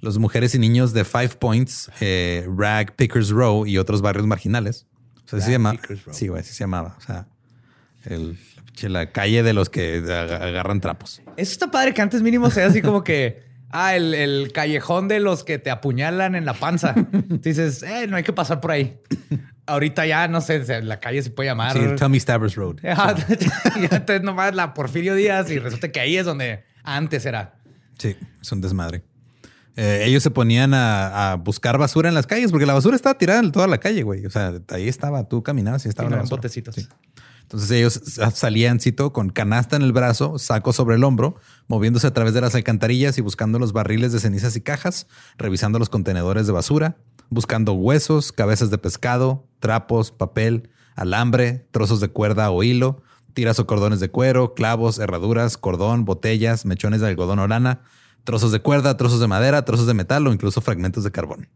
Las 0.00 0.18
mujeres 0.18 0.54
y 0.54 0.58
niños 0.58 0.92
de 0.92 1.04
Five 1.04 1.36
Points, 1.38 1.90
eh, 2.00 2.46
Rag, 2.56 2.96
Pickers 2.96 3.30
Row 3.30 3.66
y 3.66 3.78
otros 3.78 4.02
barrios 4.02 4.26
marginales. 4.26 4.86
O 5.24 5.28
sea, 5.28 5.40
se 5.40 5.52
llama. 5.52 5.74
Sí, 6.10 6.28
güey, 6.28 6.40
así 6.40 6.52
se 6.52 6.64
llamaba. 6.64 6.96
O 6.98 7.00
sea, 7.00 7.28
la 8.80 9.12
calle 9.12 9.42
de 9.42 9.52
los 9.52 9.70
que 9.70 9.98
agarran 9.98 10.80
trapos. 10.80 11.22
Eso 11.36 11.52
está 11.52 11.70
padre 11.70 11.94
que 11.94 12.02
antes 12.02 12.20
mínimo 12.22 12.50
sea 12.50 12.66
así 12.66 12.82
como 12.82 13.04
que. 13.04 13.51
Ah, 13.72 13.96
el, 13.96 14.52
callejón 14.52 15.08
de 15.08 15.18
los 15.18 15.44
que 15.44 15.58
te 15.58 15.70
apuñalan 15.70 16.34
en 16.34 16.44
la 16.44 16.52
panza. 16.52 16.94
Dices, 17.28 17.82
eh, 17.82 18.06
no 18.06 18.16
hay 18.16 18.22
que 18.22 18.32
pasar 18.32 18.60
por 18.60 18.70
ahí. 18.70 19.00
Ahorita 19.66 20.04
ya, 20.06 20.28
no 20.28 20.42
sé, 20.42 20.82
la 20.82 21.00
calle 21.00 21.22
se 21.22 21.30
puede 21.30 21.48
llamar. 21.48 21.72
Sí, 21.72 21.80
Tommy 21.98 22.20
Stabbers 22.20 22.54
Road. 22.54 22.76
y 22.82 23.94
antes 23.94 24.22
nomás 24.22 24.54
la 24.54 24.74
Porfirio 24.74 25.14
Díaz 25.14 25.50
y 25.50 25.58
resulta 25.58 25.90
que 25.90 26.00
ahí 26.00 26.18
es 26.18 26.26
donde 26.26 26.64
antes 26.84 27.24
era. 27.24 27.54
Sí, 27.98 28.14
es 28.40 28.52
un 28.52 28.60
desmadre. 28.60 29.02
Eh, 29.76 30.02
ellos 30.04 30.22
se 30.22 30.30
ponían 30.30 30.74
a, 30.74 31.36
buscar 31.42 31.78
basura 31.78 32.10
en 32.10 32.14
las 32.14 32.26
calles 32.26 32.50
porque 32.50 32.66
la 32.66 32.74
basura 32.74 32.94
estaba 32.94 33.16
tirada 33.16 33.40
en 33.40 33.52
toda 33.52 33.66
la 33.66 33.78
calle, 33.78 34.02
güey. 34.02 34.26
O 34.26 34.30
sea, 34.30 34.52
ahí 34.68 34.86
estaba, 34.86 35.26
tú 35.28 35.42
caminabas 35.42 35.86
y 35.86 35.88
estaba 35.88 36.14
en 36.14 36.28
botecitos. 36.28 36.76
Entonces 37.42 37.70
ellos 37.70 38.00
salían, 38.34 38.80
cito, 38.80 39.12
con 39.12 39.30
canasta 39.30 39.76
en 39.76 39.82
el 39.82 39.92
brazo, 39.92 40.38
saco 40.38 40.72
sobre 40.72 40.96
el 40.96 41.04
hombro, 41.04 41.36
moviéndose 41.68 42.06
a 42.06 42.14
través 42.14 42.32
de 42.34 42.40
las 42.40 42.54
alcantarillas 42.54 43.18
y 43.18 43.20
buscando 43.20 43.58
los 43.58 43.72
barriles 43.72 44.12
de 44.12 44.20
cenizas 44.20 44.56
y 44.56 44.60
cajas, 44.60 45.06
revisando 45.36 45.78
los 45.78 45.90
contenedores 45.90 46.46
de 46.46 46.52
basura, 46.52 46.96
buscando 47.28 47.72
huesos, 47.74 48.32
cabezas 48.32 48.70
de 48.70 48.78
pescado, 48.78 49.46
trapos, 49.60 50.10
papel, 50.12 50.70
alambre, 50.96 51.66
trozos 51.70 52.00
de 52.00 52.08
cuerda 52.08 52.50
o 52.50 52.62
hilo, 52.62 53.02
tiras 53.34 53.58
o 53.58 53.66
cordones 53.66 54.00
de 54.00 54.10
cuero, 54.10 54.54
clavos, 54.54 54.98
herraduras, 54.98 55.56
cordón, 55.56 56.04
botellas, 56.04 56.64
mechones 56.66 57.00
de 57.00 57.08
algodón 57.08 57.38
o 57.38 57.48
lana, 57.48 57.82
trozos 58.24 58.52
de 58.52 58.60
cuerda, 58.60 58.96
trozos 58.96 59.20
de 59.20 59.28
madera, 59.28 59.64
trozos 59.64 59.86
de 59.86 59.94
metal 59.94 60.26
o 60.26 60.32
incluso 60.32 60.60
fragmentos 60.60 61.04
de 61.04 61.10
carbón. 61.10 61.48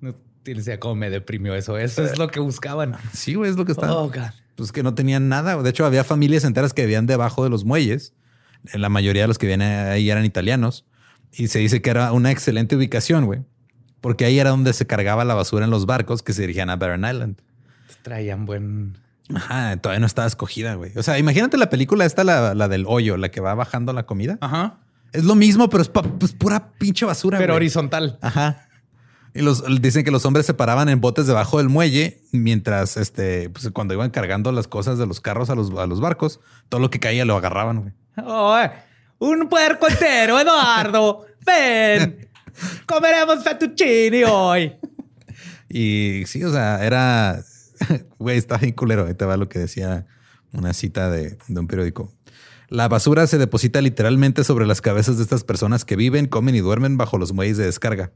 No 0.00 0.14
tienes 0.48 0.66
idea 0.66 0.80
cómo 0.80 0.94
me 0.94 1.10
deprimió 1.10 1.54
eso. 1.54 1.76
Eso 1.76 2.02
es 2.04 2.18
lo 2.18 2.28
que 2.28 2.40
buscaban. 2.40 2.96
Sí, 3.12 3.34
güey, 3.34 3.50
es 3.50 3.56
lo 3.56 3.66
que 3.66 3.72
estaban. 3.72 3.94
Oh, 3.94 4.10
Pues 4.56 4.72
que 4.72 4.82
no 4.82 4.94
tenían 4.94 5.28
nada. 5.28 5.60
De 5.62 5.70
hecho, 5.70 5.84
había 5.84 6.04
familias 6.04 6.44
enteras 6.44 6.72
que 6.72 6.82
vivían 6.82 7.06
debajo 7.06 7.44
de 7.44 7.50
los 7.50 7.66
muelles. 7.66 8.14
La 8.72 8.88
mayoría 8.88 9.22
de 9.22 9.28
los 9.28 9.36
que 9.36 9.46
vivían 9.46 9.60
ahí 9.60 10.08
eran 10.08 10.24
italianos. 10.24 10.86
Y 11.32 11.48
se 11.48 11.58
dice 11.58 11.82
que 11.82 11.90
era 11.90 12.12
una 12.12 12.30
excelente 12.30 12.76
ubicación, 12.76 13.26
güey. 13.26 13.42
Porque 14.00 14.24
ahí 14.24 14.38
era 14.38 14.50
donde 14.50 14.72
se 14.72 14.86
cargaba 14.86 15.24
la 15.24 15.34
basura 15.34 15.66
en 15.66 15.70
los 15.70 15.84
barcos 15.84 16.22
que 16.22 16.32
se 16.32 16.42
dirigían 16.42 16.70
a 16.70 16.76
Barren 16.76 17.04
Island. 17.04 17.40
Traían 18.02 18.46
buen... 18.46 18.96
Ajá, 19.34 19.76
todavía 19.76 20.00
no 20.00 20.06
estaba 20.06 20.26
escogida, 20.26 20.76
güey. 20.76 20.92
O 20.96 21.02
sea, 21.02 21.18
imagínate 21.18 21.58
la 21.58 21.68
película 21.68 22.06
esta, 22.06 22.24
la, 22.24 22.54
la 22.54 22.68
del 22.68 22.86
hoyo, 22.86 23.18
la 23.18 23.30
que 23.30 23.42
va 23.42 23.54
bajando 23.54 23.92
la 23.92 24.06
comida. 24.06 24.38
Ajá. 24.40 24.78
Es 25.12 25.24
lo 25.24 25.34
mismo, 25.34 25.68
pero 25.68 25.82
es 25.82 25.90
pues, 25.90 26.32
pura 26.32 26.72
pinche 26.78 27.04
basura. 27.04 27.36
Pero 27.36 27.54
horizontal. 27.54 28.18
Ajá. 28.22 28.67
Y 29.38 29.42
los 29.42 29.62
dicen 29.80 30.04
que 30.04 30.10
los 30.10 30.24
hombres 30.24 30.46
se 30.46 30.54
paraban 30.54 30.88
en 30.88 31.00
botes 31.00 31.28
debajo 31.28 31.58
del 31.58 31.68
muelle 31.68 32.20
mientras 32.32 32.96
este, 32.96 33.48
pues, 33.50 33.70
cuando 33.72 33.94
iban 33.94 34.10
cargando 34.10 34.50
las 34.50 34.66
cosas 34.66 34.98
de 34.98 35.06
los 35.06 35.20
carros 35.20 35.48
a 35.48 35.54
los, 35.54 35.70
a 35.78 35.86
los 35.86 36.00
barcos, 36.00 36.40
todo 36.68 36.80
lo 36.80 36.90
que 36.90 36.98
caía 36.98 37.24
lo 37.24 37.36
agarraban. 37.36 37.94
Güey. 38.16 38.70
un 39.20 39.48
puerco 39.48 39.86
entero, 39.88 40.40
Eduardo. 40.40 41.24
Ven, 41.46 42.28
comeremos 42.86 43.44
fettuccini 43.44 44.24
hoy. 44.24 44.72
Y 45.68 46.24
sí, 46.26 46.42
o 46.42 46.50
sea, 46.50 46.84
era, 46.84 47.40
güey, 48.18 48.38
está 48.38 48.56
bien 48.56 48.72
culero. 48.72 49.06
Ahí 49.06 49.14
te 49.14 49.24
va 49.24 49.36
lo 49.36 49.48
que 49.48 49.60
decía 49.60 50.04
una 50.52 50.72
cita 50.72 51.10
de, 51.10 51.38
de 51.46 51.60
un 51.60 51.68
periódico. 51.68 52.12
La 52.70 52.88
basura 52.88 53.24
se 53.28 53.38
deposita 53.38 53.80
literalmente 53.82 54.42
sobre 54.42 54.66
las 54.66 54.80
cabezas 54.80 55.16
de 55.18 55.22
estas 55.22 55.44
personas 55.44 55.84
que 55.84 55.94
viven, 55.94 56.26
comen 56.26 56.56
y 56.56 56.58
duermen 56.58 56.96
bajo 56.96 57.18
los 57.18 57.32
muelles 57.32 57.56
de 57.56 57.66
descarga. 57.66 58.10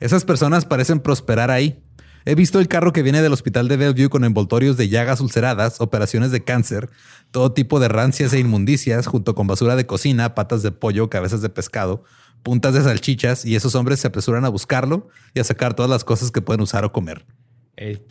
Esas 0.00 0.24
personas 0.24 0.64
parecen 0.64 1.00
prosperar 1.00 1.50
ahí. 1.50 1.82
He 2.24 2.34
visto 2.34 2.58
el 2.58 2.66
carro 2.66 2.92
que 2.92 3.02
viene 3.02 3.22
del 3.22 3.32
hospital 3.32 3.68
de 3.68 3.76
Bellevue 3.76 4.08
con 4.08 4.24
envoltorios 4.24 4.76
de 4.76 4.88
llagas 4.88 5.20
ulceradas, 5.20 5.80
operaciones 5.80 6.32
de 6.32 6.42
cáncer, 6.42 6.90
todo 7.30 7.52
tipo 7.52 7.78
de 7.78 7.86
rancias 7.86 8.32
e 8.32 8.40
inmundicias, 8.40 9.06
junto 9.06 9.36
con 9.36 9.46
basura 9.46 9.76
de 9.76 9.86
cocina, 9.86 10.34
patas 10.34 10.62
de 10.64 10.72
pollo, 10.72 11.08
cabezas 11.08 11.40
de 11.40 11.50
pescado, 11.50 12.02
puntas 12.42 12.74
de 12.74 12.82
salchichas, 12.82 13.44
y 13.44 13.54
esos 13.54 13.76
hombres 13.76 14.00
se 14.00 14.08
apresuran 14.08 14.44
a 14.44 14.48
buscarlo 14.48 15.08
y 15.34 15.40
a 15.40 15.44
sacar 15.44 15.74
todas 15.74 15.88
las 15.88 16.02
cosas 16.02 16.32
que 16.32 16.42
pueden 16.42 16.62
usar 16.62 16.84
o 16.84 16.92
comer. 16.92 17.24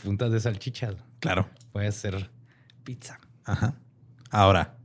puntas 0.02 0.32
de 0.32 0.40
salchichas. 0.40 0.96
Claro. 1.20 1.50
Puede 1.74 1.92
ser 1.92 2.32
pizza. 2.86 3.20
Ajá. 3.44 3.76
Ahora, 4.32 4.78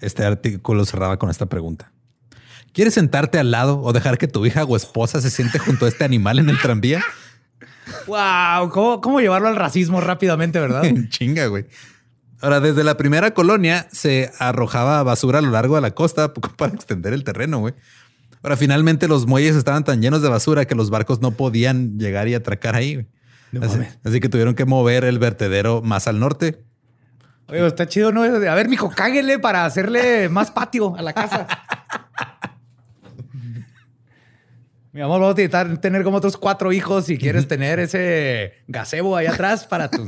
este 0.00 0.22
artículo 0.24 0.84
cerraba 0.84 1.18
con 1.18 1.30
esta 1.30 1.46
pregunta. 1.46 1.92
¿Quieres 2.72 2.94
sentarte 2.94 3.38
al 3.38 3.50
lado 3.50 3.80
o 3.80 3.92
dejar 3.92 4.18
que 4.18 4.28
tu 4.28 4.46
hija 4.46 4.64
o 4.64 4.76
esposa 4.76 5.20
se 5.20 5.30
siente 5.30 5.58
junto 5.58 5.86
a 5.86 5.88
este 5.88 6.04
animal 6.04 6.38
en 6.38 6.50
el 6.50 6.58
tranvía? 6.58 7.02
Wow, 8.06 8.70
¿cómo, 8.70 9.20
llevarlo 9.20 9.48
al 9.48 9.56
racismo 9.56 10.00
rápidamente, 10.00 10.60
verdad? 10.60 10.82
Chinga, 11.08 11.46
güey. 11.46 11.66
Ahora, 12.40 12.60
desde 12.60 12.84
la 12.84 12.96
primera 12.96 13.32
colonia 13.32 13.88
se 13.92 14.30
arrojaba 14.38 15.02
basura 15.02 15.40
a 15.40 15.42
lo 15.42 15.50
largo 15.50 15.74
de 15.74 15.80
la 15.80 15.90
costa 15.90 16.32
para 16.56 16.74
extender 16.74 17.12
el 17.12 17.24
terreno, 17.24 17.58
güey. 17.58 17.74
Ahora, 18.42 18.56
finalmente 18.56 19.08
los 19.08 19.26
muelles 19.26 19.56
estaban 19.56 19.84
tan 19.84 20.00
llenos 20.00 20.22
de 20.22 20.28
basura 20.28 20.64
que 20.64 20.74
los 20.74 20.88
barcos 20.88 21.20
no 21.20 21.32
podían 21.32 21.98
llegar 21.98 22.28
y 22.28 22.34
atracar 22.34 22.74
ahí. 22.74 23.06
así, 24.04 24.20
que 24.20 24.28
tuvieron 24.28 24.54
que 24.54 24.64
mover 24.64 25.04
el 25.04 25.18
vertedero 25.18 25.82
más 25.82 26.06
al 26.06 26.20
norte 26.20 26.64
Oye, 27.50 27.66
está 27.66 27.88
chido, 27.88 28.12
¿no? 28.12 28.22
A 28.22 28.54
ver, 28.54 28.68
mijo, 28.68 28.90
cáguele 28.90 29.40
para 29.40 29.64
hacerle 29.64 30.28
más 30.28 30.52
patio 30.52 30.96
a 30.96 31.02
la 31.02 31.12
casa. 31.12 31.48
Mi 34.92 35.00
amor, 35.00 35.20
vamos 35.20 35.38
a 35.38 35.42
intentar 35.42 35.78
tener 35.78 36.02
como 36.02 36.16
otros 36.16 36.36
cuatro 36.36 36.72
hijos 36.72 37.06
si 37.06 37.16
quieres 37.16 37.46
tener 37.46 37.78
ese 37.78 38.54
gazebo 38.66 39.16
ahí 39.16 39.26
atrás 39.26 39.66
para 39.66 39.88
tu, 39.88 40.06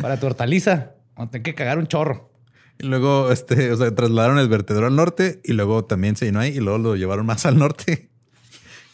para 0.00 0.20
tu 0.20 0.26
hortaliza. 0.26 0.92
Vamos 1.14 1.28
a 1.28 1.30
tener 1.32 1.42
que 1.42 1.54
cagar 1.54 1.78
un 1.78 1.86
chorro. 1.86 2.30
Y 2.78 2.86
luego, 2.86 3.30
este, 3.30 3.70
o 3.70 3.76
sea, 3.76 3.94
trasladaron 3.94 4.38
el 4.38 4.48
vertedero 4.48 4.86
al 4.86 4.96
norte 4.96 5.40
y 5.44 5.52
luego 5.52 5.84
también 5.84 6.16
se 6.16 6.26
llenó 6.26 6.40
ahí 6.40 6.56
y 6.56 6.60
luego 6.60 6.78
lo 6.78 6.96
llevaron 6.96 7.24
más 7.24 7.46
al 7.46 7.58
norte. 7.58 8.10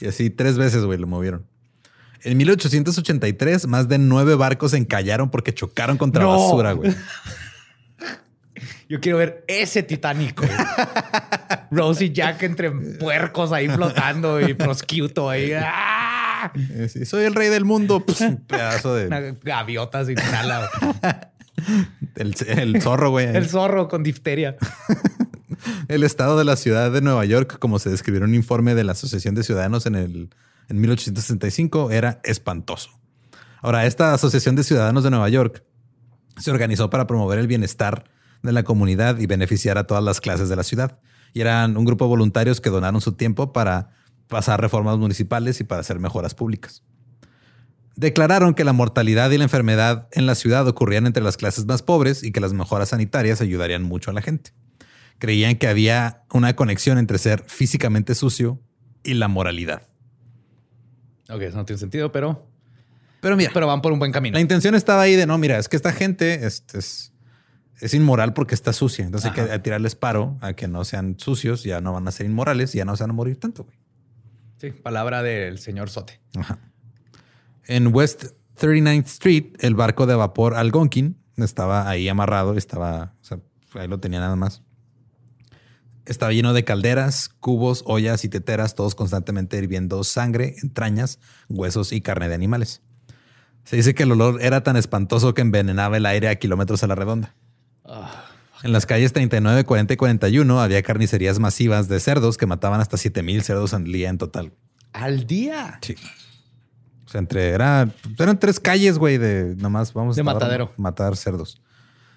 Y 0.01 0.07
así 0.07 0.31
tres 0.31 0.59
veces, 0.59 0.85
güey, 0.85 0.99
lo 0.99 1.07
movieron. 1.07 1.47
En 2.23 2.37
1883, 2.37 3.67
más 3.67 3.89
de 3.89 3.99
nueve 3.99 4.35
barcos 4.35 4.73
se 4.73 4.77
encallaron 4.77 5.31
porque 5.31 5.55
chocaron 5.55 5.97
contra 5.97 6.27
basura, 6.27 6.73
güey. 6.73 6.95
Yo 8.89 9.01
quiero 9.01 9.19
ver 9.19 9.45
ese 9.49 9.83
Titanic. 9.83 10.41
Rose 11.71 12.07
y 12.07 12.13
Jack 12.13 12.43
entre 12.43 12.71
puercos 12.71 13.53
ahí 13.53 13.69
flotando 13.69 14.41
y 14.41 14.55
prosciutto 14.55 15.29
ahí. 15.29 15.53
¡Ah! 15.55 16.53
soy 17.05 17.25
el 17.25 17.35
rey 17.35 17.49
del 17.49 17.65
mundo. 17.65 18.05
Pues, 18.05 18.21
un 18.21 18.37
pedazo 18.39 18.95
de 18.95 19.37
gaviotas 19.43 20.09
y 20.09 20.15
nada. 20.15 20.71
El, 22.15 22.35
el, 22.47 22.83
zorro, 22.83 23.11
güey. 23.11 23.27
El 23.27 23.49
zorro 23.49 23.89
con 23.89 24.03
difteria. 24.03 24.57
el 25.89 26.05
estado 26.05 26.39
de 26.39 26.45
la 26.45 26.57
ciudad 26.57 26.91
de 26.91 27.01
Nueva 27.01 27.25
York, 27.25 27.59
como 27.59 27.79
se 27.79 27.91
describió 27.91 28.19
en 28.19 28.31
un 28.31 28.35
informe 28.35 28.75
de 28.75 28.85
la 28.85 28.93
Asociación 28.93 29.35
de 29.35 29.43
Ciudadanos 29.43 29.87
en, 29.87 29.95
el, 29.95 30.31
en 30.69 30.81
1865, 30.81 31.91
era 31.91 32.21
espantoso. 32.25 32.91
Ahora, 33.61 33.87
esta 33.87 34.15
Asociación 34.15 34.57
de 34.57 34.63
Ciudadanos 34.63 35.05
de 35.05 35.11
Nueva 35.11 35.29
York 35.29 35.65
se 36.37 36.51
organizó 36.51 36.91
para 36.91 37.07
promover 37.07 37.39
el 37.39 37.49
bienestar 37.49 38.05
de 38.43 38.53
la 38.53 38.63
comunidad 38.63 39.19
y 39.19 39.27
beneficiar 39.27 39.79
a 39.79 39.85
todas 39.85 40.05
las 40.05 40.21
clases 40.21 40.49
de 40.49 40.57
la 40.57 40.63
ciudad. 40.63 41.01
Y 41.39 41.41
eran 41.41 41.77
un 41.77 41.85
grupo 41.85 42.05
de 42.07 42.09
voluntarios 42.09 42.61
que 42.61 42.69
donaron 42.69 43.01
su 43.01 43.13
tiempo 43.13 43.53
para 43.53 43.91
pasar 44.27 44.61
reformas 44.61 44.99
municipales 44.99 45.61
y 45.61 45.65
para 45.65 45.83
hacer 45.83 46.01
mejoras 46.01 46.35
públicas. 46.35 46.83
Declararon 47.95 48.55
que 48.55 48.65
la 48.65 48.73
mortalidad 48.73 49.31
y 49.31 49.39
la 49.39 49.45
enfermedad 49.45 50.09
en 50.11 50.27
la 50.27 50.35
ciudad 50.35 50.67
ocurrían 50.67 51.07
entre 51.07 51.23
las 51.23 51.37
clases 51.37 51.65
más 51.65 51.83
pobres 51.83 52.25
y 52.25 52.33
que 52.33 52.41
las 52.41 52.55
mejoras 52.55 52.89
sanitarias 52.89 53.41
ayudarían 53.41 53.85
mucho 53.85 54.11
a 54.11 54.15
la 54.15 54.21
gente. 54.21 54.51
Creían 55.21 55.55
que 55.55 55.69
había 55.69 56.25
una 56.33 56.57
conexión 56.57 56.99
entre 56.99 57.19
ser 57.19 57.45
físicamente 57.47 58.17
sucio 58.17 58.61
y 59.05 59.15
la 59.15 59.29
moralidad. 59.29 59.83
Ok, 61.29 61.43
eso 61.43 61.57
no 61.57 61.65
tiene 61.67 61.79
sentido, 61.79 62.11
pero. 62.11 62.49
Pero 63.21 63.37
mira. 63.37 63.53
Pero 63.55 63.69
van 63.69 63.81
por 63.81 63.93
un 63.93 64.01
buen 64.01 64.11
camino. 64.11 64.35
La 64.35 64.41
intención 64.41 64.75
estaba 64.75 65.03
ahí 65.03 65.15
de 65.15 65.25
no, 65.25 65.39
mira, 65.39 65.57
es 65.57 65.69
que 65.69 65.77
esta 65.77 65.93
gente 65.93 66.45
es, 66.45 66.65
es 66.75 67.13
es 67.81 67.95
inmoral 67.95 68.33
porque 68.33 68.55
está 68.55 68.73
sucia. 68.73 69.05
Entonces 69.05 69.31
hay 69.31 69.49
que 69.49 69.59
tirarles 69.61 69.95
paro 69.95 70.37
a 70.41 70.55
que 70.55 70.69
no 70.69 70.85
sean 70.85 71.17
sucios, 71.19 71.63
ya 71.63 71.81
no 71.81 71.93
van 71.93 72.09
a 72.09 72.13
ser 72.13 72.27
inmorales 72.27 72.75
y 72.75 72.79
ya 72.79 72.85
no 72.85 72.97
se 72.97 73.05
van 73.05 73.11
a 73.11 73.15
morir 73.15 73.39
tanto. 73.39 73.65
Güey. 73.65 73.77
Sí, 74.59 74.71
palabra 74.73 75.23
del 75.23 75.59
señor 75.59 75.89
Sote. 75.89 76.21
En 77.67 77.95
West 77.95 78.27
39th 78.61 79.07
Street, 79.07 79.45
el 79.61 79.75
barco 79.75 80.07
de 80.07 80.17
vapor 80.17 80.55
Algonquin 80.55 81.17
estaba 81.37 81.89
ahí 81.89 82.09
amarrado, 82.09 82.57
estaba, 82.57 83.15
o 83.21 83.25
sea, 83.25 83.39
ahí 83.75 83.87
lo 83.87 84.01
tenía 84.01 84.19
nada 84.19 84.35
más. 84.35 84.63
Estaba 86.07 86.33
lleno 86.33 86.55
de 86.55 86.65
calderas, 86.65 87.29
cubos, 87.29 87.85
ollas 87.87 88.25
y 88.25 88.29
teteras, 88.29 88.75
todos 88.75 88.95
constantemente 88.95 89.59
hirviendo 89.59 90.03
sangre, 90.03 90.57
entrañas, 90.63 91.21
huesos 91.49 91.93
y 91.93 92.01
carne 92.01 92.29
de 92.29 92.35
animales. 92.35 92.83
Se 93.65 93.77
dice 93.77 93.95
que 93.95 94.05
el 94.05 94.13
olor 94.13 94.43
era 94.43 94.63
tan 94.63 94.77
espantoso 94.77 95.35
que 95.35 95.43
envenenaba 95.43 95.99
el 95.99 96.07
aire 96.07 96.31
a 96.31 96.37
kilómetros 96.37 96.83
a 96.83 96.87
la 96.87 96.95
redonda. 96.95 97.35
En 98.63 98.73
las 98.73 98.87
calles 98.87 99.13
39, 99.13 99.65
40 99.65 99.95
y 99.95 99.97
41 99.97 100.61
había 100.61 100.83
carnicerías 100.83 101.39
masivas 101.39 101.89
de 101.89 102.01
cerdos 102.01 102.37
que 102.37 102.47
mataban 102.47 102.81
hasta 102.81 102.97
7000 102.97 103.43
cerdos 103.43 103.75
al 103.75 103.85
día 103.85 104.09
en 104.09 104.19
total. 104.19 104.53
¿Al 104.93 105.27
día? 105.27 105.79
Sí. 105.83 105.95
O 107.07 107.11
sea, 107.11 107.21
entre 107.21 107.51
era, 107.51 107.89
eran 108.19 108.39
tres 108.39 108.61
calles, 108.61 108.99
güey, 108.99 109.17
de 109.17 109.55
nomás 109.57 109.95
vamos 109.95 110.17
De 110.17 110.23
a 110.23 110.25
matadero. 110.25 110.73
matar 110.77 111.17
cerdos. 111.17 111.61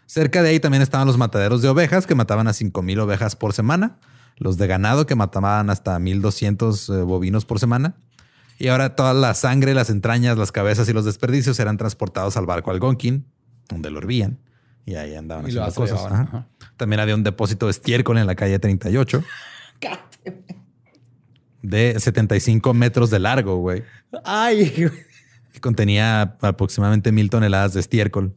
Cerca 0.06 0.42
de 0.44 0.50
ahí 0.50 0.60
también 0.60 0.82
estaban 0.82 1.08
los 1.08 1.18
mataderos 1.18 1.62
de 1.62 1.70
ovejas 1.70 2.06
que 2.06 2.16
mataban 2.16 2.48
a 2.48 2.54
5000 2.54 3.00
ovejas 3.00 3.36
por 3.36 3.54
semana, 3.54 3.98
los 4.38 4.58
de 4.58 4.68
ganado 4.68 5.06
que 5.06 5.16
mataban 5.16 5.70
hasta 5.70 5.98
1200 6.00 6.90
eh, 6.90 7.02
bovinos 7.04 7.46
por 7.46 7.60
semana. 7.60 7.96
Y 8.58 8.68
ahora 8.68 8.96
toda 8.96 9.14
la 9.14 9.34
sangre, 9.34 9.74
las 9.74 9.90
entrañas, 9.90 10.38
las 10.38 10.52
cabezas 10.52 10.90
y 10.90 10.94
los 10.94 11.06
desperdicios 11.06 11.60
eran 11.60 11.78
transportados 11.78 12.36
al 12.36 12.46
barco 12.46 12.72
Algonquin, 12.72 13.26
donde 13.70 13.90
lo 13.90 14.00
hervían. 14.00 14.40
Y 14.86 14.96
ahí 14.96 15.15
andaban 15.15 15.48
Y 15.48 15.52
lo 15.52 15.63
haciendo 15.63 15.82
cosas. 15.94 15.98
aceitaban, 16.06 16.28
Ajá. 16.28 16.38
ajá. 16.60 16.72
También 16.78 17.00
había 17.00 17.15
un 17.15 17.24
depósito 17.24 17.67
de 17.67 17.72
estiércol 17.72 18.17
en 18.17 18.28
la 18.28 18.36
calle 18.36 18.58
38 18.60 19.24
de 21.62 22.00
75 22.00 22.74
metros 22.74 23.10
de 23.10 23.20
largo, 23.20 23.58
güey. 23.58 23.84
Ay, 24.24 24.89
Que 25.54 25.60
contenía 25.60 26.22
aproximadamente 26.41 27.12
mil 27.12 27.30
toneladas 27.30 27.74
de 27.74 27.80
estiércol. 27.82 28.36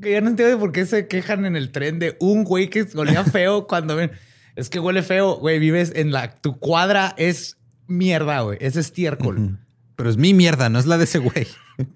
que 0.00 0.12
ya 0.12 0.20
no 0.20 0.28
entiendo 0.30 0.58
por 0.58 0.72
qué 0.72 0.84
se 0.86 1.08
quejan 1.08 1.46
en 1.46 1.56
el 1.56 1.70
tren 1.72 1.98
de 1.98 2.16
un 2.20 2.44
güey 2.44 2.68
que 2.68 2.86
olía 2.94 3.24
feo 3.24 3.66
cuando 3.68 3.96
ven. 3.96 4.12
Es 4.54 4.68
que 4.70 4.78
huele 4.80 5.02
feo, 5.02 5.36
güey. 5.36 5.58
Vives 5.58 5.92
en 5.94 6.12
la. 6.12 6.34
Tu 6.34 6.58
cuadra 6.58 7.14
es 7.18 7.58
mierda, 7.86 8.40
güey. 8.40 8.58
Es 8.60 8.76
estiércol. 8.76 9.58
Pero 9.96 10.10
es 10.10 10.16
mi 10.18 10.34
mierda, 10.34 10.68
no 10.68 10.78
es 10.78 10.86
la 10.86 10.98
de 10.98 11.04
ese 11.04 11.18
güey. 11.18 11.46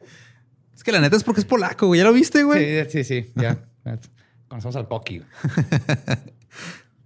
Es 0.80 0.84
que 0.84 0.92
la 0.92 1.00
neta 1.02 1.14
es 1.14 1.24
porque 1.24 1.42
es 1.42 1.44
polaco, 1.44 1.88
güey. 1.88 1.98
¿Ya 1.98 2.04
lo 2.04 2.12
viste, 2.14 2.42
güey? 2.42 2.86
Sí, 2.86 2.90
sí, 2.90 3.04
sí. 3.04 3.32
Ya. 3.34 3.58
Conocemos 4.48 4.76
al 4.76 4.88
Pocky. 4.88 5.22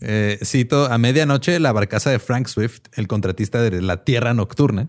Eh, 0.07 0.39
cito, 0.45 0.93
a 0.93 0.99
medianoche 0.99 1.59
la 1.61 1.73
barcaza 1.73 2.11
de 2.11 2.19
Frank 2.19 2.47
Swift, 2.47 2.83
el 2.93 3.07
contratista 3.07 3.63
de 3.63 3.81
la 3.81 4.05
Tierra 4.05 4.35
Nocturna, 4.35 4.87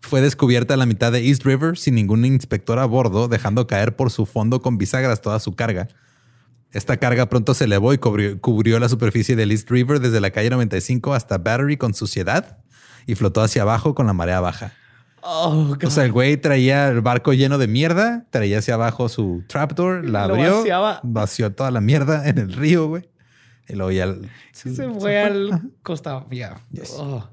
fue 0.00 0.22
descubierta 0.22 0.72
a 0.72 0.76
la 0.78 0.86
mitad 0.86 1.12
de 1.12 1.28
East 1.28 1.44
River 1.44 1.76
sin 1.76 1.94
ningún 1.94 2.24
inspector 2.24 2.78
a 2.78 2.86
bordo, 2.86 3.28
dejando 3.28 3.66
caer 3.66 3.96
por 3.96 4.10
su 4.10 4.24
fondo 4.24 4.62
con 4.62 4.78
bisagras 4.78 5.20
toda 5.20 5.40
su 5.40 5.54
carga. 5.54 5.88
Esta 6.72 6.96
carga 6.96 7.28
pronto 7.28 7.52
se 7.52 7.64
elevó 7.64 7.92
y 7.92 7.98
cubrió, 7.98 8.40
cubrió 8.40 8.78
la 8.78 8.88
superficie 8.88 9.36
del 9.36 9.50
East 9.50 9.70
River 9.70 10.00
desde 10.00 10.22
la 10.22 10.30
calle 10.30 10.48
95 10.48 11.12
hasta 11.12 11.36
Battery 11.36 11.76
con 11.76 11.92
suciedad 11.92 12.56
y 13.06 13.14
flotó 13.14 13.42
hacia 13.42 13.60
abajo 13.60 13.94
con 13.94 14.06
la 14.06 14.14
marea 14.14 14.40
baja. 14.40 14.72
Oh, 15.28 15.76
O 15.82 15.90
sea, 15.90 16.04
el 16.04 16.12
güey 16.12 16.36
traía 16.36 16.88
el 16.88 17.00
barco 17.00 17.32
lleno 17.32 17.58
de 17.58 17.66
mierda, 17.66 18.26
traía 18.30 18.60
hacia 18.60 18.74
abajo 18.74 19.08
su 19.08 19.42
trapdoor, 19.48 20.08
la 20.08 20.24
abrió, 20.24 20.64
vació 21.02 21.52
toda 21.52 21.72
la 21.72 21.80
mierda 21.80 22.28
en 22.28 22.38
el 22.38 22.52
río, 22.52 22.86
güey. 22.86 23.08
Y 23.68 23.74
luego 23.74 23.90
ya... 23.90 24.14
se 24.52 24.88
fue 24.90 25.20
al 25.20 25.72
Costa. 25.82 26.24
Ya. 26.30 26.60
Yes. 26.70 26.94
Oh. 26.96 27.28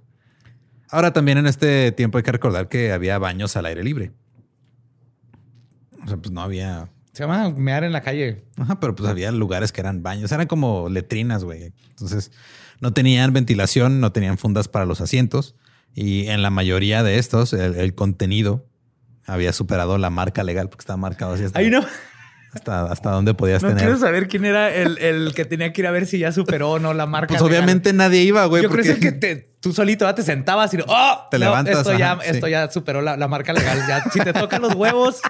Ahora 0.90 1.14
también 1.14 1.38
en 1.38 1.46
este 1.46 1.92
tiempo 1.92 2.18
hay 2.18 2.24
que 2.24 2.32
recordar 2.32 2.68
que 2.68 2.92
había 2.92 3.20
baños 3.20 3.56
al 3.58 3.68
aire 3.68 3.84
libre. 3.84 4.12
O 6.04 6.08
sea, 6.08 6.18
pues 6.18 6.32
no 6.32 6.42
había... 6.42 6.90
Se 7.14 7.24
llama 7.24 7.52
mear 7.52 7.84
en 7.84 7.92
la 7.92 8.02
calle. 8.02 8.44
Ajá, 8.58 8.80
pero 8.80 8.96
pues 8.96 9.08
había 9.08 9.32
lugares 9.32 9.72
que 9.72 9.82
eran 9.82 10.02
baños. 10.02 10.32
Eran 10.32 10.48
como 10.48 10.90
letrinas, 10.90 11.44
güey. 11.44 11.72
Entonces 11.90 12.32
no 12.82 12.92
tenían 12.92 13.32
ventilación, 13.34 14.00
no 14.00 14.12
tenían 14.12 14.40
fundas 14.40 14.68
para 14.68 14.88
los 14.88 15.00
asientos. 15.00 15.56
Y 15.96 16.28
en 16.28 16.42
la 16.42 16.50
mayoría 16.50 17.04
de 17.04 17.18
estos, 17.20 17.54
el, 17.54 17.76
el 17.76 17.94
contenido 17.96 18.66
había 19.26 19.54
superado 19.54 19.98
la 19.98 20.10
marca 20.10 20.44
legal 20.44 20.70
porque 20.70 20.82
estaba 20.84 20.98
marcado 20.98 21.34
así 21.34 21.44
hasta, 21.44 21.62
no. 21.62 21.86
hasta, 22.54 22.92
hasta 22.92 23.12
dónde 23.12 23.34
podías 23.34 23.62
No 23.64 23.70
tener. 23.70 23.84
quiero 23.86 24.00
saber 24.00 24.28
quién 24.28 24.44
era 24.46 24.74
el, 24.74 24.98
el 24.98 25.34
que 25.36 25.46
tenía 25.46 25.72
que 25.72 25.82
ir 25.82 25.88
a 25.88 25.92
ver 25.92 26.06
si 26.08 26.20
ya 26.20 26.32
superó 26.32 26.72
o 26.72 26.80
no 26.80 26.94
la 26.94 27.06
marca. 27.06 27.28
Pues 27.28 27.42
legal. 27.42 27.58
obviamente 27.64 27.94
nadie 27.94 28.24
iba, 28.24 28.46
güey. 28.46 28.64
Yo 28.64 28.70
creo 28.70 28.84
porque- 28.84 28.92
el 28.92 29.00
que 29.00 29.12
te- 29.18 29.54
tú 29.60 29.72
solito 29.72 30.04
ya 30.06 30.14
te 30.16 30.24
sentabas 30.24 30.74
y 30.74 30.78
oh, 30.86 31.28
Te 31.32 31.38
no, 31.40 31.46
levantas, 31.46 31.78
Esto, 31.78 31.98
ya, 31.98 32.20
esto 32.26 32.72
superó 32.74 33.02
la, 33.02 33.16
la 33.16 33.28
marca 33.28 33.54
legal. 33.54 33.80
Ya, 33.88 34.04
si 34.12 34.20
te 34.20 34.34
tocan 34.34 34.62
los 34.62 34.74
huevos, 34.76 35.22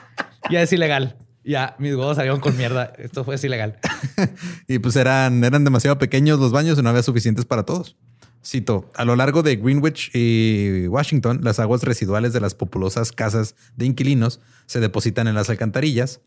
ya 0.49 0.61
es 0.61 0.71
ilegal. 0.73 1.17
Ya 1.43 1.75
mis 1.77 1.91
huevos 1.93 2.15
salieron 2.15 2.39
con 2.39 2.55
mierda. 2.57 2.93
Esto 2.97 3.23
fue 3.25 3.35
ilegal. 3.43 3.77
Y 4.67 4.79
pues 4.79 4.95
eran, 4.95 5.43
eran 5.43 5.63
demasiado 5.65 5.97
pequeños 5.99 6.39
los 6.39 6.51
baños 6.51 6.79
y 6.79 6.81
no 6.81 6.89
había 6.89 7.03
suficientes 7.03 7.45
para 7.45 7.63
todos. 7.63 7.97
Cito, 8.45 8.91
a 8.95 9.05
lo 9.05 9.15
largo 9.15 9.41
de 9.41 9.55
Greenwich 9.55 10.11
y 10.13 10.87
Washington, 10.87 11.39
las 11.43 11.59
aguas 11.59 11.83
residuales 11.83 12.33
de 12.33 12.41
las 12.41 12.55
populosas 12.55 13.13
casas 13.13 13.55
de 13.77 13.85
inquilinos 13.85 14.41
se 14.65 14.81
depositan 14.81 15.27
en 15.27 15.35
las 15.35 15.49
alcantarillas, 15.49 16.19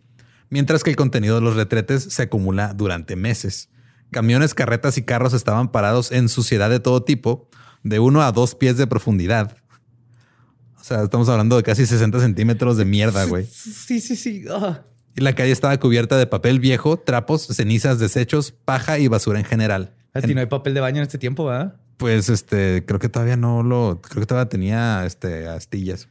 mientras 0.48 0.82
que 0.82 0.90
el 0.90 0.96
contenido 0.96 1.34
de 1.34 1.42
los 1.42 1.56
retretes 1.56 2.04
se 2.04 2.22
acumula 2.22 2.72
durante 2.72 3.16
meses. 3.16 3.68
Camiones, 4.10 4.54
carretas 4.54 4.96
y 4.96 5.02
carros 5.02 5.34
estaban 5.34 5.70
parados 5.70 6.10
en 6.10 6.30
suciedad 6.30 6.70
de 6.70 6.80
todo 6.80 7.02
tipo, 7.02 7.50
de 7.82 7.98
uno 7.98 8.22
a 8.22 8.32
dos 8.32 8.54
pies 8.54 8.78
de 8.78 8.86
profundidad. 8.86 9.58
O 10.80 10.84
sea, 10.84 11.02
estamos 11.02 11.28
hablando 11.28 11.56
de 11.56 11.64
casi 11.64 11.84
60 11.84 12.20
centímetros 12.20 12.78
de 12.78 12.84
mierda, 12.86 13.24
güey. 13.24 13.46
Sí, 13.50 14.00
sí, 14.00 14.16
sí. 14.16 14.44
Ah. 14.50 14.84
Y 15.14 15.20
la 15.20 15.34
calle 15.34 15.52
estaba 15.52 15.78
cubierta 15.78 16.16
de 16.16 16.26
papel 16.26 16.60
viejo, 16.60 16.98
trapos, 16.98 17.46
cenizas, 17.46 17.98
desechos, 17.98 18.52
paja 18.52 18.98
y 18.98 19.08
basura 19.08 19.38
en 19.38 19.44
general. 19.44 19.94
A 20.14 20.22
ti 20.22 20.34
no 20.34 20.40
hay 20.40 20.46
papel 20.46 20.72
de 20.72 20.80
baño 20.80 20.98
en 20.98 21.02
este 21.02 21.18
tiempo, 21.18 21.44
¿verdad? 21.44 21.76
Pues 21.96 22.28
este, 22.28 22.84
creo 22.86 22.98
que 22.98 23.08
todavía 23.08 23.36
no 23.36 23.62
lo, 23.62 24.00
creo 24.02 24.20
que 24.20 24.26
todavía 24.26 24.48
tenía 24.48 25.04
este 25.06 25.48
astillas. 25.48 26.08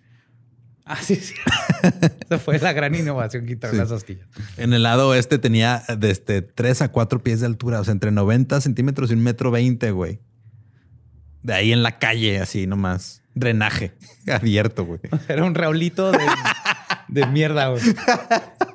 Ah, 0.85 0.97
sí, 1.01 1.15
sí. 1.15 1.33
Esa 2.29 2.37
fue 2.39 2.59
la 2.59 2.71
gran 2.73 2.93
innovación 2.93 3.45
quitar 3.45 3.71
Sí. 3.71 3.77
las 3.77 3.91
astillas. 3.91 4.27
En 4.57 4.73
el 4.73 4.83
lado 4.83 5.09
oeste 5.09 5.39
tenía 5.39 5.83
desde 5.97 6.41
3 6.43 6.83
a 6.83 6.91
4 6.91 7.23
pies 7.23 7.39
de 7.39 7.47
altura, 7.47 7.79
o 7.79 7.83
sea, 7.83 7.91
entre 7.91 8.11
90 8.11 8.61
centímetros 8.61 9.09
y 9.09 9.13
un 9.15 9.23
metro 9.23 9.49
20, 9.51 9.89
güey. 9.91 10.19
De 11.41 11.53
ahí 11.53 11.71
en 11.71 11.81
la 11.83 11.97
calle, 11.99 12.39
así 12.39 12.67
nomás. 12.67 13.21
Drenaje 13.35 13.93
abierto, 14.31 14.85
güey. 14.85 14.99
Era 15.27 15.43
un 15.43 15.55
raulito 15.55 16.11
de, 16.11 16.19
de 17.07 17.25
mierda, 17.27 17.67
güey. 17.69 17.81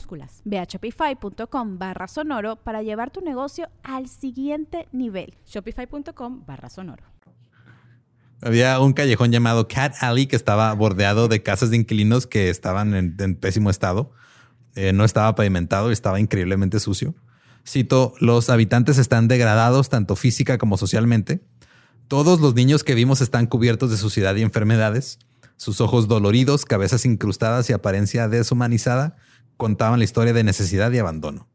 Ve 0.45 0.59
a 0.59 0.63
shopify.com 0.65 1.77
barra 1.77 2.07
sonoro 2.07 2.57
para 2.57 2.81
llevar 2.81 3.11
tu 3.11 3.21
negocio 3.21 3.69
al 3.83 4.07
siguiente 4.07 4.87
nivel. 4.91 5.35
Shopify.com 5.45 6.45
barra 6.45 6.69
sonoro. 6.69 7.03
Había 8.43 8.79
un 8.79 8.93
callejón 8.93 9.31
llamado 9.31 9.67
Cat 9.67 9.93
Alley 10.01 10.25
que 10.25 10.35
estaba 10.35 10.73
bordeado 10.73 11.27
de 11.27 11.43
casas 11.43 11.69
de 11.69 11.77
inquilinos 11.77 12.25
que 12.25 12.49
estaban 12.49 12.95
en, 12.95 13.15
en 13.19 13.35
pésimo 13.35 13.69
estado. 13.69 14.11
Eh, 14.75 14.93
no 14.93 15.03
estaba 15.03 15.35
pavimentado 15.35 15.89
y 15.89 15.93
estaba 15.93 16.19
increíblemente 16.19 16.79
sucio. 16.79 17.13
Cito, 17.67 18.13
los 18.19 18.49
habitantes 18.49 18.97
están 18.97 19.27
degradados 19.27 19.89
tanto 19.89 20.15
física 20.15 20.57
como 20.57 20.77
socialmente. 20.77 21.41
Todos 22.07 22.39
los 22.39 22.55
niños 22.55 22.83
que 22.83 22.95
vimos 22.95 23.21
están 23.21 23.45
cubiertos 23.45 23.91
de 23.91 23.97
suciedad 23.97 24.35
y 24.35 24.41
enfermedades. 24.41 25.19
Sus 25.57 25.79
ojos 25.79 26.07
doloridos, 26.07 26.65
cabezas 26.65 27.05
incrustadas 27.05 27.69
y 27.69 27.73
apariencia 27.73 28.27
deshumanizada 28.27 29.17
contaban 29.61 29.99
la 29.99 30.05
historia 30.05 30.33
de 30.33 30.43
necesidad 30.43 30.91
y 30.91 30.97
abandono. 30.97 31.47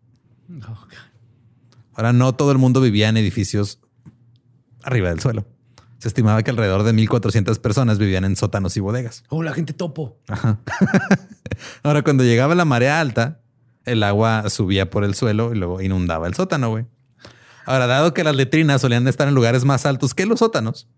Ahora, 1.92 2.12
no 2.12 2.36
todo 2.36 2.52
el 2.52 2.58
mundo 2.58 2.80
vivía 2.80 3.08
en 3.08 3.16
edificios 3.16 3.80
arriba 4.84 5.08
del 5.08 5.18
suelo. 5.18 5.44
Se 5.98 6.06
estimaba 6.06 6.40
que 6.44 6.52
alrededor 6.52 6.84
de 6.84 6.92
1.400 6.92 7.58
personas 7.60 7.98
vivían 7.98 8.24
en 8.24 8.36
sótanos 8.36 8.76
y 8.76 8.80
bodegas. 8.80 9.24
Oh, 9.28 9.42
la 9.42 9.52
gente 9.52 9.72
topo. 9.72 10.20
Ahora, 11.82 12.02
cuando 12.02 12.22
llegaba 12.22 12.54
la 12.54 12.64
marea 12.64 13.00
alta, 13.00 13.40
el 13.84 14.04
agua 14.04 14.50
subía 14.50 14.88
por 14.88 15.02
el 15.02 15.16
suelo 15.16 15.52
y 15.52 15.58
luego 15.58 15.82
inundaba 15.82 16.28
el 16.28 16.34
sótano, 16.34 16.70
güey. 16.70 16.86
Ahora, 17.64 17.88
dado 17.88 18.14
que 18.14 18.22
las 18.22 18.36
letrinas 18.36 18.82
solían 18.82 19.08
estar 19.08 19.26
en 19.26 19.34
lugares 19.34 19.64
más 19.64 19.84
altos 19.84 20.14
que 20.14 20.26
los 20.26 20.38
sótanos, 20.38 20.88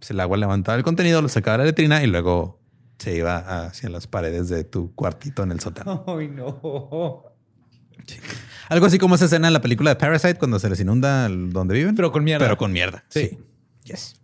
pues 0.00 0.10
el 0.10 0.18
agua 0.18 0.36
levantaba 0.36 0.76
el 0.76 0.82
contenido, 0.82 1.22
lo 1.22 1.28
sacaba 1.28 1.58
de 1.58 1.62
la 1.62 1.64
letrina 1.66 2.02
y 2.02 2.08
luego 2.08 2.58
se 2.98 3.16
iba 3.16 3.66
hacia 3.66 3.88
las 3.88 4.06
paredes 4.06 4.48
de 4.48 4.64
tu 4.64 4.94
cuartito 4.94 5.42
en 5.42 5.52
el 5.52 5.60
sótano. 5.60 6.04
Ay, 6.18 6.28
no. 6.28 7.24
Algo 8.68 8.86
así 8.86 8.98
como 8.98 9.14
esa 9.14 9.26
escena 9.26 9.48
en 9.48 9.52
la 9.52 9.60
película 9.60 9.90
de 9.90 9.96
Parasite 9.96 10.36
cuando 10.36 10.58
se 10.58 10.68
les 10.68 10.80
inunda 10.80 11.28
donde 11.28 11.74
viven. 11.74 11.94
Pero 11.94 12.12
con 12.12 12.24
mierda. 12.24 12.44
Pero 12.44 12.56
con 12.56 12.72
mierda. 12.72 13.04
Sí. 13.08 13.30
Sí. 13.30 13.38
Yes. 13.84 14.16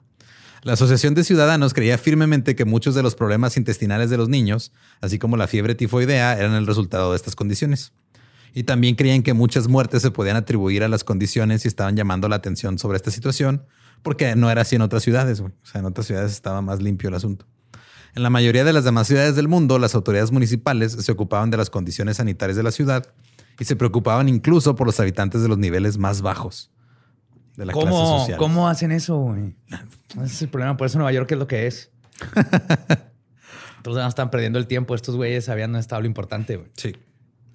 La 0.62 0.74
Asociación 0.74 1.14
de 1.14 1.24
Ciudadanos 1.24 1.72
creía 1.72 1.96
firmemente 1.96 2.54
que 2.54 2.66
muchos 2.66 2.94
de 2.94 3.02
los 3.02 3.14
problemas 3.14 3.56
intestinales 3.56 4.10
de 4.10 4.18
los 4.18 4.28
niños, 4.28 4.72
así 5.00 5.18
como 5.18 5.38
la 5.38 5.46
fiebre 5.46 5.74
tifoidea, 5.74 6.38
eran 6.38 6.52
el 6.52 6.66
resultado 6.66 7.10
de 7.10 7.16
estas 7.16 7.34
condiciones. 7.34 7.92
Y 8.52 8.64
también 8.64 8.94
creían 8.94 9.22
que 9.22 9.32
muchas 9.32 9.68
muertes 9.68 10.02
se 10.02 10.10
podían 10.10 10.36
atribuir 10.36 10.82
a 10.82 10.88
las 10.88 11.02
condiciones 11.02 11.64
y 11.64 11.68
estaban 11.68 11.96
llamando 11.96 12.28
la 12.28 12.36
atención 12.36 12.78
sobre 12.78 12.96
esta 12.96 13.10
situación, 13.10 13.64
porque 14.02 14.36
no 14.36 14.50
era 14.50 14.62
así 14.62 14.76
en 14.76 14.82
otras 14.82 15.02
ciudades. 15.02 15.40
O 15.40 15.50
sea, 15.62 15.78
en 15.80 15.86
otras 15.86 16.06
ciudades 16.06 16.32
estaba 16.32 16.60
más 16.60 16.82
limpio 16.82 17.08
el 17.08 17.14
asunto. 17.14 17.46
En 18.14 18.22
la 18.22 18.30
mayoría 18.30 18.64
de 18.64 18.72
las 18.72 18.84
demás 18.84 19.06
ciudades 19.06 19.36
del 19.36 19.48
mundo, 19.48 19.78
las 19.78 19.94
autoridades 19.94 20.32
municipales 20.32 20.92
se 20.92 21.12
ocupaban 21.12 21.50
de 21.50 21.56
las 21.56 21.70
condiciones 21.70 22.16
sanitarias 22.16 22.56
de 22.56 22.62
la 22.62 22.72
ciudad 22.72 23.06
y 23.58 23.64
se 23.64 23.76
preocupaban 23.76 24.28
incluso 24.28 24.74
por 24.74 24.86
los 24.86 24.98
habitantes 25.00 25.42
de 25.42 25.48
los 25.48 25.58
niveles 25.58 25.98
más 25.98 26.22
bajos 26.22 26.70
de 27.56 27.66
la 27.66 27.72
clase 27.72 27.88
¿Cómo, 27.88 28.18
social. 28.18 28.38
¿Cómo 28.38 28.68
hacen 28.68 28.90
eso, 28.90 29.18
güey? 29.18 29.54
Ese 30.14 30.24
es 30.24 30.42
el 30.42 30.48
problema. 30.48 30.76
Por 30.76 30.86
eso 30.86 30.98
Nueva 30.98 31.12
York 31.12 31.30
es 31.30 31.38
lo 31.38 31.46
que 31.46 31.66
es. 31.66 31.90
Entonces 33.76 34.02
no 34.02 34.08
están 34.08 34.30
perdiendo 34.30 34.58
el 34.58 34.66
tiempo. 34.66 34.94
Estos 34.94 35.16
güeyes 35.16 35.44
sabían 35.44 35.70
dónde 35.70 35.80
estaba 35.80 36.00
lo 36.00 36.06
importante, 36.06 36.56
güey. 36.56 36.70
Sí. 36.76 36.96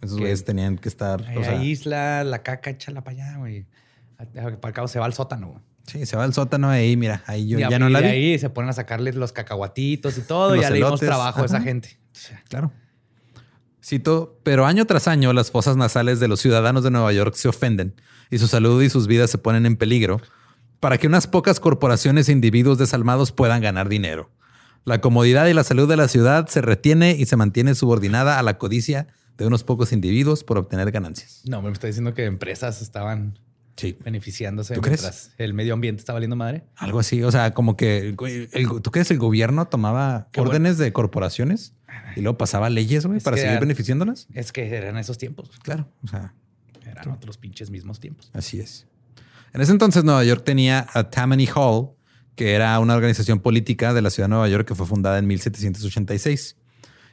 Esos 0.02 0.20
güeyes 0.20 0.44
tenían 0.44 0.78
que 0.78 0.90
estar. 0.90 1.22
O 1.22 1.44
sea, 1.44 1.64
isla, 1.64 2.24
la 2.24 2.44
caca, 2.44 2.70
échala 2.70 3.04
para 3.04 3.18
allá, 3.18 3.38
güey. 3.38 3.66
Para 4.34 4.70
acá 4.70 4.88
se 4.88 5.00
va 5.00 5.06
al 5.06 5.14
sótano, 5.14 5.50
güey. 5.50 5.62
Sí, 5.88 6.06
se 6.06 6.18
va 6.18 6.24
al 6.24 6.34
sótano 6.34 6.70
ahí, 6.70 6.96
mira, 6.98 7.24
ahí 7.28 7.48
yo 7.48 7.60
Y 7.60 7.62
ya 7.62 7.80
no 7.80 7.90
la 7.90 8.02
vi. 8.02 8.08
ahí 8.08 8.40
se 8.40 8.50
ponen 8.50 8.70
a 8.70 8.74
sacarles 8.74 9.16
los 9.16 9.32
cacahuatitos 9.32 10.18
y 10.18 10.22
todo. 10.22 10.56
y 10.56 10.62
ya 10.62 10.70
le 10.70 10.78
dimos 10.78 11.00
trabajo 11.00 11.42
a 11.42 11.46
esa 11.46 11.62
gente. 11.62 11.98
Claro. 12.50 12.72
Cito, 13.84 14.40
pero 14.44 14.66
año 14.66 14.86
tras 14.86 15.08
año 15.08 15.32
las 15.32 15.52
fosas 15.52 15.78
nasales 15.78 16.20
de 16.20 16.28
los 16.28 16.40
ciudadanos 16.40 16.84
de 16.84 16.90
Nueva 16.92 17.14
York 17.14 17.36
se 17.36 17.48
ofenden 17.48 17.94
y 18.32 18.40
su 18.40 18.48
salud 18.48 18.82
y 18.82 18.90
sus 18.90 19.06
vidas 19.06 19.30
se 19.30 19.38
ponen 19.38 19.66
en 19.68 19.78
peligro 19.78 20.20
para 20.80 20.98
que 20.98 21.08
unas 21.08 21.28
pocas 21.28 21.60
corporaciones 21.60 22.28
e 22.28 22.32
individuos 22.32 22.78
desalmados 22.80 23.32
puedan 23.32 23.62
ganar 23.62 23.88
dinero. 23.88 24.32
La 24.86 25.02
comodidad 25.02 25.48
y 25.48 25.54
la 25.54 25.64
salud 25.64 25.88
de 25.88 25.98
la 25.98 26.08
ciudad 26.08 26.48
se 26.48 26.62
retiene 26.62 27.12
y 27.12 27.26
se 27.26 27.38
mantiene 27.38 27.76
subordinada 27.76 28.40
a 28.40 28.44
la 28.44 28.58
codicia 28.58 29.08
de 29.38 29.46
unos 29.46 29.64
pocos 29.64 29.92
individuos 29.92 30.44
por 30.44 30.58
obtener 30.58 30.92
ganancias. 30.92 31.42
no, 31.46 31.62
me 31.62 31.72
está 31.72 31.88
diciendo 31.88 32.14
que 32.14 32.26
empresas 32.26 32.82
estaban 32.82 33.38
Sí. 33.78 33.98
beneficiándose 34.04 34.74
¿Tú 34.76 34.82
crees? 34.82 35.02
mientras 35.02 35.32
el 35.38 35.54
medio 35.54 35.74
ambiente 35.74 36.00
está 36.00 36.14
valiendo 36.14 36.36
madre. 36.38 36.64
Algo 36.78 37.00
así, 37.00 37.22
o 37.24 37.32
sea, 37.32 37.54
como 37.54 37.76
que 37.76 38.00
el- 38.10 38.50
el- 38.54 38.82
tú 38.82 38.92
crees 38.92 39.12
el 39.12 39.18
gobierno 39.18 39.68
tomaba 39.68 40.30
Qué 40.32 40.40
bueno. 40.40 40.52
órdenes 40.52 40.78
de 40.78 40.94
corporaciones 40.94 41.74
y 42.16 42.22
luego 42.22 42.38
pasaba 42.38 42.70
leyes, 42.70 43.06
güey, 43.06 43.20
para 43.20 43.36
seguir 43.38 43.60
beneficiándolas. 43.60 44.28
Es 44.34 44.52
que 44.54 44.74
eran 44.74 44.98
esos 44.98 45.18
tiempos. 45.18 45.50
Claro, 45.64 45.90
o 46.04 46.08
sea, 46.08 46.34
Eran 46.90 47.10
otros 47.12 47.38
pinches 47.38 47.70
mismos 47.72 48.00
tiempos. 48.00 48.30
Así 48.34 48.60
es. 48.60 48.88
En 49.54 49.60
ese 49.62 49.72
entonces 49.72 50.04
Nueva 50.04 50.24
York 50.24 50.44
tenía 50.46 50.86
a 50.94 51.10
Tammany 51.10 51.48
Hall, 51.54 51.90
que 52.36 52.54
era 52.54 52.78
una 52.80 52.96
organización 52.96 53.40
política 53.40 53.94
de 53.94 54.02
la 54.02 54.10
ciudad 54.10 54.28
de 54.28 54.32
Nueva 54.32 54.48
York 54.50 54.68
que 54.68 54.76
fue 54.76 54.86
fundada 54.86 55.18
en 55.18 55.26
1786. 55.28 56.58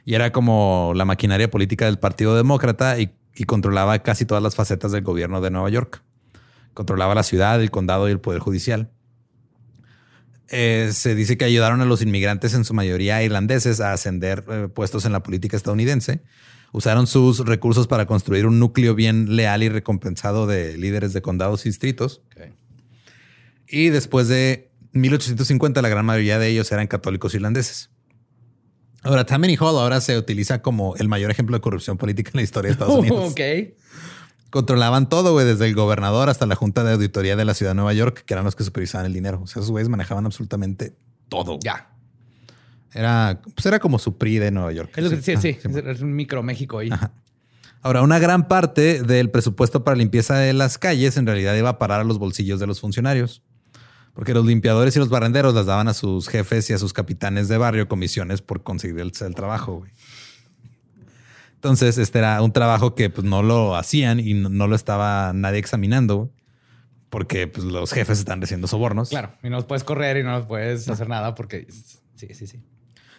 Y 0.05 0.15
era 0.15 0.31
como 0.31 0.93
la 0.95 1.05
maquinaria 1.05 1.49
política 1.49 1.85
del 1.85 1.97
Partido 1.99 2.35
Demócrata 2.35 2.99
y, 2.99 3.11
y 3.35 3.43
controlaba 3.45 3.99
casi 3.99 4.25
todas 4.25 4.43
las 4.43 4.55
facetas 4.55 4.91
del 4.91 5.01
gobierno 5.03 5.41
de 5.41 5.49
Nueva 5.51 5.69
York. 5.69 6.03
Controlaba 6.73 7.15
la 7.15 7.23
ciudad, 7.23 7.61
el 7.61 7.71
condado 7.71 8.07
y 8.07 8.11
el 8.11 8.19
poder 8.19 8.39
judicial. 8.39 8.91
Eh, 10.49 10.89
se 10.93 11.15
dice 11.15 11.37
que 11.37 11.45
ayudaron 11.45 11.81
a 11.81 11.85
los 11.85 12.01
inmigrantes, 12.01 12.53
en 12.53 12.65
su 12.65 12.73
mayoría 12.73 13.23
irlandeses, 13.23 13.79
a 13.81 13.93
ascender 13.93 14.43
eh, 14.49 14.67
puestos 14.73 15.05
en 15.05 15.11
la 15.11 15.23
política 15.23 15.57
estadounidense. 15.57 16.21
Usaron 16.71 17.07
sus 17.07 17.39
recursos 17.45 17.87
para 17.87 18.05
construir 18.05 18.45
un 18.45 18.59
núcleo 18.59 18.95
bien 18.95 19.35
leal 19.35 19.63
y 19.63 19.69
recompensado 19.69 20.47
de 20.47 20.77
líderes 20.77 21.13
de 21.13 21.21
condados 21.21 21.65
y 21.65 21.69
distritos. 21.69 22.21
Y 23.67 23.89
después 23.89 24.27
de 24.27 24.71
1850, 24.91 25.81
la 25.81 25.89
gran 25.89 26.05
mayoría 26.05 26.39
de 26.39 26.49
ellos 26.49 26.71
eran 26.71 26.87
católicos 26.87 27.33
irlandeses. 27.33 27.89
Ahora, 29.01 29.25
Tammany 29.25 29.55
Hall 29.55 29.77
ahora 29.77 30.01
se 30.01 30.17
utiliza 30.17 30.61
como 30.61 30.95
el 30.95 31.07
mayor 31.09 31.29
ejemplo 31.29 31.57
de 31.57 31.61
corrupción 31.61 31.97
política 31.97 32.31
en 32.33 32.37
la 32.37 32.43
historia 32.43 32.69
de 32.69 32.73
Estados 32.73 32.95
Unidos. 32.99 33.31
ok. 33.31 33.39
Controlaban 34.53 35.09
todo, 35.09 35.33
güey, 35.33 35.47
desde 35.47 35.65
el 35.65 35.73
gobernador 35.73 36.29
hasta 36.29 36.45
la 36.45 36.53
junta 36.53 36.83
de 36.83 36.93
auditoría 36.93 37.35
de 37.35 37.43
la 37.43 37.55
ciudad 37.55 37.71
de 37.71 37.75
Nueva 37.75 37.91
York, 37.93 38.23
que 38.23 38.35
eran 38.35 38.45
los 38.45 38.55
que 38.55 38.63
supervisaban 38.63 39.07
el 39.07 39.11
dinero. 39.11 39.41
O 39.41 39.47
sea, 39.47 39.61
esos 39.61 39.71
güeyes 39.71 39.89
manejaban 39.89 40.27
absolutamente 40.27 40.95
todo. 41.27 41.57
Ya. 41.63 41.89
Era, 42.93 43.41
pues 43.55 43.65
era 43.65 43.79
como 43.79 43.97
su 43.97 44.19
PRI 44.19 44.37
de 44.37 44.51
Nueva 44.51 44.71
York. 44.71 44.91
Es 44.95 45.03
lo 45.05 45.09
que 45.09 45.23
sí, 45.23 45.37
sí. 45.37 45.57
Es 45.87 46.01
un 46.01 46.13
micro 46.13 46.43
México 46.43 46.77
ahí. 46.77 46.91
Ahora, 47.81 48.03
una 48.03 48.19
gran 48.19 48.47
parte 48.47 49.01
del 49.01 49.31
presupuesto 49.31 49.83
para 49.83 49.97
limpieza 49.97 50.37
de 50.37 50.53
las 50.53 50.77
calles 50.77 51.17
en 51.17 51.25
realidad 51.25 51.55
iba 51.55 51.69
a 51.69 51.79
parar 51.79 52.01
a 52.01 52.03
los 52.03 52.19
bolsillos 52.19 52.59
de 52.59 52.67
los 52.67 52.79
funcionarios. 52.79 53.41
Porque 54.13 54.35
los 54.35 54.45
limpiadores 54.45 54.95
y 54.95 54.99
los 54.99 55.09
barrenderos 55.09 55.55
las 55.55 55.65
daban 55.65 55.87
a 55.87 55.95
sus 55.95 56.29
jefes 56.29 56.69
y 56.69 56.73
a 56.73 56.77
sus 56.77 56.93
capitanes 56.93 57.47
de 57.47 57.57
barrio 57.57 57.87
comisiones 57.87 58.43
por 58.43 58.61
conseguir 58.61 58.99
el, 58.99 59.11
el 59.19 59.33
trabajo. 59.33 59.77
güey. 59.79 59.91
Entonces, 61.63 61.97
este 61.97 62.19
era 62.19 62.41
un 62.41 62.51
trabajo 62.51 62.93
que 62.93 63.09
pues, 63.09 63.25
no 63.25 63.41
lo 63.41 63.77
hacían 63.77 64.19
y 64.19 64.33
no, 64.33 64.49
no 64.49 64.67
lo 64.67 64.75
estaba 64.75 65.31
nadie 65.33 65.59
examinando 65.59 66.29
porque 67.09 67.47
pues, 67.47 67.65
los 67.65 67.93
jefes 67.93 68.19
están 68.19 68.41
recibiendo 68.41 68.67
sobornos. 68.67 69.07
Claro. 69.09 69.31
Y 69.41 69.49
no 69.49 69.55
los 69.55 69.65
puedes 69.65 69.85
correr 69.85 70.17
y 70.17 70.23
no 70.23 70.31
los 70.37 70.45
puedes 70.45 70.89
hacer 70.89 71.07
nada 71.07 71.35
porque. 71.35 71.67
Sí, 72.15 72.27
sí, 72.33 72.47
sí. 72.47 72.59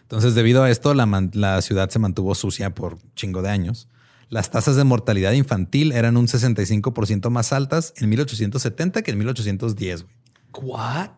Entonces, 0.03 0.35
debido 0.35 0.63
a 0.63 0.71
esto, 0.71 0.93
la, 0.93 1.07
man- 1.07 1.31
la 1.33 1.63
ciudad 1.63 1.89
se 1.89 1.99
mantuvo 1.99 2.35
sucia 2.35 2.75
por 2.75 2.99
chingo 3.15 3.41
de 3.41 3.49
años. 3.49 3.89
Las 4.29 4.51
tasas 4.51 4.77
de 4.77 4.85
mortalidad 4.85 5.33
infantil 5.33 5.93
eran 5.93 6.19
un 6.19 6.27
65% 6.27 7.31
más 7.31 7.53
altas 7.55 7.95
en 7.97 8.11
1870 8.11 9.01
que 9.01 9.11
en 9.11 9.19
1810. 9.19 10.03
güey. 10.03 10.15
¿What? 10.61 11.11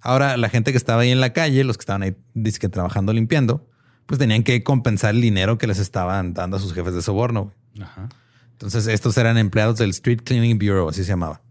Ahora, 0.00 0.36
la 0.36 0.48
gente 0.48 0.70
que 0.70 0.78
estaba 0.78 1.02
ahí 1.02 1.10
en 1.10 1.20
la 1.20 1.32
calle, 1.32 1.64
los 1.64 1.76
que 1.76 1.82
estaban 1.82 2.02
ahí 2.02 2.14
dizque, 2.34 2.68
trabajando 2.68 3.12
limpiando, 3.12 3.68
pues 4.08 4.18
tenían 4.18 4.42
que 4.42 4.64
compensar 4.64 5.14
el 5.14 5.20
dinero 5.20 5.58
que 5.58 5.66
les 5.66 5.78
estaban 5.78 6.32
dando 6.32 6.56
a 6.56 6.60
sus 6.60 6.72
jefes 6.72 6.94
de 6.94 7.02
soborno. 7.02 7.52
Ajá. 7.78 8.08
Entonces, 8.52 8.86
estos 8.86 9.18
eran 9.18 9.36
empleados 9.36 9.76
del 9.76 9.90
Street 9.90 10.22
Cleaning 10.24 10.58
Bureau, 10.58 10.88
así 10.88 11.04
se 11.04 11.10
llamaba. 11.10 11.42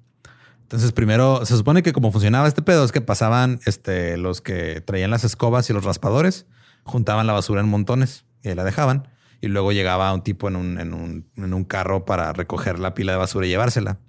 Entonces, 0.63 0.91
primero 0.91 1.45
se 1.45 1.55
supone 1.55 1.83
que 1.83 1.93
como 1.93 2.11
funcionaba 2.11 2.47
este 2.47 2.63
pedo 2.63 2.83
es 2.83 2.91
que 2.91 2.99
pasaban 2.99 3.59
este, 3.67 4.17
los 4.17 4.41
que 4.41 4.81
traían 4.81 5.11
las 5.11 5.23
escobas 5.23 5.69
y 5.69 5.73
los 5.73 5.83
raspadores, 5.83 6.47
juntaban 6.81 7.27
la 7.27 7.33
basura 7.33 7.61
en 7.61 7.69
montones 7.69 8.25
y 8.41 8.49
ahí 8.49 8.55
la 8.55 8.63
dejaban. 8.63 9.07
Y 9.39 9.49
luego 9.49 9.71
llegaba 9.71 10.11
un 10.11 10.23
tipo 10.23 10.47
en 10.47 10.55
un, 10.55 10.79
en 10.79 10.95
un, 10.95 11.29
en 11.35 11.53
un 11.53 11.63
carro 11.63 12.05
para 12.05 12.33
recoger 12.33 12.79
la 12.79 12.95
pila 12.95 13.11
de 13.11 13.19
basura 13.19 13.45
y 13.45 13.49
llevársela. 13.49 13.99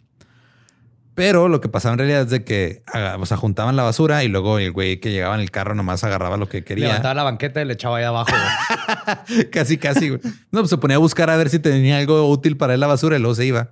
Pero 1.18 1.48
lo 1.48 1.60
que 1.60 1.68
pasaba 1.68 1.94
en 1.94 1.98
realidad 1.98 2.22
es 2.22 2.30
de 2.30 2.44
que 2.44 2.82
aga- 2.86 3.16
o 3.18 3.26
sea, 3.26 3.36
juntaban 3.36 3.74
la 3.76 3.82
basura 3.82 4.22
y 4.24 4.28
luego 4.28 4.58
el 4.58 4.70
güey 4.72 5.00
que 5.00 5.10
llegaba 5.10 5.34
en 5.34 5.40
el 5.40 5.50
carro 5.50 5.74
nomás 5.74 6.04
agarraba 6.04 6.36
lo 6.36 6.48
que 6.48 6.62
quería. 6.64 6.86
Levantaba 6.86 7.14
la 7.14 7.24
banqueta 7.24 7.60
y 7.60 7.64
le 7.64 7.72
echaba 7.74 7.98
ahí 7.98 8.04
abajo. 8.04 8.30
casi, 9.52 9.78
casi. 9.78 10.08
güey. 10.10 10.20
No, 10.52 10.60
pues 10.60 10.70
se 10.70 10.78
ponía 10.78 10.96
a 10.96 11.00
buscar 11.00 11.28
a 11.30 11.36
ver 11.36 11.50
si 11.50 11.58
tenía 11.58 11.98
algo 11.98 12.28
útil 12.30 12.56
para 12.56 12.74
él 12.74 12.80
la 12.80 12.86
basura 12.86 13.16
y 13.16 13.20
luego 13.20 13.34
se 13.34 13.44
iba. 13.46 13.70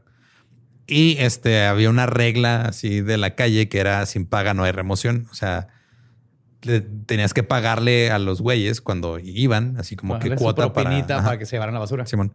Y 0.88 1.16
este 1.18 1.66
había 1.66 1.90
una 1.90 2.06
regla 2.06 2.62
así 2.62 3.00
de 3.00 3.16
la 3.16 3.34
calle 3.34 3.68
que 3.68 3.78
era 3.78 4.04
sin 4.06 4.26
paga 4.26 4.54
no 4.54 4.64
hay 4.64 4.72
remoción. 4.72 5.26
O 5.30 5.34
sea, 5.34 5.68
le- 6.62 6.80
tenías 6.80 7.32
que 7.34 7.42
pagarle 7.42 8.10
a 8.10 8.18
los 8.18 8.40
güeyes 8.40 8.80
cuando 8.80 9.18
iban, 9.20 9.76
así 9.78 9.94
como 9.96 10.18
que 10.18 10.30
cuota 10.34 10.72
para, 10.72 10.88
propinita 10.90 11.22
para 11.22 11.38
que 11.38 11.46
se 11.46 11.56
llevaran 11.56 11.74
la 11.74 11.80
basura. 11.80 12.06
Simón. 12.06 12.34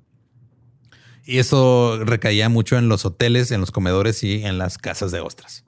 Y 1.25 1.37
eso 1.37 1.99
recaía 2.03 2.49
mucho 2.49 2.77
en 2.77 2.89
los 2.89 3.05
hoteles, 3.05 3.51
en 3.51 3.59
los 3.59 3.71
comedores 3.71 4.23
y 4.23 4.43
en 4.43 4.57
las 4.57 4.77
casas 4.77 5.11
de 5.11 5.19
ostras. 5.19 5.63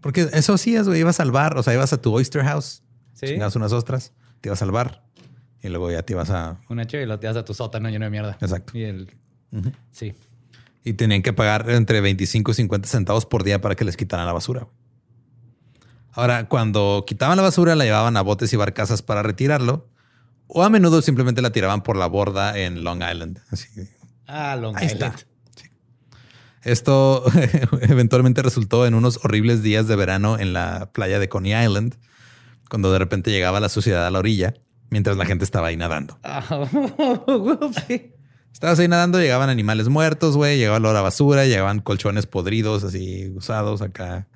Porque 0.00 0.28
eso 0.32 0.58
sí, 0.58 0.76
güey, 0.78 1.00
ibas 1.00 1.20
al 1.20 1.30
bar, 1.30 1.56
o 1.56 1.62
sea, 1.62 1.72
ibas 1.74 1.92
a 1.92 2.00
tu 2.00 2.12
oyster 2.12 2.42
house, 2.44 2.82
Sí. 3.14 3.34
unas 3.36 3.72
ostras, 3.72 4.12
te 4.40 4.48
ibas 4.50 4.60
al 4.60 4.70
bar 4.70 5.02
y 5.62 5.68
luego 5.68 5.90
ya 5.90 6.02
te 6.02 6.12
ibas 6.12 6.28
a 6.30 6.60
Una 6.68 6.86
chévere 6.86 7.06
y 7.06 7.08
lo 7.08 7.18
tiras 7.18 7.36
a 7.36 7.44
tu 7.44 7.54
sótano 7.54 7.88
lleno 7.88 8.04
de 8.04 8.10
mierda. 8.10 8.36
Exacto. 8.40 8.76
Y 8.76 8.82
el. 8.84 9.14
Sí. 9.92 10.14
Y 10.84 10.92
tenían 10.94 11.22
que 11.22 11.32
pagar 11.32 11.70
entre 11.70 12.00
25 12.02 12.50
y 12.50 12.54
50 12.54 12.88
centavos 12.88 13.24
por 13.24 13.44
día 13.44 13.60
para 13.62 13.74
que 13.76 13.84
les 13.84 13.96
quitaran 13.96 14.26
la 14.26 14.32
basura. 14.34 14.66
Ahora, 16.12 16.48
cuando 16.48 17.04
quitaban 17.06 17.36
la 17.36 17.42
basura, 17.42 17.74
la 17.74 17.84
llevaban 17.84 18.16
a 18.18 18.22
botes 18.22 18.52
y 18.52 18.56
barcazas 18.56 19.00
para 19.00 19.22
retirarlo. 19.22 19.88
O 20.56 20.62
a 20.62 20.70
menudo 20.70 21.02
simplemente 21.02 21.42
la 21.42 21.50
tiraban 21.50 21.82
por 21.82 21.96
la 21.96 22.06
borda 22.06 22.56
en 22.56 22.84
Long 22.84 23.02
Island. 23.02 23.40
Así. 23.50 23.68
Ah, 24.28 24.54
Long 24.56 24.76
Ahí 24.76 24.86
Island. 24.86 25.14
está. 25.14 25.26
Esto 26.62 27.24
eventualmente 27.82 28.40
resultó 28.40 28.86
en 28.86 28.94
unos 28.94 29.18
horribles 29.24 29.62
días 29.62 29.88
de 29.88 29.96
verano 29.96 30.38
en 30.38 30.52
la 30.52 30.90
playa 30.92 31.18
de 31.18 31.28
Coney 31.28 31.52
Island, 31.52 31.96
cuando 32.70 32.90
de 32.92 32.98
repente 33.00 33.30
llegaba 33.30 33.58
la 33.60 33.68
suciedad 33.68 34.06
a 34.06 34.10
la 34.10 34.20
orilla, 34.20 34.54
mientras 34.90 35.16
la 35.16 35.26
gente 35.26 35.44
estaba 35.44 35.66
ahí 35.66 35.76
nadando. 35.76 36.18
Ah, 36.22 36.42
Estabas 38.52 38.78
ahí 38.78 38.86
nadando, 38.86 39.20
llegaban 39.20 39.50
animales 39.50 39.88
muertos, 39.88 40.36
güey, 40.36 40.56
llegaba 40.56 40.78
la 40.78 41.00
basura, 41.02 41.44
llegaban 41.44 41.80
colchones 41.80 42.26
podridos, 42.26 42.84
así 42.84 43.28
usados 43.34 43.82
acá. 43.82 44.28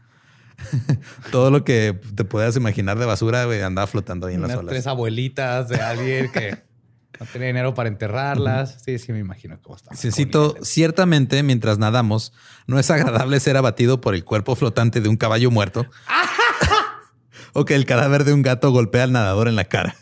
Todo 1.30 1.50
lo 1.50 1.64
que 1.64 1.98
te 2.14 2.24
puedas 2.24 2.56
imaginar 2.56 2.98
de 2.98 3.06
basura, 3.06 3.44
güey, 3.44 3.62
andaba 3.62 3.86
flotando 3.86 4.26
ahí 4.26 4.34
en 4.34 4.42
las 4.42 4.56
olas. 4.56 4.66
tres 4.66 4.86
abuelitas 4.86 5.68
de 5.68 5.80
alguien 5.80 6.30
que 6.32 6.62
no 7.20 7.26
tenía 7.26 7.48
dinero 7.48 7.74
para 7.74 7.88
enterrarlas. 7.88 8.78
Sí, 8.84 8.98
sí, 8.98 9.12
me 9.12 9.18
imagino 9.18 9.58
cómo 9.62 9.76
estaba. 9.76 9.96
Cito, 9.96 10.56
ciertamente, 10.62 11.42
mientras 11.42 11.78
nadamos, 11.78 12.32
no 12.66 12.78
es 12.78 12.90
agradable 12.90 13.40
ser 13.40 13.56
abatido 13.56 14.00
por 14.00 14.14
el 14.14 14.24
cuerpo 14.24 14.54
flotante 14.56 15.00
de 15.00 15.08
un 15.08 15.16
caballo 15.16 15.50
muerto 15.50 15.86
o 17.52 17.64
que 17.64 17.74
el 17.74 17.86
cadáver 17.86 18.24
de 18.24 18.32
un 18.32 18.42
gato 18.42 18.70
golpea 18.70 19.04
al 19.04 19.12
nadador 19.12 19.48
en 19.48 19.56
la 19.56 19.64
cara. 19.64 19.96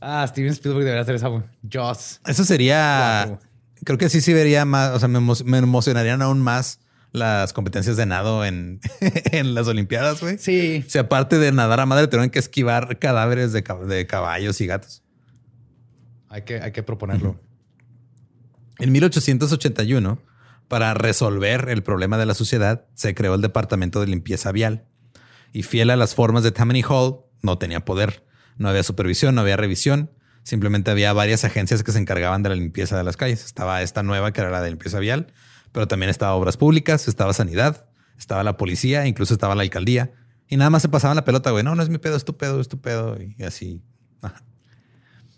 Ah, 0.00 0.26
Steven 0.26 0.50
Spielberg 0.50 0.84
debería 0.84 1.02
hacer 1.02 1.14
esa. 1.14 1.28
Joss. 1.72 2.20
Eso 2.26 2.44
sería. 2.44 3.38
Creo 3.84 3.98
que 3.98 4.08
sí, 4.08 4.20
sí 4.20 4.32
vería 4.32 4.64
más. 4.64 4.90
O 4.90 4.98
sea, 4.98 5.06
me, 5.08 5.20
me 5.20 5.58
emocionarían 5.58 6.22
aún 6.22 6.40
más 6.40 6.80
las 7.12 7.52
competencias 7.52 7.96
de 7.96 8.06
nado 8.06 8.44
en, 8.44 8.80
en 9.32 9.54
las 9.54 9.68
Olimpiadas, 9.68 10.20
güey. 10.20 10.38
Sí. 10.38 10.84
Si 10.88 10.98
aparte 10.98 11.38
de 11.38 11.52
nadar 11.52 11.80
a 11.80 11.86
madre, 11.86 12.06
tuvieron 12.08 12.30
que 12.30 12.38
esquivar 12.38 12.98
cadáveres 12.98 13.52
de, 13.52 13.62
cab- 13.62 13.84
de 13.86 14.06
caballos 14.06 14.60
y 14.60 14.66
gatos. 14.66 15.02
Hay 16.28 16.42
que, 16.42 16.60
hay 16.60 16.72
que 16.72 16.82
proponerlo. 16.82 17.38
En 18.78 18.90
1881, 18.92 20.18
para 20.68 20.94
resolver 20.94 21.68
el 21.68 21.82
problema 21.82 22.16
de 22.18 22.26
la 22.26 22.34
suciedad, 22.34 22.86
se 22.94 23.14
creó 23.14 23.34
el 23.34 23.42
Departamento 23.42 24.00
de 24.00 24.06
Limpieza 24.06 24.50
Vial. 24.52 24.84
Y 25.52 25.64
fiel 25.64 25.90
a 25.90 25.96
las 25.96 26.14
formas 26.14 26.42
de 26.42 26.50
Tammany 26.52 26.82
Hall, 26.88 27.20
no 27.42 27.58
tenía 27.58 27.84
poder. 27.84 28.24
No 28.56 28.68
había 28.70 28.82
supervisión, 28.82 29.34
no 29.34 29.42
había 29.42 29.56
revisión. 29.58 30.10
Simplemente 30.44 30.90
había 30.90 31.12
varias 31.12 31.44
agencias 31.44 31.82
que 31.82 31.92
se 31.92 31.98
encargaban 31.98 32.42
de 32.42 32.48
la 32.48 32.54
limpieza 32.54 32.96
de 32.96 33.04
las 33.04 33.16
calles. 33.18 33.44
Estaba 33.44 33.82
esta 33.82 34.02
nueva 34.02 34.32
que 34.32 34.40
era 34.40 34.50
la 34.50 34.62
de 34.62 34.70
limpieza 34.70 34.98
vial, 34.98 35.32
pero 35.72 35.88
también 35.88 36.10
estaba 36.10 36.34
obras 36.34 36.56
públicas, 36.56 37.08
estaba 37.08 37.32
sanidad, 37.32 37.86
estaba 38.18 38.44
la 38.44 38.56
policía, 38.56 39.06
incluso 39.06 39.34
estaba 39.34 39.54
la 39.54 39.62
alcaldía. 39.62 40.12
Y 40.48 40.56
nada 40.56 40.70
más 40.70 40.82
se 40.82 40.88
pasaban 40.88 41.16
la 41.16 41.24
pelota, 41.24 41.50
güey. 41.50 41.64
No, 41.64 41.74
no 41.74 41.82
es 41.82 41.88
mi 41.88 41.98
pedo, 41.98 42.16
es 42.16 42.24
tu 42.24 42.36
pedo, 42.36 42.60
es 42.60 42.68
tu 42.68 42.80
pedo. 42.80 43.16
Y 43.20 43.42
así. 43.42 43.82
Ajá. 44.20 44.42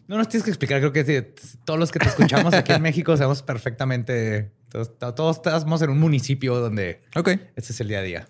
No 0.08 0.18
nos 0.18 0.28
tienes 0.28 0.44
que 0.44 0.50
explicar. 0.50 0.80
Creo 0.80 0.92
que 0.92 1.34
todos 1.64 1.78
los 1.78 1.90
que 1.92 1.98
te 2.00 2.08
escuchamos 2.08 2.52
aquí 2.52 2.72
en 2.72 2.82
México 2.82 3.16
sabemos 3.16 3.42
perfectamente. 3.42 4.52
Todos, 4.68 4.98
todos 5.14 5.36
estamos 5.36 5.80
en 5.82 5.90
un 5.90 6.00
municipio 6.00 6.56
donde 6.58 7.02
Ok. 7.14 7.28
este 7.54 7.72
es 7.72 7.80
el 7.80 7.88
día 7.88 8.00
a 8.00 8.02
día. 8.02 8.28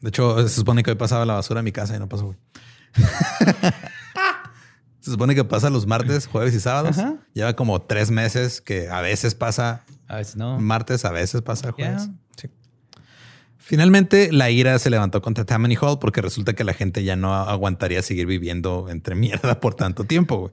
De 0.00 0.08
hecho, 0.08 0.42
se 0.48 0.54
supone 0.54 0.82
que 0.82 0.90
hoy 0.90 0.96
pasaba 0.96 1.24
la 1.24 1.34
basura 1.34 1.60
a 1.60 1.62
mi 1.62 1.70
casa 1.70 1.94
y 1.94 2.00
no 2.00 2.08
pasó, 2.08 2.26
güey. 2.26 2.38
se 5.00 5.10
supone 5.12 5.34
que 5.34 5.44
pasa 5.44 5.70
los 5.70 5.86
martes, 5.86 6.26
jueves 6.26 6.54
y 6.54 6.60
sábados. 6.60 6.98
Ajá. 6.98 7.16
Lleva 7.34 7.54
como 7.54 7.82
tres 7.82 8.10
meses 8.10 8.60
que 8.60 8.88
a 8.88 9.00
veces 9.00 9.34
pasa 9.34 9.84
A 10.12 10.16
veces 10.16 10.36
no. 10.36 10.60
martes, 10.60 11.06
a 11.06 11.10
veces 11.10 11.40
pasa 11.40 11.72
jueves. 11.72 12.10
Sí. 12.36 12.48
Finalmente, 13.56 14.30
la 14.30 14.50
ira 14.50 14.78
se 14.78 14.90
levantó 14.90 15.22
contra 15.22 15.46
Tammany 15.46 15.74
Hall 15.80 15.98
porque 15.98 16.20
resulta 16.20 16.52
que 16.52 16.64
la 16.64 16.74
gente 16.74 17.02
ya 17.02 17.16
no 17.16 17.34
aguantaría 17.34 18.02
seguir 18.02 18.26
viviendo 18.26 18.90
entre 18.90 19.14
mierda 19.14 19.58
por 19.58 19.74
tanto 19.74 20.04
tiempo. 20.04 20.52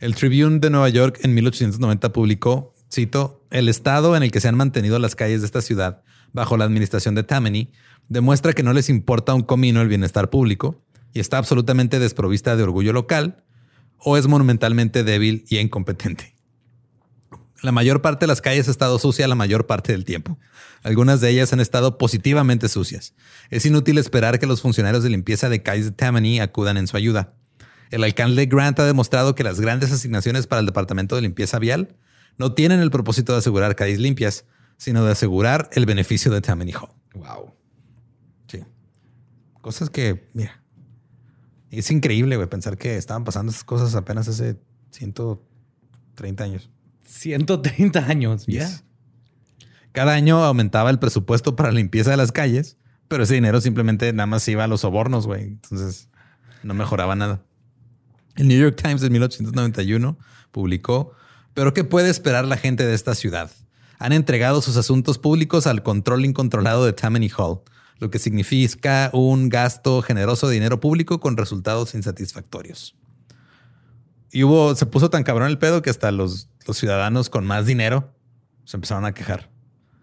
El 0.00 0.16
Tribune 0.16 0.58
de 0.58 0.70
Nueva 0.70 0.88
York 0.88 1.20
en 1.22 1.34
1890 1.34 2.12
publicó, 2.12 2.74
cito, 2.92 3.44
el 3.52 3.68
estado 3.68 4.16
en 4.16 4.24
el 4.24 4.32
que 4.32 4.40
se 4.40 4.48
han 4.48 4.56
mantenido 4.56 4.98
las 4.98 5.14
calles 5.14 5.42
de 5.42 5.46
esta 5.46 5.62
ciudad 5.62 6.02
bajo 6.32 6.56
la 6.56 6.64
administración 6.64 7.14
de 7.14 7.22
Tammany 7.22 7.70
demuestra 8.08 8.52
que 8.52 8.64
no 8.64 8.72
les 8.72 8.88
importa 8.88 9.32
un 9.32 9.42
comino 9.42 9.80
el 9.80 9.86
bienestar 9.86 10.28
público 10.28 10.82
y 11.12 11.20
está 11.20 11.38
absolutamente 11.38 12.00
desprovista 12.00 12.56
de 12.56 12.64
orgullo 12.64 12.92
local 12.92 13.44
o 13.98 14.16
es 14.16 14.26
monumentalmente 14.26 15.04
débil 15.04 15.44
y 15.48 15.58
incompetente. 15.58 16.35
La 17.62 17.72
mayor 17.72 18.02
parte 18.02 18.24
de 18.24 18.28
las 18.28 18.40
calles 18.40 18.68
ha 18.68 18.70
estado 18.70 18.98
sucia 18.98 19.26
la 19.28 19.34
mayor 19.34 19.66
parte 19.66 19.92
del 19.92 20.04
tiempo. 20.04 20.38
Algunas 20.82 21.20
de 21.20 21.30
ellas 21.30 21.52
han 21.52 21.60
estado 21.60 21.98
positivamente 21.98 22.68
sucias. 22.68 23.14
Es 23.50 23.64
inútil 23.66 23.98
esperar 23.98 24.38
que 24.38 24.46
los 24.46 24.60
funcionarios 24.60 25.02
de 25.02 25.10
limpieza 25.10 25.48
de 25.48 25.62
calles 25.62 25.86
de 25.86 25.92
Tammany 25.92 26.40
acudan 26.40 26.76
en 26.76 26.86
su 26.86 26.96
ayuda. 26.96 27.34
El 27.90 28.04
alcalde 28.04 28.46
Grant 28.46 28.78
ha 28.78 28.84
demostrado 28.84 29.34
que 29.34 29.44
las 29.44 29.60
grandes 29.60 29.92
asignaciones 29.92 30.46
para 30.46 30.60
el 30.60 30.66
Departamento 30.66 31.14
de 31.16 31.22
Limpieza 31.22 31.58
Vial 31.58 31.96
no 32.36 32.52
tienen 32.52 32.80
el 32.80 32.90
propósito 32.90 33.32
de 33.32 33.38
asegurar 33.38 33.74
calles 33.76 33.98
limpias, 33.98 34.44
sino 34.76 35.04
de 35.04 35.12
asegurar 35.12 35.70
el 35.72 35.86
beneficio 35.86 36.30
de 36.30 36.40
Tammany 36.40 36.72
Hall. 36.72 36.90
Wow. 37.14 37.54
Sí. 38.48 38.62
Cosas 39.62 39.88
que, 39.88 40.28
mira, 40.34 40.62
es 41.70 41.90
increíble, 41.90 42.36
güey, 42.36 42.48
pensar 42.48 42.76
que 42.76 42.96
estaban 42.96 43.24
pasando 43.24 43.50
esas 43.50 43.64
cosas 43.64 43.94
apenas 43.94 44.28
hace 44.28 44.56
130 44.90 46.44
años. 46.44 46.70
130 47.06 48.06
años. 48.06 48.44
Ya. 48.46 48.68
Cada 49.92 50.12
año 50.12 50.44
aumentaba 50.44 50.90
el 50.90 50.98
presupuesto 50.98 51.56
para 51.56 51.72
limpieza 51.72 52.10
de 52.10 52.16
las 52.18 52.32
calles, 52.32 52.76
pero 53.08 53.22
ese 53.22 53.34
dinero 53.34 53.60
simplemente 53.60 54.12
nada 54.12 54.26
más 54.26 54.46
iba 54.48 54.64
a 54.64 54.66
los 54.66 54.82
sobornos, 54.82 55.26
güey. 55.26 55.44
Entonces 55.44 56.08
no 56.62 56.74
mejoraba 56.74 57.14
nada. 57.14 57.42
El 58.34 58.48
New 58.48 58.60
York 58.60 58.80
Times 58.80 59.02
en 59.02 59.12
1891 59.12 60.18
publicó, 60.50 61.12
pero 61.54 61.72
¿qué 61.72 61.84
puede 61.84 62.10
esperar 62.10 62.44
la 62.44 62.58
gente 62.58 62.84
de 62.84 62.94
esta 62.94 63.14
ciudad? 63.14 63.50
Han 63.98 64.12
entregado 64.12 64.60
sus 64.60 64.76
asuntos 64.76 65.18
públicos 65.18 65.66
al 65.66 65.82
control 65.82 66.26
incontrolado 66.26 66.84
de 66.84 66.92
Tammany 66.92 67.30
Hall, 67.36 67.60
lo 67.98 68.10
que 68.10 68.18
significa 68.18 69.08
un 69.14 69.48
gasto 69.48 70.02
generoso 70.02 70.48
de 70.48 70.54
dinero 70.54 70.80
público 70.80 71.20
con 71.20 71.38
resultados 71.38 71.94
insatisfactorios. 71.94 72.94
Y 74.36 74.44
hubo, 74.44 74.74
se 74.74 74.84
puso 74.84 75.08
tan 75.08 75.22
cabrón 75.22 75.48
el 75.48 75.56
pedo 75.56 75.80
que 75.80 75.88
hasta 75.88 76.12
los, 76.12 76.50
los 76.66 76.76
ciudadanos 76.76 77.30
con 77.30 77.46
más 77.46 77.64
dinero 77.64 78.12
se 78.66 78.76
empezaron 78.76 79.06
a 79.06 79.14
quejar. 79.14 79.48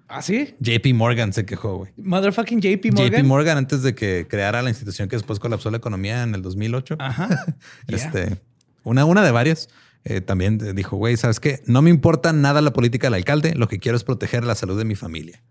¿Ah, 0.07 0.23
sí? 0.23 0.55
JP 0.59 0.95
Morgan 0.95 1.33
se 1.33 1.45
quejó, 1.45 1.77
güey. 1.77 1.91
Motherfucking 1.97 2.59
JP 2.59 2.93
Morgan. 2.93 3.21
JP 3.21 3.27
Morgan, 3.27 3.57
antes 3.59 3.83
de 3.83 3.93
que 3.93 4.25
creara 4.27 4.63
la 4.63 4.71
institución 4.71 5.07
que 5.07 5.17
después 5.17 5.37
colapsó 5.37 5.69
la 5.69 5.77
economía 5.77 6.23
en 6.23 6.33
el 6.33 6.41
2008. 6.41 6.95
Ajá. 6.97 7.55
Este, 7.87 8.39
una, 8.83 9.05
una 9.05 9.23
de 9.23 9.29
varias. 9.29 9.69
eh, 10.03 10.19
también 10.19 10.57
dijo, 10.73 10.97
güey, 10.97 11.15
¿sabes 11.15 11.39
qué? 11.39 11.61
No 11.67 11.83
me 11.83 11.91
importa 11.91 12.33
nada 12.33 12.59
la 12.61 12.73
política 12.73 13.05
del 13.05 13.13
alcalde. 13.13 13.53
Lo 13.53 13.67
que 13.67 13.77
quiero 13.77 13.95
es 13.95 14.03
proteger 14.03 14.45
la 14.45 14.55
salud 14.55 14.79
de 14.79 14.85
mi 14.85 14.95
familia. 14.95 15.43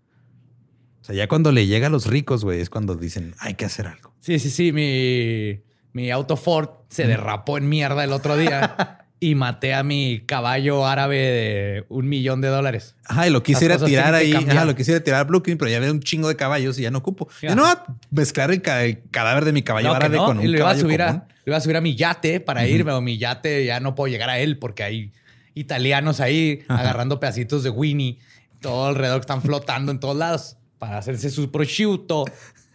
O 0.99 1.05
sea, 1.05 1.15
ya 1.15 1.29
cuando 1.29 1.53
le 1.53 1.67
llega 1.67 1.87
a 1.87 1.89
los 1.89 2.05
ricos, 2.07 2.43
güey, 2.43 2.59
es 2.59 2.69
cuando 2.69 2.97
dicen, 2.97 3.33
hay 3.39 3.53
que 3.53 3.63
hacer 3.63 3.87
algo. 3.87 4.13
Sí, 4.19 4.39
sí, 4.39 4.49
sí. 4.49 4.73
Mi, 4.73 5.61
mi 5.93 6.11
auto 6.11 6.35
Ford 6.37 6.69
se 6.89 7.07
derrapó 7.07 7.57
en 7.57 7.69
mierda 7.69 8.03
el 8.03 8.11
otro 8.11 8.35
día 8.37 8.99
y 9.19 9.35
maté 9.35 9.73
a 9.73 9.83
mi 9.83 10.23
caballo 10.25 10.85
árabe 10.85 11.15
de 11.17 11.85
un 11.89 12.09
millón 12.09 12.41
de 12.41 12.49
dólares. 12.49 12.95
Ajá, 13.05 13.27
y 13.27 13.29
lo 13.29 13.41
quisiera 13.41 13.77
tirar 13.77 14.13
ahí. 14.13 14.33
Ajá, 14.33 14.65
lo 14.65 14.75
quisiera 14.75 15.01
tirar 15.03 15.21
a 15.21 15.23
Brooklyn, 15.23 15.57
pero 15.57 15.71
ya 15.71 15.77
había 15.77 15.91
un 15.91 16.01
chingo 16.01 16.27
de 16.27 16.35
caballos 16.35 16.77
y 16.77 16.81
ya 16.81 16.91
no 16.91 16.97
ocupo. 16.99 17.29
Ya. 17.41 17.49
Ya 17.49 17.55
no 17.55 17.61
va 17.63 17.71
a 17.71 17.85
mezclar 18.11 18.51
el, 18.51 18.61
ca- 18.61 18.83
el 18.83 19.01
cadáver 19.11 19.45
de 19.45 19.53
mi 19.53 19.61
caballo 19.63 19.87
No, 19.89 19.93
árabe 19.95 20.17
no, 20.17 20.25
con 20.25 20.39
un 20.39 20.43
y 20.43 20.47
lo 20.47 20.57
iba, 20.57 20.65
a 20.65 20.69
caballo 20.71 20.81
subir 20.81 20.99
común. 20.99 21.15
a, 21.21 21.27
lo 21.45 21.51
iba 21.51 21.57
a 21.57 21.61
subir 21.61 21.77
a 21.77 21.81
mi 21.81 21.95
yate 21.95 22.39
para 22.41 22.67
irme, 22.67 22.91
o 22.91 22.99
mi 23.01 23.17
yate 23.17 23.63
ya 23.65 23.79
no 23.79 23.95
puedo 23.95 24.11
llegar 24.11 24.29
a 24.29 24.39
él 24.39 24.57
porque 24.59 24.83
hay 24.83 25.11
italianos 25.53 26.19
ahí 26.19 26.63
agarrando 26.67 27.19
pedacitos 27.19 27.63
de 27.63 27.69
Winnie, 27.69 28.19
todo 28.59 28.87
alrededor 28.87 29.19
que 29.19 29.25
están 29.25 29.41
flotando 29.41 29.91
en 29.91 29.99
todos 29.99 30.17
lados 30.17 30.57
para 30.79 30.97
hacerse 30.97 31.29
su 31.29 31.49
prosciutto. 31.51 32.25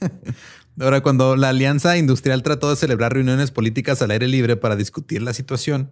Ahora, 0.81 1.01
cuando 1.01 1.35
la 1.35 1.49
Alianza 1.49 1.97
Industrial 1.97 2.43
trató 2.43 2.71
de 2.71 2.77
celebrar 2.77 3.13
reuniones 3.13 3.51
políticas 3.51 4.01
al 4.01 4.13
aire 4.13 4.29
libre 4.29 4.57
para 4.57 4.77
discutir 4.77 5.23
la 5.23 5.33
situación, 5.33 5.91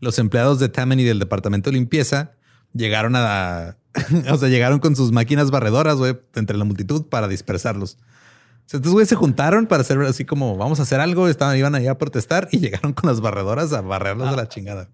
los 0.00 0.18
empleados 0.18 0.58
de 0.58 0.68
Tammany 0.68 1.04
del 1.04 1.20
Departamento 1.20 1.70
de 1.70 1.76
Limpieza 1.76 2.32
llegaron 2.72 3.14
a... 3.14 3.76
o 4.30 4.36
sea, 4.36 4.48
llegaron 4.48 4.80
con 4.80 4.96
sus 4.96 5.12
máquinas 5.12 5.52
barredoras, 5.52 5.96
güey, 5.98 6.18
entre 6.34 6.56
la 6.56 6.64
multitud 6.64 7.06
para 7.06 7.28
dispersarlos. 7.28 7.96
O 7.96 8.66
sea, 8.66 8.78
estos 8.78 8.92
güeyes 8.92 9.08
se 9.08 9.14
juntaron 9.14 9.66
para 9.66 9.82
hacer 9.82 10.00
así 10.00 10.24
como, 10.24 10.56
vamos 10.56 10.80
a 10.80 10.82
hacer 10.82 10.98
algo, 10.98 11.28
estaban, 11.28 11.56
iban 11.56 11.76
ahí 11.76 11.86
a 11.86 11.96
protestar 11.96 12.48
y 12.50 12.58
llegaron 12.60 12.92
con 12.92 13.08
las 13.08 13.20
barredoras 13.20 13.72
a 13.72 13.82
barrerlos 13.82 14.30
de 14.30 14.36
la 14.36 14.48
chingada. 14.48 14.88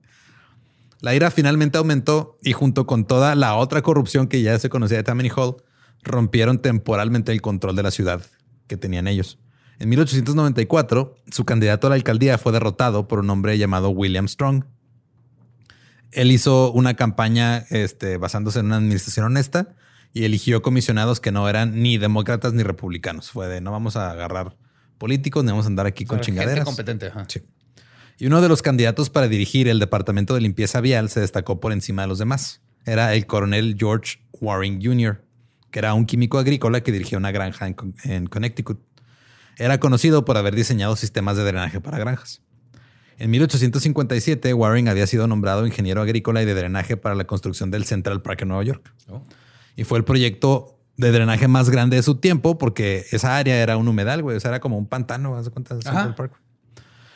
La 1.00 1.14
ira 1.14 1.30
finalmente 1.30 1.78
aumentó 1.78 2.36
y 2.42 2.52
junto 2.52 2.86
con 2.86 3.06
toda 3.06 3.34
la 3.34 3.54
otra 3.54 3.80
corrupción 3.80 4.28
que 4.28 4.42
ya 4.42 4.58
se 4.58 4.68
conocía 4.68 4.98
de 4.98 5.04
Tammany 5.04 5.30
Hall, 5.34 5.56
rompieron 6.02 6.58
temporalmente 6.58 7.32
el 7.32 7.40
control 7.40 7.74
de 7.74 7.82
la 7.82 7.90
ciudad 7.90 8.20
que 8.70 8.76
tenían 8.76 9.08
ellos. 9.08 9.40
En 9.80 9.88
1894, 9.88 11.16
su 11.32 11.44
candidato 11.44 11.88
a 11.88 11.90
la 11.90 11.96
alcaldía 11.96 12.38
fue 12.38 12.52
derrotado 12.52 13.08
por 13.08 13.18
un 13.18 13.28
hombre 13.30 13.58
llamado 13.58 13.90
William 13.90 14.28
Strong. 14.28 14.64
Él 16.12 16.30
hizo 16.30 16.70
una 16.70 16.94
campaña 16.94 17.66
este, 17.70 18.16
basándose 18.16 18.60
en 18.60 18.66
una 18.66 18.76
administración 18.76 19.26
honesta 19.26 19.74
y 20.12 20.24
eligió 20.24 20.62
comisionados 20.62 21.18
que 21.18 21.32
no 21.32 21.48
eran 21.48 21.82
ni 21.82 21.98
demócratas 21.98 22.52
ni 22.52 22.62
republicanos. 22.62 23.30
Fue 23.30 23.48
de 23.48 23.60
no 23.60 23.72
vamos 23.72 23.96
a 23.96 24.12
agarrar 24.12 24.56
políticos, 24.98 25.42
ni 25.42 25.50
vamos 25.50 25.66
a 25.66 25.68
andar 25.68 25.86
aquí 25.86 26.04
con 26.04 26.20
chingaderas. 26.20 26.64
competente. 26.64 27.10
Sí. 27.26 27.42
Y 28.18 28.26
uno 28.26 28.40
de 28.40 28.48
los 28.48 28.62
candidatos 28.62 29.10
para 29.10 29.26
dirigir 29.26 29.66
el 29.66 29.80
departamento 29.80 30.34
de 30.34 30.42
limpieza 30.42 30.80
vial 30.80 31.08
se 31.08 31.20
destacó 31.20 31.58
por 31.58 31.72
encima 31.72 32.02
de 32.02 32.08
los 32.08 32.18
demás. 32.18 32.60
Era 32.86 33.14
el 33.14 33.26
coronel 33.26 33.74
George 33.76 34.18
Waring 34.40 34.80
Jr., 34.80 35.24
que 35.70 35.78
era 35.78 35.94
un 35.94 36.06
químico 36.06 36.38
agrícola 36.38 36.82
que 36.82 36.92
dirigía 36.92 37.18
una 37.18 37.30
granja 37.30 37.66
en, 37.66 37.74
Con- 37.74 37.94
en 38.04 38.26
Connecticut. 38.26 38.80
Era 39.58 39.78
conocido 39.78 40.24
por 40.24 40.36
haber 40.36 40.54
diseñado 40.54 40.96
sistemas 40.96 41.36
de 41.36 41.44
drenaje 41.44 41.80
para 41.80 41.98
granjas. 41.98 42.42
En 43.18 43.30
1857, 43.30 44.54
Waring 44.54 44.88
había 44.88 45.06
sido 45.06 45.26
nombrado 45.26 45.66
ingeniero 45.66 46.00
agrícola 46.00 46.42
y 46.42 46.46
de 46.46 46.54
drenaje 46.54 46.96
para 46.96 47.14
la 47.14 47.24
construcción 47.26 47.70
del 47.70 47.84
Central 47.84 48.22
Park 48.22 48.42
en 48.42 48.48
Nueva 48.48 48.64
York. 48.64 48.94
Oh. 49.08 49.22
Y 49.76 49.84
fue 49.84 49.98
el 49.98 50.04
proyecto 50.04 50.78
de 50.96 51.12
drenaje 51.12 51.46
más 51.46 51.68
grande 51.68 51.96
de 51.96 52.02
su 52.02 52.14
tiempo 52.16 52.56
porque 52.56 53.04
esa 53.10 53.36
área 53.36 53.62
era 53.62 53.76
un 53.76 53.88
humedal, 53.88 54.22
güey. 54.22 54.36
O 54.36 54.40
sea, 54.40 54.50
era 54.50 54.60
como 54.60 54.78
un 54.78 54.86
pantano, 54.86 55.36
¿haz 55.36 55.44
de 55.44 55.50
cuenta? 55.50 55.74
Central. 55.74 56.14
Park. 56.14 56.32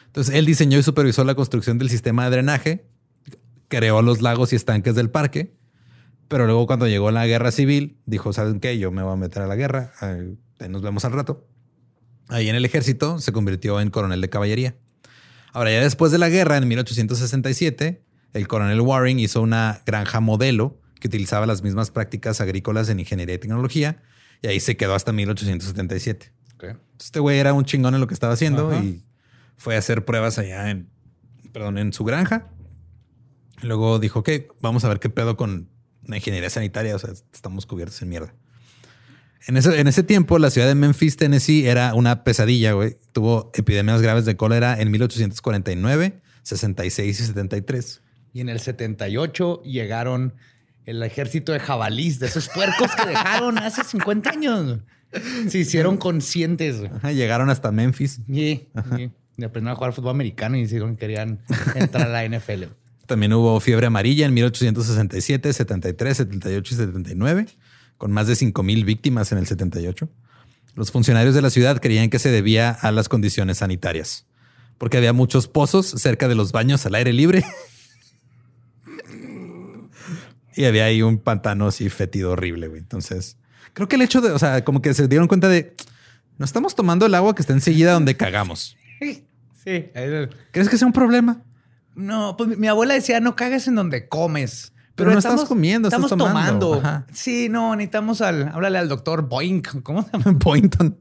Entonces, 0.07 0.35
él 0.35 0.45
diseñó 0.47 0.79
y 0.79 0.83
supervisó 0.83 1.25
la 1.25 1.35
construcción 1.35 1.79
del 1.79 1.89
sistema 1.89 2.25
de 2.25 2.31
drenaje, 2.31 2.87
creó 3.69 4.03
los 4.03 4.21
lagos 4.21 4.53
y 4.53 4.57
estanques 4.57 4.95
del 4.95 5.11
parque, 5.11 5.55
pero 6.35 6.47
luego 6.47 6.67
cuando 6.67 6.89
llegó 6.89 7.13
la 7.13 7.29
guerra 7.29 7.53
civil, 7.53 7.97
dijo, 8.07 8.33
¿saben 8.33 8.59
qué? 8.59 8.77
Yo 8.77 8.91
me 8.91 9.05
voy 9.05 9.13
a 9.13 9.17
meter 9.17 9.45
a 9.45 9.47
la 9.47 9.55
guerra, 9.55 9.93
eh, 10.03 10.35
ahí 10.59 10.69
nos 10.69 10.83
vemos 10.83 11.05
al 11.05 11.13
rato. 11.13 11.47
Ahí 12.27 12.49
en 12.49 12.57
el 12.57 12.65
ejército 12.65 13.21
se 13.21 13.31
convirtió 13.31 13.81
en 13.81 13.91
coronel 13.91 14.21
de 14.21 14.29
caballería. 14.29 14.75
Ahora, 15.53 15.71
ya 15.71 15.81
después 15.81 16.11
de 16.11 16.19
la 16.19 16.29
guerra, 16.29 16.57
en 16.57 16.67
1867, 16.67 18.03
el 18.33 18.49
coronel 18.49 18.81
Waring 18.81 19.21
hizo 19.21 19.43
una 19.43 19.83
granja 19.87 20.19
modelo 20.19 20.81
que 20.99 21.07
utilizaba 21.07 21.47
las 21.47 21.63
mismas 21.63 21.93
prácticas 21.93 22.41
agrícolas 22.41 22.89
en 22.89 22.99
ingeniería 22.99 23.37
y 23.37 23.39
tecnología, 23.39 24.03
y 24.43 24.49
ahí 24.49 24.59
se 24.59 24.77
quedó 24.77 24.97
hasta 24.97 25.13
1877. 25.13 26.33
Ok. 26.57 26.65
Este 26.99 27.21
güey 27.21 27.39
era 27.39 27.53
un 27.53 27.65
chingón 27.65 27.95
en 27.95 28.01
lo 28.01 28.09
que 28.09 28.15
estaba 28.15 28.33
haciendo 28.33 28.73
Ajá. 28.73 28.83
y 28.83 29.05
fue 29.57 29.77
a 29.77 29.79
hacer 29.79 30.05
pruebas 30.05 30.37
allá 30.41 30.69
en, 30.69 30.91
perdón, 31.53 31.79
en 31.79 31.93
su 31.93 32.03
granja. 32.03 32.49
Luego 33.63 34.01
dijo 34.01 34.25
que 34.25 34.49
vamos 34.61 34.85
a 34.85 34.89
ver 34.89 34.99
qué 34.99 35.11
pedo 35.11 35.37
con 35.37 35.73
la 36.07 36.17
ingeniería 36.17 36.51
sanitaria. 36.51 36.95
O 36.95 36.99
sea, 36.99 37.11
estamos 37.33 37.67
cubiertos 37.67 38.01
en 38.03 38.09
mierda. 38.09 38.35
En 39.47 39.57
ese, 39.59 39.79
en 39.79 39.87
ese 39.89 40.03
tiempo, 40.03 40.39
la 40.39 40.51
ciudad 40.51 40.67
de 40.67 40.75
Memphis, 40.75 41.17
Tennessee, 41.17 41.67
era 41.67 41.95
una 41.95 42.25
pesadilla, 42.25 42.73
güey. 42.73 42.97
Tuvo 43.13 43.51
epidemias 43.55 44.01
graves 44.01 44.25
de 44.25 44.37
cólera 44.37 44.81
en 44.81 44.91
1849, 44.91 46.21
66 46.43 47.21
y 47.21 47.25
73. 47.25 48.03
Y 48.33 48.41
en 48.41 48.49
el 48.49 48.59
78 48.61 49.63
llegaron 49.63 50.35
el 50.87 51.03
ejército 51.03 51.53
de 51.53 51.61
jabalís, 51.61 52.19
de 52.21 52.27
esos 52.27 52.49
puercos 52.49 52.91
que 52.97 53.07
dejaron 53.07 53.59
hace 53.59 53.85
50 53.85 54.31
años. 54.31 54.79
Se 55.49 55.59
hicieron 55.59 55.97
conscientes. 55.99 56.83
Ajá, 56.93 57.13
llegaron 57.13 57.49
hasta 57.51 57.71
Memphis. 57.71 58.21
Y, 58.29 58.43
y- 58.99 59.11
y 59.37 59.43
aprendieron 59.45 59.73
a 59.73 59.77
jugar 59.77 59.93
fútbol 59.93 60.13
americano 60.13 60.57
y 60.57 60.67
que 60.69 60.97
querían 60.97 61.41
entrar 61.75 62.07
a 62.07 62.11
la 62.11 62.25
NFL. 62.25 62.65
También 63.07 63.33
hubo 63.35 63.61
fiebre 63.61 63.87
amarilla 63.87 64.27
en 64.27 64.35
1867, 64.35 65.53
73, 65.53 66.17
78 66.17 66.75
y 66.75 66.77
79, 66.77 67.47
con 67.99 68.13
más 68.13 68.27
de 68.27 68.37
5 68.37 68.63
mil 68.63 68.85
víctimas 68.85 69.31
en 69.33 69.39
el 69.39 69.47
78. 69.47 70.09
Los 70.75 70.91
funcionarios 70.91 71.35
de 71.35 71.43
la 71.43 71.51
ciudad 71.51 71.81
creían 71.81 72.11
que 72.11 72.19
se 72.19 72.31
debía 72.31 72.71
a 72.71 72.91
las 72.93 73.09
condiciones 73.09 73.59
sanitarias, 73.59 74.27
porque 74.79 74.97
había 74.97 75.13
muchos 75.13 75.47
pozos 75.49 75.87
cerca 75.87 76.29
de 76.29 76.35
los 76.35 76.53
baños 76.53 76.85
al 76.87 76.95
aire 76.95 77.13
libre. 77.13 77.45
y 80.57 80.65
había 80.65 80.87
ahí 80.87 81.03
un 81.03 81.19
pantano 81.19 81.67
así 81.69 81.89
fétido 81.91 82.33
horrible, 82.33 82.69
güey. 82.69 82.81
Entonces, 82.81 83.37
creo 83.75 83.87
que 83.89 83.97
el 83.97 84.03
hecho 84.03 84.21
de, 84.21 84.31
o 84.31 84.39
sea, 84.39 84.65
como 84.65 84.83
que 84.83 84.95
se 84.95 85.07
dieron 85.09 85.29
cuenta 85.29 85.49
de, 85.49 85.77
no 86.39 86.45
estamos 86.45 86.75
tomando 86.75 87.07
el 87.07 87.15
agua 87.15 87.35
que 87.35 87.43
está 87.43 87.53
enseguida 87.53 87.93
donde 87.93 88.17
cagamos. 88.17 88.77
Sí. 89.65 89.91
¿Crees 90.51 90.69
que 90.69 90.77
sea 90.77 90.87
un 90.87 90.93
problema? 90.93 91.43
No, 91.95 92.37
pues 92.37 92.57
mi, 92.59 92.67
abuela 92.69 92.95
decía, 92.95 93.21
no 93.21 93.37
cagues 93.37 93.69
en 93.69 93.75
donde 93.77 94.09
comes. 94.09 94.73
Pero 94.95 95.11
no 95.11 95.19
estás 95.19 95.45
comiendo, 95.45 95.89
estás 95.89 96.05
estamos 96.05 96.11
tomando. 96.29 96.69
tomando. 96.71 96.89
Ajá. 96.89 97.07
Sí, 97.13 97.49
no, 97.49 97.75
necesitamos 97.75 98.21
al, 98.21 98.49
háblale 98.49 98.79
al 98.79 98.89
doctor 98.89 99.29
Boink. 99.29 99.69
¿Cómo 99.83 100.03
se 100.03 100.11
llama? 100.13 100.39
Boynton. 100.39 100.99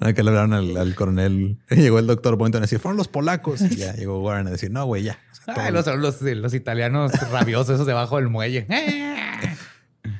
Ah, 0.00 0.12
que 0.12 0.22
le 0.24 0.30
hablaron 0.30 0.52
al, 0.54 0.76
al 0.76 0.94
coronel. 0.94 1.58
Llegó 1.70 1.98
el 1.98 2.06
doctor 2.06 2.36
Boynton 2.36 2.60
a 2.62 2.64
decir, 2.64 2.78
fueron 2.78 2.96
los 2.96 3.08
polacos. 3.08 3.60
Y 3.62 3.76
ya 3.76 3.92
llegó 3.94 4.20
Warren 4.20 4.46
a 4.48 4.50
decir, 4.50 4.70
no, 4.70 4.84
güey, 4.86 5.04
ya. 5.04 5.18
O 5.32 5.44
sea, 5.44 5.54
Ay, 5.56 5.72
todo- 5.72 5.96
los, 5.96 6.20
los, 6.20 6.36
los 6.36 6.54
italianos 6.54 7.12
rabiosos, 7.30 7.74
esos 7.74 7.86
debajo 7.86 8.16
del 8.16 8.28
muelle. 8.28 8.66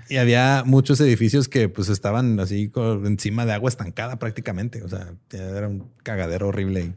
Y 0.08 0.16
había 0.18 0.62
muchos 0.66 1.00
edificios 1.00 1.48
que 1.48 1.68
pues 1.68 1.88
estaban 1.88 2.38
así 2.38 2.68
con- 2.68 3.06
encima 3.06 3.46
de 3.46 3.52
agua 3.52 3.68
estancada 3.68 4.18
prácticamente. 4.18 4.82
O 4.82 4.88
sea, 4.88 5.12
era 5.30 5.68
un 5.68 5.90
cagadero 6.02 6.48
horrible. 6.48 6.94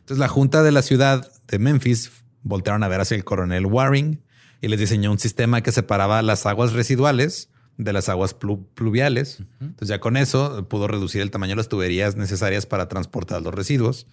Entonces 0.00 0.18
la 0.18 0.28
junta 0.28 0.62
de 0.62 0.72
la 0.72 0.82
ciudad 0.82 1.30
de 1.52 1.58
Memphis 1.58 2.10
voltearon 2.42 2.82
a 2.82 2.88
ver 2.88 3.00
hacia 3.00 3.14
el 3.14 3.24
coronel 3.24 3.66
Waring 3.66 4.22
y 4.62 4.68
les 4.68 4.80
diseñó 4.80 5.12
un 5.12 5.18
sistema 5.18 5.60
que 5.60 5.70
separaba 5.70 6.22
las 6.22 6.46
aguas 6.46 6.72
residuales 6.72 7.50
de 7.76 7.92
las 7.92 8.08
aguas 8.08 8.38
plu- 8.38 8.66
pluviales. 8.74 9.42
Entonces 9.60 9.88
ya 9.88 10.00
con 10.00 10.16
eso 10.16 10.66
pudo 10.68 10.88
reducir 10.88 11.20
el 11.20 11.30
tamaño 11.30 11.52
de 11.52 11.56
las 11.56 11.68
tuberías 11.68 12.16
necesarias 12.16 12.64
para 12.64 12.88
transportar 12.88 13.42
los 13.42 13.54
residuos. 13.54 14.06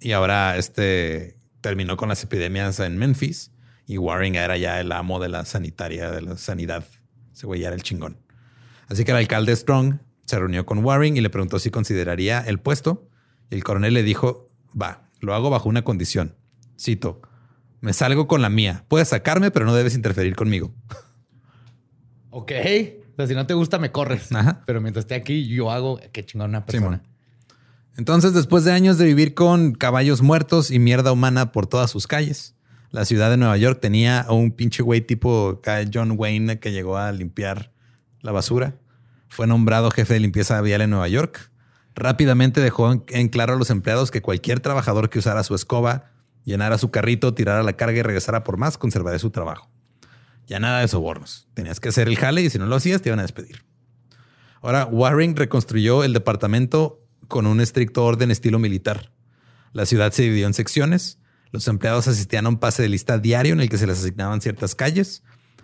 Y 0.00 0.12
ahora 0.12 0.56
este 0.56 1.36
terminó 1.60 1.96
con 1.98 2.08
las 2.08 2.22
epidemias 2.22 2.80
en 2.80 2.96
Memphis 2.96 3.52
y 3.86 3.98
Waring 3.98 4.36
era 4.36 4.56
ya 4.56 4.80
el 4.80 4.90
amo 4.92 5.20
de 5.20 5.28
la 5.28 5.44
sanitaria, 5.44 6.10
de 6.10 6.22
la 6.22 6.38
sanidad. 6.38 6.84
Ese 7.34 7.46
güey 7.46 7.60
ya 7.60 7.66
era 7.66 7.76
el 7.76 7.82
chingón. 7.82 8.16
Así 8.88 9.04
que 9.04 9.10
el 9.10 9.18
alcalde 9.18 9.54
Strong 9.54 9.98
se 10.24 10.38
reunió 10.38 10.64
con 10.64 10.82
Waring 10.84 11.16
y 11.16 11.20
le 11.20 11.28
preguntó 11.28 11.58
si 11.58 11.70
consideraría 11.70 12.40
el 12.40 12.58
puesto. 12.58 13.08
Y 13.50 13.56
el 13.56 13.64
coronel 13.64 13.92
le 13.94 14.02
dijo, 14.02 14.48
va, 14.80 15.10
lo 15.20 15.34
hago 15.34 15.50
bajo 15.50 15.68
una 15.68 15.82
condición. 15.82 16.36
Cito, 16.80 17.20
me 17.80 17.92
salgo 17.92 18.26
con 18.26 18.40
la 18.40 18.48
mía. 18.48 18.84
Puedes 18.88 19.08
sacarme, 19.08 19.50
pero 19.50 19.66
no 19.66 19.74
debes 19.74 19.94
interferir 19.94 20.34
conmigo. 20.34 20.72
ok. 22.30 22.52
O 23.12 23.16
sea, 23.16 23.26
si 23.26 23.34
no 23.34 23.46
te 23.46 23.54
gusta, 23.54 23.78
me 23.78 23.92
corres. 23.92 24.32
Ajá. 24.32 24.62
Pero 24.66 24.80
mientras 24.80 25.04
esté 25.04 25.14
aquí, 25.14 25.46
yo 25.46 25.70
hago 25.70 26.00
qué 26.12 26.24
chingón 26.24 26.50
una 26.50 26.64
persona. 26.64 27.02
Entonces, 27.96 28.32
después 28.32 28.64
de 28.64 28.72
años 28.72 28.96
de 28.96 29.04
vivir 29.04 29.34
con 29.34 29.72
caballos 29.72 30.22
muertos 30.22 30.70
y 30.70 30.78
mierda 30.78 31.12
humana 31.12 31.52
por 31.52 31.66
todas 31.66 31.90
sus 31.90 32.06
calles, 32.06 32.54
la 32.90 33.04
ciudad 33.04 33.30
de 33.30 33.36
Nueva 33.36 33.56
York 33.58 33.78
tenía 33.80 34.20
a 34.20 34.32
un 34.32 34.52
pinche 34.52 34.82
güey 34.82 35.02
tipo 35.02 35.60
John 35.92 36.14
Wayne 36.16 36.60
que 36.60 36.72
llegó 36.72 36.96
a 36.96 37.12
limpiar 37.12 37.72
la 38.20 38.32
basura. 38.32 38.76
Fue 39.28 39.46
nombrado 39.46 39.90
jefe 39.90 40.14
de 40.14 40.20
limpieza 40.20 40.60
vial 40.62 40.80
en 40.80 40.90
Nueva 40.90 41.08
York. 41.08 41.50
Rápidamente 41.94 42.60
dejó 42.60 43.04
en 43.08 43.28
claro 43.28 43.54
a 43.54 43.56
los 43.56 43.70
empleados 43.70 44.10
que 44.10 44.22
cualquier 44.22 44.60
trabajador 44.60 45.10
que 45.10 45.18
usara 45.18 45.44
su 45.44 45.54
escoba, 45.54 46.10
llenara 46.44 46.78
su 46.78 46.90
carrito, 46.90 47.34
tirara 47.34 47.62
la 47.62 47.74
carga 47.74 47.98
y 47.98 48.02
regresara 48.02 48.44
por 48.44 48.56
más, 48.56 48.78
conservaría 48.78 49.18
su 49.18 49.30
trabajo. 49.30 49.70
Ya 50.46 50.58
nada 50.58 50.80
de 50.80 50.88
sobornos. 50.88 51.48
Tenías 51.54 51.80
que 51.80 51.90
hacer 51.90 52.08
el 52.08 52.16
jale 52.16 52.42
y 52.42 52.50
si 52.50 52.58
no 52.58 52.66
lo 52.66 52.76
hacías, 52.76 53.02
te 53.02 53.08
iban 53.08 53.20
a 53.20 53.22
despedir. 53.22 53.64
Ahora, 54.62 54.84
Waring 54.86 55.36
reconstruyó 55.36 56.04
el 56.04 56.12
departamento 56.12 57.06
con 57.28 57.46
un 57.46 57.60
estricto 57.60 58.04
orden 58.04 58.30
estilo 58.30 58.58
militar. 58.58 59.12
La 59.72 59.86
ciudad 59.86 60.12
se 60.12 60.22
dividió 60.22 60.46
en 60.46 60.54
secciones. 60.54 61.18
Los 61.52 61.66
empleados 61.68 62.08
asistían 62.08 62.46
a 62.46 62.48
un 62.48 62.58
pase 62.58 62.82
de 62.82 62.88
lista 62.88 63.18
diario 63.18 63.52
en 63.52 63.60
el 63.60 63.68
que 63.68 63.78
se 63.78 63.86
les 63.86 64.00
asignaban 64.00 64.40
ciertas 64.40 64.74
calles. 64.74 65.22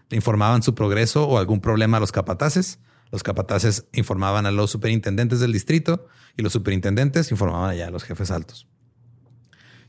Le 0.08 0.16
informaban 0.16 0.62
su 0.62 0.74
progreso 0.74 1.26
o 1.26 1.38
algún 1.38 1.60
problema 1.60 1.96
a 1.96 2.00
los 2.00 2.12
capataces. 2.12 2.78
Los 3.10 3.22
capataces 3.22 3.86
informaban 3.92 4.46
a 4.46 4.50
los 4.50 4.70
superintendentes 4.70 5.40
del 5.40 5.52
distrito 5.52 6.06
y 6.36 6.42
los 6.42 6.52
superintendentes 6.52 7.30
informaban 7.30 7.70
allá 7.70 7.88
a 7.88 7.90
los 7.90 8.04
jefes 8.04 8.30
altos. 8.30 8.68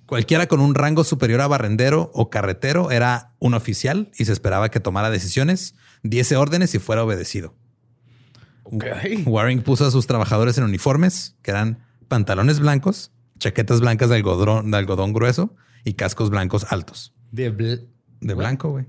Cualquiera 0.08 0.48
con 0.48 0.60
un 0.62 0.74
rango 0.74 1.04
superior 1.04 1.42
a 1.42 1.48
barrendero 1.48 2.10
o 2.14 2.30
carretero 2.32 2.90
era 2.92 3.34
un 3.40 3.54
oficial 3.54 4.10
y 4.18 4.26
se 4.26 4.34
esperaba 4.34 4.70
que 4.70 4.80
tomara 4.80 5.10
decisiones, 5.12 5.76
diese 6.02 6.36
órdenes 6.38 6.74
y 6.76 6.80
fuera 6.80 7.04
obedecido. 7.04 7.54
Waring 9.26 9.62
puso 9.62 9.86
a 9.86 9.92
sus 9.92 10.08
trabajadores 10.08 10.58
en 10.58 10.64
uniformes, 10.64 11.36
que 11.42 11.52
eran 11.52 11.80
pantalones 12.08 12.60
blancos, 12.60 13.12
chaquetas 13.38 13.80
blancas 13.82 14.10
de 14.10 14.16
algodón, 14.16 14.72
de 14.72 14.78
algodón 14.78 15.14
grueso 15.14 15.56
y 15.84 15.94
cascos 15.94 16.30
blancos 16.30 16.66
altos. 16.72 17.14
De 17.32 17.54
bl- 17.56 17.86
De 18.22 18.34
blanco, 18.34 18.70
güey. 18.72 18.86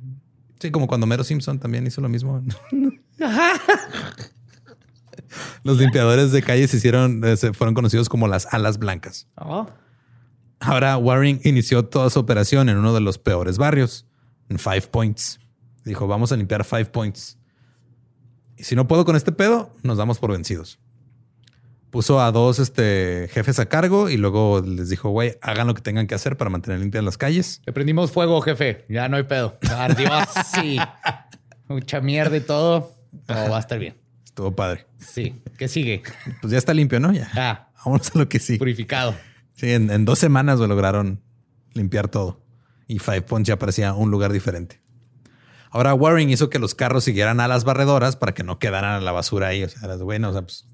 Sí, 0.61 0.71
como 0.71 0.87
cuando 0.89 1.07
Mero 1.07 1.23
Simpson 1.25 1.59
también 1.61 1.87
hizo 1.87 2.01
lo 2.01 2.09
mismo. 2.09 2.43
Los 5.63 5.79
limpiadores 5.79 6.33
de 6.33 6.43
calles 6.43 6.71
se 6.71 6.79
hicieron, 6.79 7.23
eh, 7.25 7.37
fueron 7.53 7.75
conocidos 7.75 8.09
como 8.09 8.29
las 8.29 8.47
alas 8.53 8.79
blancas. 8.79 9.29
Oh. 9.37 9.69
Ahora 10.61 10.97
Waring 10.97 11.41
inició 11.45 11.85
toda 11.85 12.11
su 12.11 12.19
operación 12.19 12.69
en 12.69 12.77
uno 12.79 12.93
de 12.93 13.01
los 13.01 13.19
peores 13.19 13.59
barrios, 13.59 14.07
en 14.49 14.59
Five 14.59 14.83
Points. 14.91 15.39
Dijo, 15.85 16.07
vamos 16.07 16.33
a 16.33 16.37
limpiar 16.37 16.65
Five 16.65 16.87
Points. 16.87 17.39
Y 18.57 18.65
si 18.65 18.75
no 18.75 18.89
puedo 18.89 19.05
con 19.05 19.15
este 19.17 19.31
pedo, 19.33 19.75
nos 19.83 19.99
damos 19.99 20.19
por 20.19 20.33
vencidos. 20.33 20.79
Puso 21.91 22.21
a 22.21 22.31
dos 22.33 22.59
este, 22.59 23.31
jefes 23.33 23.59
a 23.61 23.67
cargo 23.67 24.11
y 24.11 24.17
luego 24.19 24.61
les 24.61 24.91
dijo, 24.91 25.09
güey, 25.11 25.39
hagan 25.41 25.67
lo 25.67 25.75
que 25.75 25.81
tengan 25.81 26.07
que 26.07 26.15
hacer 26.15 26.37
para 26.37 26.51
mantener 26.51 26.81
limpias 26.81 27.03
las 27.03 27.17
calles. 27.17 27.63
Le 27.65 27.73
prendimos 27.73 28.11
fuego, 28.11 28.41
jefe. 28.43 28.85
Ya 28.91 29.09
no 29.09 29.17
hay 29.17 29.23
pedo. 29.23 29.59
Ardió 29.71 30.13
así. 30.13 30.77
Mucha 31.69 32.01
mierda 32.01 32.37
y 32.37 32.41
todo. 32.41 32.93
Todo 33.27 33.51
va 33.51 33.57
a 33.57 33.61
estar 33.61 33.79
bien. 33.79 33.97
Estuvo 34.25 34.55
padre. 34.55 34.87
Sí. 34.99 35.41
¿Qué 35.57 35.67
sigue? 35.69 36.03
Pues 36.43 36.51
ya 36.51 36.59
está 36.59 36.75
limpio, 36.75 37.01
¿no? 37.01 37.13
Ya. 37.13 37.31
Ah, 37.35 37.69
Vámonos 37.85 38.15
a 38.15 38.19
lo 38.19 38.29
que 38.29 38.39
sí. 38.39 38.59
purificado. 38.59 39.15
Sí, 39.59 39.71
en, 39.73 39.91
en 39.91 40.05
dos 40.05 40.19
semanas 40.19 40.59
lo 40.61 40.67
lograron 40.67 41.21
limpiar 41.75 42.09
todo. 42.09 42.41
Y 42.87 43.01
Five 43.01 43.23
Points 43.23 43.49
ya 43.49 43.59
parecía 43.59 43.93
un 43.93 44.11
lugar 44.11 44.33
diferente. 44.33 44.81
Ahora 45.71 45.93
Waring 45.95 46.31
hizo 46.31 46.49
que 46.49 46.59
los 46.59 46.75
carros 46.75 47.05
siguieran 47.05 47.41
a 47.41 47.49
las 47.49 47.65
barredoras 47.65 48.17
para 48.17 48.33
que 48.33 48.43
no 48.45 48.59
quedaran 48.59 48.93
a 48.95 49.01
la 49.01 49.13
basura 49.13 49.49
ahí. 49.49 49.65
O 49.65 49.69
sea, 49.69 49.87
las 49.89 50.01
bueno, 50.01 50.31
o 50.31 50.33
sea, 50.33 50.43
pues, 50.43 50.67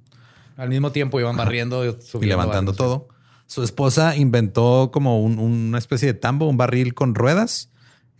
Al 0.56 0.68
mismo 0.68 0.92
tiempo 0.92 1.18
iban 1.18 1.36
barriendo 1.36 1.84
y 1.84 1.96
levantando 2.26 2.72
todo. 2.74 3.08
Su 3.46 3.62
esposa 3.64 4.16
inventó 4.16 4.90
como 4.92 5.20
un- 5.20 5.38
una 5.40 5.78
especie 5.78 6.06
de 6.12 6.14
tambo, 6.14 6.46
un 6.48 6.56
barril 6.56 6.94
con 6.94 7.14
ruedas, 7.14 7.70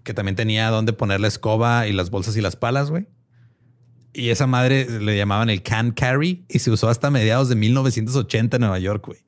que 0.03 0.12
también 0.15 0.35
tenía 0.35 0.69
donde 0.71 0.93
poner 0.93 1.21
la 1.21 1.29
escoba 1.29 1.87
y 1.87 1.93
las 1.93 2.11
bolsas 2.11 2.37
y 2.37 2.41
las 2.41 2.57
palas, 2.57 2.91
güey. 2.91 3.07
Y 4.12 4.31
esa 4.31 4.47
madre 4.47 5.01
le 5.01 5.17
llamaban 5.17 5.51
el 5.51 5.62
can 5.62 5.93
carry 5.93 6.45
y 6.49 6.59
se 6.59 6.71
usó 6.71 6.89
hasta 6.89 7.11
mediados 7.11 7.49
de 7.49 7.55
1980 7.55 8.57
en 8.57 8.61
Nueva 8.62 8.79
York, 8.79 9.05
güey. 9.07 9.24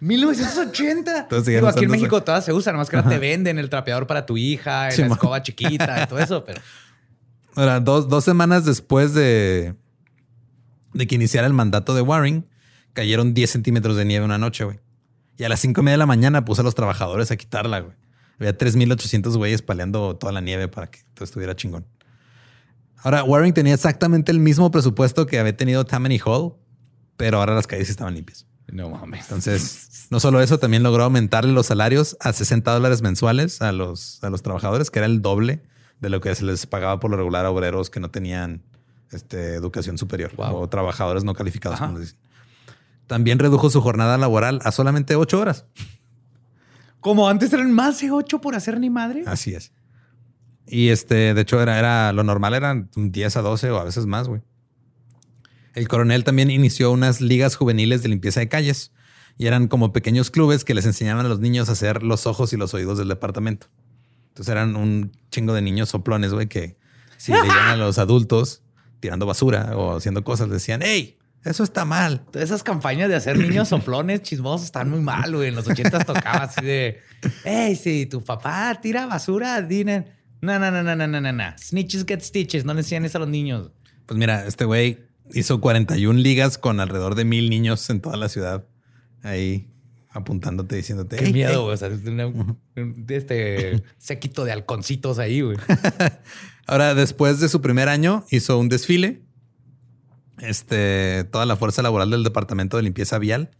1980. 0.00 1.18
Entonces, 1.18 1.54
Digo, 1.54 1.68
aquí 1.68 1.84
en. 1.84 1.90
México 1.90 2.22
todas 2.22 2.44
se 2.44 2.52
usan, 2.52 2.74
nomás 2.74 2.88
que 2.88 2.96
ahora 2.96 3.08
te 3.08 3.18
venden 3.18 3.58
el 3.58 3.68
trapeador 3.68 4.06
para 4.06 4.26
tu 4.26 4.36
hija, 4.36 4.90
Sí, 4.90 5.02
la 5.02 5.08
escoba 5.08 5.42
chiquita 5.42 6.02
y 6.02 6.06
todo 6.06 6.18
eso, 6.18 6.44
pero 6.46 6.60
Ahora, 7.54 7.80
dos, 7.80 8.08
dos 8.08 8.24
semanas 8.24 8.64
después 8.64 9.14
de, 9.14 9.74
de 10.94 11.06
que 11.06 11.16
iniciara 11.16 11.46
el 11.46 11.52
mandato 11.52 11.92
de 11.94 12.02
Waring, 12.02 12.46
cayeron 12.92 13.34
10 13.34 13.50
centímetros 13.50 13.96
de 13.96 14.04
nieve 14.04 14.24
una 14.24 14.38
noche, 14.38 14.62
güey. 14.62 14.78
Y 15.36 15.44
a 15.44 15.48
las 15.48 15.58
5 15.60 15.80
y 15.80 15.84
media 15.84 15.94
de 15.94 15.98
la 15.98 16.06
mañana 16.06 16.44
puse 16.44 16.60
a 16.60 16.64
los 16.64 16.76
trabajadores 16.76 17.30
a 17.32 17.36
quitarla, 17.36 17.80
güey. 17.80 17.94
Había 18.38 18.56
3.800 18.56 19.36
güeyes 19.36 19.62
paleando 19.62 20.16
toda 20.16 20.32
la 20.32 20.40
nieve 20.40 20.68
para 20.68 20.88
que 20.88 21.00
todo 21.14 21.24
estuviera 21.24 21.56
chingón. 21.56 21.84
Ahora, 22.98 23.24
Waring 23.24 23.54
tenía 23.54 23.74
exactamente 23.74 24.30
el 24.30 24.38
mismo 24.38 24.70
presupuesto 24.70 25.26
que 25.26 25.38
había 25.38 25.56
tenido 25.56 25.84
Tammany 25.84 26.20
Hall, 26.24 26.54
pero 27.16 27.38
ahora 27.38 27.54
las 27.54 27.66
calles 27.66 27.90
estaban 27.90 28.14
limpias. 28.14 28.46
No 28.72 28.90
mames. 28.90 29.22
Entonces, 29.22 30.06
no 30.10 30.20
solo 30.20 30.40
eso, 30.40 30.58
también 30.58 30.82
logró 30.82 31.04
aumentarle 31.04 31.52
los 31.52 31.66
salarios 31.66 32.16
a 32.20 32.32
60 32.32 32.70
dólares 32.72 33.02
mensuales 33.02 33.62
a 33.62 33.72
los, 33.72 34.22
a 34.22 34.30
los 34.30 34.42
trabajadores, 34.42 34.90
que 34.90 34.98
era 34.98 35.06
el 35.06 35.22
doble 35.22 35.62
de 36.00 36.10
lo 36.10 36.20
que 36.20 36.34
se 36.34 36.44
les 36.44 36.66
pagaba 36.66 37.00
por 37.00 37.10
lo 37.10 37.16
regular 37.16 37.44
a 37.46 37.50
obreros 37.50 37.90
que 37.90 37.98
no 38.00 38.10
tenían 38.10 38.62
este, 39.10 39.54
educación 39.54 39.98
superior 39.98 40.32
Wow. 40.36 40.56
o 40.56 40.68
trabajadores 40.68 41.24
no 41.24 41.34
calificados, 41.34 41.80
como 41.80 41.98
dicen. 41.98 42.16
También 43.06 43.38
redujo 43.38 43.70
su 43.70 43.80
jornada 43.80 44.18
laboral 44.18 44.60
a 44.64 44.70
solamente 44.70 45.16
ocho 45.16 45.40
horas. 45.40 45.64
Como 47.00 47.28
antes 47.28 47.52
eran 47.52 47.72
más 47.72 48.00
de 48.00 48.10
ocho 48.10 48.40
por 48.40 48.54
hacer 48.54 48.78
ni 48.78 48.90
madre. 48.90 49.24
Así 49.26 49.54
es. 49.54 49.72
Y 50.66 50.88
este, 50.90 51.32
de 51.32 51.40
hecho, 51.40 51.60
era, 51.62 51.78
era 51.78 52.12
lo 52.12 52.22
normal 52.24 52.52
eran 52.54 52.90
10 52.94 53.36
a 53.38 53.40
12 53.42 53.70
o 53.70 53.78
a 53.78 53.84
veces 53.84 54.04
más, 54.04 54.28
güey. 54.28 54.42
El 55.78 55.86
coronel 55.86 56.24
también 56.24 56.50
inició 56.50 56.90
unas 56.90 57.20
ligas 57.20 57.54
juveniles 57.54 58.02
de 58.02 58.08
limpieza 58.08 58.40
de 58.40 58.48
calles 58.48 58.90
y 59.36 59.46
eran 59.46 59.68
como 59.68 59.92
pequeños 59.92 60.32
clubes 60.32 60.64
que 60.64 60.74
les 60.74 60.84
enseñaban 60.86 61.24
a 61.24 61.28
los 61.28 61.38
niños 61.38 61.68
a 61.68 61.72
hacer 61.72 62.02
los 62.02 62.26
ojos 62.26 62.52
y 62.52 62.56
los 62.56 62.74
oídos 62.74 62.98
del 62.98 63.06
departamento. 63.06 63.68
Entonces 64.30 64.50
eran 64.50 64.74
un 64.74 65.12
chingo 65.30 65.54
de 65.54 65.62
niños 65.62 65.90
soplones, 65.90 66.32
güey, 66.32 66.48
que 66.48 66.76
si 67.16 67.30
veían 67.30 67.68
a 67.68 67.76
los 67.76 67.98
adultos 67.98 68.62
tirando 68.98 69.24
basura 69.24 69.76
o 69.76 69.96
haciendo 69.96 70.24
cosas, 70.24 70.50
decían, 70.50 70.80
hey, 70.82 71.16
eso 71.44 71.62
está 71.62 71.84
mal. 71.84 72.24
Todas 72.32 72.48
esas 72.48 72.64
campañas 72.64 73.08
de 73.08 73.14
hacer 73.14 73.38
niños 73.38 73.68
soplones 73.68 74.22
chismosos 74.22 74.64
están 74.64 74.90
muy 74.90 75.00
mal, 75.00 75.32
güey. 75.32 75.50
En 75.50 75.54
los 75.54 75.68
ochentas 75.68 76.04
tocaba 76.04 76.42
así 76.42 76.66
de, 76.66 76.98
hey, 77.44 77.76
si 77.76 78.06
tu 78.06 78.24
papá 78.24 78.80
tira 78.82 79.06
basura, 79.06 79.62
dine. 79.62 80.06
No, 80.40 80.58
no, 80.58 80.72
no, 80.72 80.82
no, 80.82 80.96
no, 80.96 81.06
no, 81.06 81.20
no, 81.20 81.32
no. 81.32 81.44
Snitches 81.56 82.04
get 82.04 82.22
stitches. 82.22 82.64
No 82.64 82.74
le 82.74 82.80
enseñan 82.80 83.04
eso 83.04 83.18
a 83.18 83.20
los 83.20 83.28
niños. 83.28 83.70
Pues 84.06 84.18
mira, 84.18 84.44
este 84.44 84.64
güey 84.64 85.07
hizo 85.34 85.60
41 85.60 86.18
ligas 86.18 86.58
con 86.58 86.80
alrededor 86.80 87.14
de 87.14 87.24
mil 87.24 87.50
niños 87.50 87.88
en 87.90 88.00
toda 88.00 88.16
la 88.16 88.28
ciudad. 88.28 88.64
Ahí 89.22 89.68
apuntándote, 90.10 90.76
diciéndote. 90.76 91.16
Qué 91.16 91.26
"Ey, 91.26 91.32
miedo, 91.32 91.50
ey". 91.50 91.56
güey. 91.56 91.74
O 91.74 91.76
sea, 91.76 91.90
este 93.08 93.82
séquito 93.98 94.44
de 94.44 94.52
halconcitos 94.52 95.18
ahí, 95.18 95.40
güey. 95.42 95.56
Ahora, 96.66 96.94
después 96.94 97.40
de 97.40 97.48
su 97.48 97.60
primer 97.60 97.88
año, 97.88 98.24
hizo 98.30 98.58
un 98.58 98.68
desfile. 98.68 99.22
Este, 100.40 101.24
toda 101.32 101.46
la 101.46 101.56
fuerza 101.56 101.82
laboral 101.82 102.10
del 102.10 102.22
departamento 102.22 102.76
de 102.76 102.84
limpieza 102.84 103.18
vial 103.18 103.50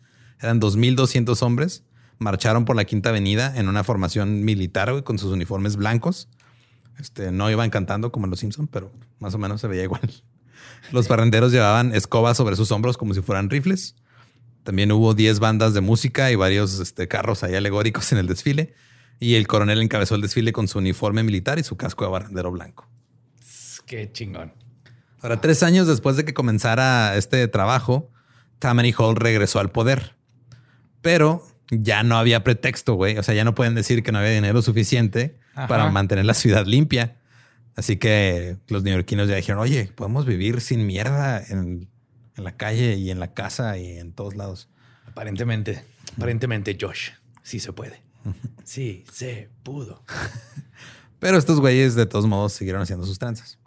eran 0.40 0.60
2.200 0.60 1.42
hombres. 1.42 1.84
Marcharon 2.18 2.64
por 2.64 2.76
la 2.76 2.84
Quinta 2.84 3.10
Avenida 3.10 3.56
en 3.56 3.68
una 3.68 3.84
formación 3.84 4.44
militar 4.44 4.90
güey, 4.90 5.02
con 5.04 5.18
sus 5.18 5.32
uniformes 5.32 5.76
blancos. 5.76 6.28
Este, 6.98 7.30
no 7.30 7.50
iban 7.50 7.70
cantando 7.70 8.10
como 8.10 8.26
en 8.26 8.30
los 8.30 8.40
Simpson, 8.40 8.66
pero 8.66 8.92
más 9.20 9.34
o 9.34 9.38
menos 9.38 9.60
se 9.60 9.68
veía 9.68 9.84
igual. 9.84 10.02
Los 10.92 11.08
barrenderos 11.08 11.52
llevaban 11.52 11.94
escobas 11.94 12.36
sobre 12.36 12.56
sus 12.56 12.70
hombros 12.72 12.96
como 12.96 13.14
si 13.14 13.20
fueran 13.20 13.50
rifles. 13.50 13.94
También 14.62 14.92
hubo 14.92 15.14
10 15.14 15.40
bandas 15.40 15.74
de 15.74 15.80
música 15.80 16.30
y 16.30 16.34
varios 16.34 16.78
este, 16.78 17.08
carros 17.08 17.42
ahí 17.42 17.54
alegóricos 17.54 18.12
en 18.12 18.18
el 18.18 18.26
desfile. 18.26 18.74
Y 19.20 19.34
el 19.34 19.46
coronel 19.46 19.82
encabezó 19.82 20.14
el 20.14 20.20
desfile 20.20 20.52
con 20.52 20.68
su 20.68 20.78
uniforme 20.78 21.22
militar 21.22 21.58
y 21.58 21.62
su 21.62 21.76
casco 21.76 22.04
de 22.04 22.10
barrendero 22.10 22.52
blanco. 22.52 22.88
Qué 23.86 24.12
chingón. 24.12 24.52
Ahora, 25.20 25.40
tres 25.40 25.62
años 25.62 25.86
después 25.86 26.16
de 26.16 26.24
que 26.24 26.34
comenzara 26.34 27.16
este 27.16 27.48
trabajo, 27.48 28.10
Tammany 28.58 28.94
Hall 28.96 29.16
regresó 29.16 29.58
al 29.58 29.70
poder. 29.70 30.14
Pero 31.00 31.44
ya 31.70 32.02
no 32.02 32.16
había 32.16 32.44
pretexto, 32.44 32.94
güey. 32.94 33.18
O 33.18 33.22
sea, 33.22 33.34
ya 33.34 33.44
no 33.44 33.54
pueden 33.54 33.74
decir 33.74 34.02
que 34.02 34.12
no 34.12 34.18
había 34.18 34.30
dinero 34.30 34.62
suficiente 34.62 35.38
Ajá. 35.54 35.66
para 35.66 35.90
mantener 35.90 36.24
la 36.24 36.34
ciudad 36.34 36.66
limpia. 36.66 37.16
Así 37.78 37.96
que 37.96 38.56
los 38.66 38.82
neoyorquinos 38.82 39.28
ya 39.28 39.36
dijeron, 39.36 39.62
oye, 39.62 39.92
podemos 39.94 40.26
vivir 40.26 40.60
sin 40.60 40.84
mierda 40.84 41.40
en, 41.48 41.88
en 42.36 42.42
la 42.42 42.56
calle 42.56 42.96
y 42.96 43.12
en 43.12 43.20
la 43.20 43.34
casa 43.34 43.78
y 43.78 43.98
en 43.98 44.12
todos 44.12 44.34
lados. 44.34 44.68
Aparentemente, 45.06 45.84
aparentemente, 46.16 46.76
Josh, 46.78 47.10
sí 47.44 47.60
se 47.60 47.72
puede. 47.72 48.02
Sí, 48.64 49.04
se 49.12 49.48
pudo. 49.62 50.02
Pero 51.20 51.38
estos 51.38 51.60
güeyes 51.60 51.94
de 51.94 52.04
todos 52.04 52.26
modos 52.26 52.52
siguieron 52.52 52.82
haciendo 52.82 53.06
sus 53.06 53.18
tranzas. 53.18 53.58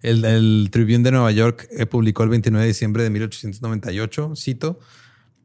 El, 0.00 0.24
el 0.24 0.68
Tribune 0.70 1.00
de 1.00 1.10
Nueva 1.10 1.32
York 1.32 1.66
eh, 1.72 1.84
publicó 1.84 2.22
el 2.22 2.28
29 2.28 2.62
de 2.62 2.68
diciembre 2.68 3.02
de 3.02 3.10
1898, 3.10 4.34
cito, 4.36 4.78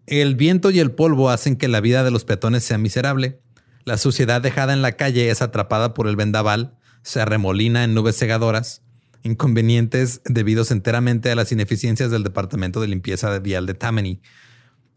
El 0.05 0.35
viento 0.35 0.69
y 0.69 0.79
el 0.79 0.91
polvo 0.91 1.31
hacen 1.31 1.55
que 1.55 1.67
la 1.67 1.81
vida 1.81 2.03
de 2.03 2.11
los 2.11 2.25
peatones 2.25 2.63
sea 2.63 2.77
miserable. 2.77 3.41
La 3.85 3.97
suciedad 3.97 4.39
dejada 4.39 4.71
en 4.71 4.83
la 4.83 4.91
calle 4.91 5.31
es 5.31 5.41
atrapada 5.41 5.95
por 5.95 6.07
el 6.07 6.15
vendaval, 6.15 6.77
se 7.03 7.21
arremolina 7.21 7.83
en 7.83 7.93
nubes 7.93 8.17
cegadoras, 8.17 8.81
inconvenientes 9.23 10.21
debidos 10.25 10.71
enteramente 10.71 11.31
a 11.31 11.35
las 11.35 11.51
ineficiencias 11.51 12.11
del 12.11 12.23
Departamento 12.23 12.81
de 12.81 12.87
Limpieza 12.87 13.37
Vial 13.39 13.65
de 13.65 13.73
Tammany. 13.73 14.21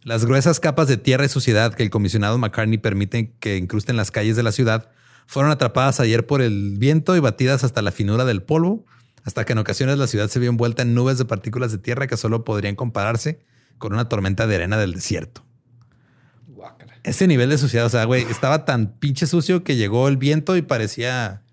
Las 0.03 0.27
gruesas 0.27 0.61
capas 0.61 0.89
de 0.89 0.97
tierra 0.97 1.25
y 1.25 1.29
suciedad 1.29 1.75
que 1.75 1.83
el 1.83 1.91
comisionado 1.91 2.37
McCartney 2.39 2.79
permite 2.79 3.33
que 3.41 3.57
incrusten 3.57 3.97
las 3.97 4.11
calles 4.11 4.37
de 4.37 4.43
la 4.43 4.53
ciudad 4.53 4.91
fueron 5.27 5.51
atrapadas 5.51 6.01
ayer 6.01 6.27
por 6.27 6.43
el 6.43 6.77
viento 6.79 7.17
y 7.17 7.21
batidas 7.21 7.65
hasta 7.65 7.83
la 7.83 7.91
finura 7.91 8.25
del 8.25 8.43
polvo, 8.43 8.85
hasta 9.23 9.45
que 9.45 9.53
en 9.53 9.59
ocasiones 9.59 9.97
la 9.99 10.07
ciudad 10.07 10.29
se 10.29 10.39
vio 10.39 10.51
envuelta 10.51 10.83
en 10.83 10.95
nubes 10.95 11.17
de 11.17 11.25
partículas 11.25 11.73
de 11.73 11.79
tierra 11.79 12.07
que 12.07 12.19
solo 12.19 12.45
podrían 12.45 12.77
compararse 12.77 13.41
con 13.79 13.95
una 13.95 14.09
tormenta 14.09 14.47
de 14.47 14.57
arena 14.57 14.77
del 14.77 14.93
desierto. 14.93 15.45
Ese 17.03 17.27
nivel 17.27 17.51
de 17.51 17.59
suciedad, 17.59 17.87
o 17.87 17.91
sea, 17.91 18.05
güey, 18.05 18.23
estaba 18.31 18.65
tan 18.65 18.99
pinche 18.99 19.27
sucio 19.27 19.63
que 19.63 19.77
llegó 19.77 20.09
el 20.09 20.17
viento 20.17 20.57
y 20.57 20.63
parecía... 20.63 21.44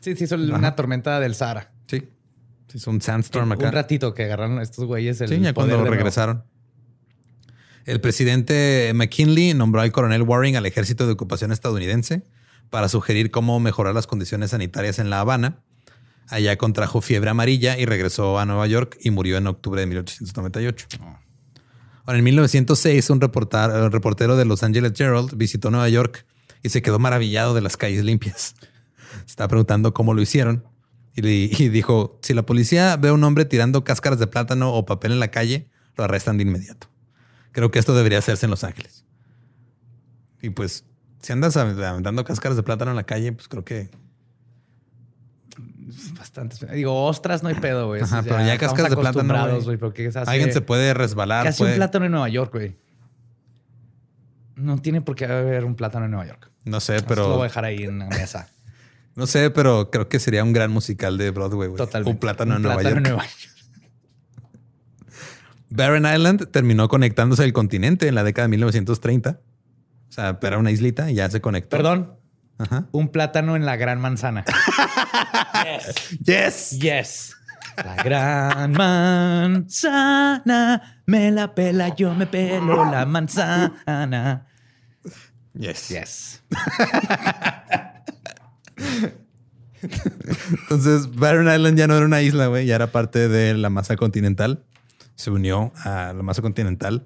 Sí, 0.00 0.14
sí, 0.16 0.24
hizo 0.24 0.36
una 0.36 0.74
tormenta 0.76 1.18
del 1.20 1.34
Sahara. 1.34 1.72
Sí, 1.86 2.08
es 2.74 2.86
un 2.86 3.00
sandstorm 3.00 3.50
acá. 3.52 3.66
Un 3.66 3.72
ratito 3.72 4.14
que 4.14 4.24
agarraron 4.24 4.58
a 4.58 4.62
estos 4.62 4.84
güeyes 4.84 5.20
el 5.20 5.28
Sí, 5.28 5.40
ya 5.40 5.52
cuando 5.54 5.82
regresaron. 5.84 6.44
El 7.84 8.00
presidente 8.00 8.92
McKinley 8.94 9.54
nombró 9.54 9.80
al 9.80 9.90
coronel 9.92 10.22
Waring 10.22 10.56
al 10.56 10.66
ejército 10.66 11.06
de 11.06 11.12
ocupación 11.14 11.52
estadounidense 11.52 12.22
para 12.68 12.88
sugerir 12.88 13.30
cómo 13.30 13.58
mejorar 13.60 13.94
las 13.94 14.06
condiciones 14.06 14.50
sanitarias 14.50 14.98
en 14.98 15.08
La 15.08 15.20
Habana. 15.20 15.60
Allá 16.28 16.58
contrajo 16.58 17.00
fiebre 17.00 17.30
amarilla 17.30 17.78
y 17.78 17.86
regresó 17.86 18.38
a 18.38 18.44
Nueva 18.44 18.66
York 18.66 18.98
y 19.00 19.10
murió 19.10 19.38
en 19.38 19.46
octubre 19.46 19.80
de 19.80 19.86
1898. 19.86 20.86
Ahora, 22.04 22.18
en 22.18 22.24
1906, 22.24 23.08
un 23.10 23.20
reportar- 23.22 23.70
el 23.74 23.90
reportero 23.90 24.36
de 24.36 24.44
Los 24.44 24.62
Angeles 24.62 24.92
Herald 25.00 25.34
visitó 25.36 25.70
Nueva 25.70 25.88
York 25.88 26.26
y 26.62 26.68
se 26.68 26.82
quedó 26.82 26.98
maravillado 26.98 27.54
de 27.54 27.62
las 27.62 27.78
calles 27.78 28.04
limpias. 28.04 28.54
Se 29.24 29.26
estaba 29.32 29.48
preguntando 29.48 29.92
cómo 29.94 30.14
lo 30.14 30.20
hicieron 30.22 30.64
y, 31.14 31.22
le- 31.22 31.30
y 31.34 31.68
dijo, 31.68 32.18
si 32.22 32.34
la 32.34 32.42
policía 32.44 32.96
ve 32.96 33.08
a 33.08 33.12
un 33.12 33.24
hombre 33.24 33.44
tirando 33.44 33.84
cáscaras 33.84 34.18
de 34.18 34.26
plátano 34.26 34.72
o 34.74 34.84
papel 34.86 35.12
en 35.12 35.20
la 35.20 35.28
calle, 35.30 35.68
lo 35.96 36.04
arrestan 36.04 36.36
de 36.38 36.42
inmediato. 36.44 36.88
Creo 37.52 37.70
que 37.70 37.78
esto 37.78 37.94
debería 37.94 38.18
hacerse 38.18 38.46
en 38.46 38.50
Los 38.50 38.62
Ángeles. 38.64 39.04
Y 40.42 40.50
pues, 40.50 40.84
si 41.20 41.32
andas 41.32 41.56
aventando 41.56 42.24
cáscaras 42.24 42.56
de 42.56 42.62
plátano 42.62 42.90
en 42.92 42.96
la 42.96 43.04
calle, 43.04 43.32
pues 43.32 43.48
creo 43.48 43.64
que... 43.64 43.90
Bastantes. 46.16 46.60
Digo, 46.70 47.04
ostras, 47.06 47.42
no 47.42 47.48
hay 47.48 47.54
pedo, 47.56 47.86
güey. 47.88 48.02
Ajá, 48.02 48.22
pero 48.22 48.38
ya 48.44 48.58
cáscaras 48.58 48.90
de 48.90 48.96
plátano, 48.96 49.60
güey. 49.62 49.76
pero 49.78 49.92
¿qué 49.92 50.12
se 50.12 50.18
hace? 50.18 50.30
Alguien 50.30 50.52
se 50.52 50.60
puede 50.60 50.92
resbalar. 50.94 51.42
¿Qué 51.42 51.48
hace 51.48 51.62
un 51.62 51.66
puede- 51.68 51.76
plátano 51.76 52.04
en 52.04 52.12
Nueva 52.12 52.28
York, 52.28 52.52
güey? 52.52 52.76
No 54.54 54.78
tiene 54.78 55.00
por 55.00 55.14
qué 55.16 55.24
haber 55.24 55.64
un 55.64 55.74
plátano 55.74 56.04
en 56.04 56.10
Nueva 56.12 56.26
York. 56.26 56.50
No 56.64 56.80
sé, 56.80 56.96
Esto 56.96 57.14
lo 57.14 57.22
voy 57.22 57.30
a 57.30 57.32
pero... 57.36 57.42
dejar 57.44 57.64
ahí 57.64 57.82
en 57.84 57.98
la 58.00 58.06
mesa. 58.08 58.48
No 59.18 59.26
sé, 59.26 59.50
pero 59.50 59.90
creo 59.90 60.08
que 60.08 60.20
sería 60.20 60.44
un 60.44 60.52
gran 60.52 60.70
musical 60.70 61.18
de 61.18 61.32
Broadway, 61.32 61.66
güey. 61.68 61.76
Totalmente. 61.76 62.10
Un 62.12 62.18
plátano 62.20 62.52
en 62.52 62.58
Un 62.58 62.62
Nueva 62.62 62.80
plátano 62.80 62.94
York. 63.00 63.06
en 63.06 63.12
Nueva 63.12 63.24
York. 63.28 63.50
Barren 65.70 66.06
Island 66.06 66.50
terminó 66.52 66.88
conectándose 66.88 67.42
al 67.42 67.52
continente 67.52 68.06
en 68.06 68.14
la 68.14 68.22
década 68.22 68.44
de 68.46 68.50
1930. 68.50 69.40
O 70.08 70.12
sea, 70.12 70.38
era 70.40 70.56
una 70.58 70.70
islita 70.70 71.10
y 71.10 71.14
ya 71.16 71.28
se 71.28 71.40
conectó. 71.40 71.76
Perdón. 71.76 72.14
Ajá. 72.58 72.86
Un 72.92 73.08
plátano 73.08 73.56
en 73.56 73.66
la 73.66 73.74
gran 73.76 74.00
manzana. 74.00 74.44
Yes. 76.24 76.78
Yes. 76.78 77.34
La 77.76 77.96
gran 78.02 78.70
manzana. 78.72 79.82
Me 81.06 81.30
la 81.32 81.54
pela, 81.56 81.94
yo 81.96 82.14
me 82.14 82.26
pelo 82.26 82.84
la 82.88 83.04
manzana. 83.04 84.46
Yes. 85.54 85.88
Yes. 85.88 86.42
Entonces, 90.62 91.14
Barren 91.14 91.52
Island 91.52 91.78
ya 91.78 91.86
no 91.86 91.96
era 91.96 92.06
una 92.06 92.22
isla, 92.22 92.46
güey, 92.48 92.66
ya 92.66 92.74
era 92.76 92.88
parte 92.88 93.28
de 93.28 93.54
la 93.54 93.70
masa 93.70 93.96
continental. 93.96 94.64
Se 95.14 95.30
unió 95.30 95.72
a 95.84 96.12
la 96.16 96.22
masa 96.22 96.42
continental 96.42 97.04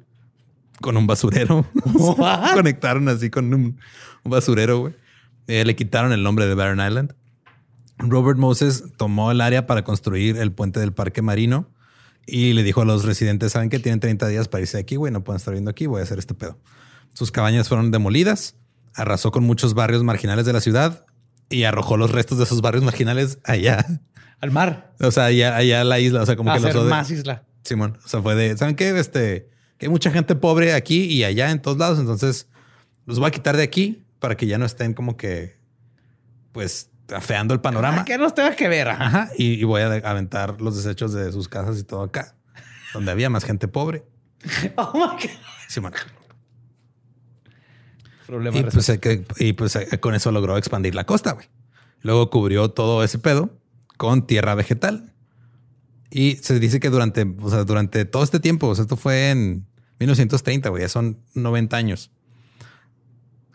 con 0.81 0.97
un 0.97 1.07
basurero. 1.07 1.67
Se 1.85 2.55
Conectaron 2.55 3.09
así 3.09 3.31
con 3.31 3.53
un, 3.53 3.79
un 4.25 4.31
basurero, 4.31 4.81
güey. 4.81 4.95
Eh, 5.49 5.65
le 5.65 5.75
quitaron 5.77 6.13
el 6.13 6.23
nombre 6.23 6.47
de 6.47 6.55
Barren 6.55 6.87
Island. 6.87 7.15
Robert 7.99 8.39
Moses 8.39 8.85
tomó 8.97 9.31
el 9.31 9.41
área 9.41 9.67
para 9.67 9.85
construir 9.85 10.37
el 10.37 10.53
puente 10.53 10.81
del 10.81 10.93
parque 10.93 11.23
marino 11.23 11.69
y 12.27 12.53
le 12.53 12.63
dijo 12.63 12.83
a 12.83 12.85
los 12.85 13.05
residentes, 13.05 13.53
saben 13.53 13.69
que 13.69 13.79
tienen 13.79 14.01
30 14.01 14.29
días 14.29 14.49
para 14.49 14.63
irse 14.63 14.77
de 14.77 14.83
aquí, 14.83 14.97
güey, 14.97 15.13
no 15.13 15.25
pueden 15.25 15.39
estar 15.39 15.53
viendo 15.53 15.71
aquí, 15.71 15.87
voy 15.87 16.01
a 16.01 16.05
hacer 16.05 16.19
este 16.19 16.35
pedo. 16.35 16.59
Sus 17.15 17.31
cabañas 17.33 17.69
fueron 17.69 17.91
demolidas, 17.91 18.57
arrasó 18.95 19.31
con 19.31 19.45
muchos 19.45 19.75
barrios 19.75 20.03
marginales 20.03 20.47
de 20.47 20.53
la 20.53 20.61
ciudad 20.61 21.05
y 21.53 21.65
arrojó 21.65 21.97
los 21.97 22.11
restos 22.11 22.39
de 22.39 22.45
esos 22.45 22.61
barrios 22.63 22.85
marginales 22.85 23.39
allá. 23.45 23.85
Al 24.41 24.51
mar. 24.51 24.93
O 25.01 25.11
sea, 25.11 25.27
allá, 25.27 25.57
allá 25.57 25.83
a 25.83 25.85
la 25.85 26.01
isla, 26.01 26.23
o 26.23 26.27
sea, 26.27 26.35
como 26.37 26.51
a 26.51 26.55
que 26.55 26.61
los 26.61 26.71
hacer 26.71 26.81
ode- 26.83 26.91
más 26.91 27.11
isla. 27.11 27.45
Simón, 27.65 27.99
o 28.05 28.09
sea, 28.09 28.21
fue 28.23 28.35
de, 28.35 28.57
¿saben 28.57 28.75
qué? 28.75 28.91
Este, 28.99 29.49
que 29.79 29.87
hay 29.87 29.91
mucha 29.91 30.11
gente 30.11 30.35
pobre 30.35 30.73
aquí 30.75 31.05
y 31.05 31.23
allá 31.23 31.51
en 31.53 31.63
todos 31.63 31.79
lados, 31.79 31.99
entonces 32.01 32.49
los 33.07 33.19
voy 33.21 33.29
a 33.29 33.31
quitar 33.31 33.57
de 33.57 33.63
aquí 33.63 34.05
para 34.19 34.37
que 34.37 34.47
ya 34.49 34.59
no 34.59 34.65
estén 34.65 34.95
como 34.95 35.17
que, 35.17 35.57
pues, 36.53 36.91
afeando 37.15 37.55
el 37.55 37.61
panorama. 37.61 38.05
¿Qué 38.05 38.19
nos 38.19 38.35
tenga 38.35 38.57
que 38.57 38.67
ver? 38.69 38.89
Ajá. 38.89 39.05
Ajá, 39.05 39.31
y, 39.39 39.53
y 39.55 39.65
voy 39.65 39.83
a 39.83 39.87
aventar 39.87 40.61
los 40.61 40.77
desechos 40.77 41.13
de 41.13 41.31
sus 41.33 41.49
casas 41.49 41.79
y 41.79 41.85
todo 41.85 42.03
acá, 42.03 42.35
donde 42.95 43.13
había 43.13 43.31
más 43.31 43.45
gente 43.45 43.69
pobre. 43.69 44.05
Oh 44.77 44.93
my 44.95 45.01
God. 45.23 45.31
Simón. 45.69 45.93
Y 48.61 48.63
pues, 48.73 48.89
eh, 48.89 49.25
y 49.39 49.53
pues 49.55 49.77
eh, 49.77 50.01
con 50.01 50.15
eso 50.15 50.31
logró 50.33 50.57
expandir 50.57 50.95
la 50.95 51.05
costa, 51.05 51.33
güey. 51.33 51.47
Luego 52.01 52.31
cubrió 52.31 52.71
todo 52.71 53.05
ese 53.05 53.19
pedo 53.19 53.51
con 53.97 54.27
tierra 54.27 54.55
vegetal. 54.55 55.13
Y 56.11 56.37
se 56.37 56.59
dice 56.61 56.81
que 56.81 56.91
durante, 56.91 57.25
o 57.41 57.49
sea, 57.51 57.65
durante 57.65 58.05
todo 58.05 58.23
este 58.23 58.41
tiempo, 58.41 58.69
o 58.69 58.75
sea, 58.75 58.83
esto 58.83 58.97
fue 58.97 59.31
en 59.31 59.67
1930, 60.01 60.69
güey, 60.69 60.83
ya 60.83 60.89
son 60.89 61.19
90 61.35 61.77
años. 61.77 62.11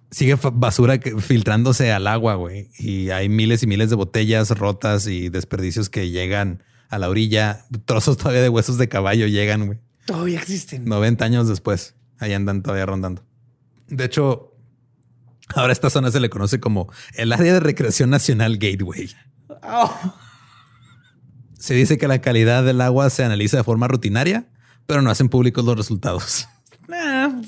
Sigue 0.09 0.37
basura 0.53 0.99
que- 0.99 1.19
filtrándose 1.19 1.91
al 1.91 2.07
agua, 2.07 2.35
güey. 2.35 2.69
Y 2.79 3.09
hay 3.09 3.27
miles 3.27 3.61
y 3.63 3.67
miles 3.67 3.89
de 3.89 3.95
botellas 3.97 4.49
rotas 4.57 5.05
y 5.07 5.27
desperdicios 5.29 5.89
que 5.89 6.09
llegan 6.09 6.63
a 6.89 6.97
la 6.97 7.09
orilla. 7.09 7.65
Trozos 7.85 8.15
todavía 8.17 8.41
de 8.41 8.49
huesos 8.49 8.77
de 8.77 8.87
caballo 8.87 9.27
llegan, 9.27 9.65
güey. 9.65 9.79
Todavía 10.05 10.39
existen. 10.39 10.85
90 10.85 11.25
años 11.25 11.49
después. 11.49 11.95
Ahí 12.19 12.31
andan 12.33 12.63
todavía 12.63 12.85
rondando. 12.85 13.23
De 13.89 14.05
hecho, 14.05 14.55
ahora 15.55 15.73
esta 15.73 15.89
zona 15.89 16.11
se 16.11 16.19
le 16.19 16.29
conoce 16.29 16.59
como 16.59 16.91
el 17.15 17.33
área 17.33 17.53
de 17.53 17.59
recreación 17.59 18.09
nacional 18.09 18.57
Gateway. 18.57 19.09
Oh. 19.63 20.13
Se 21.57 21.73
dice 21.73 21.97
que 21.97 22.07
la 22.07 22.19
calidad 22.21 22.63
del 22.63 22.81
agua 22.81 23.09
se 23.09 23.23
analiza 23.23 23.57
de 23.57 23.63
forma 23.63 23.87
rutinaria, 23.87 24.45
pero 24.85 25.01
no 25.01 25.09
hacen 25.09 25.29
públicos 25.29 25.65
los 25.65 25.75
resultados. 25.75 26.47
Nah, 26.87 27.41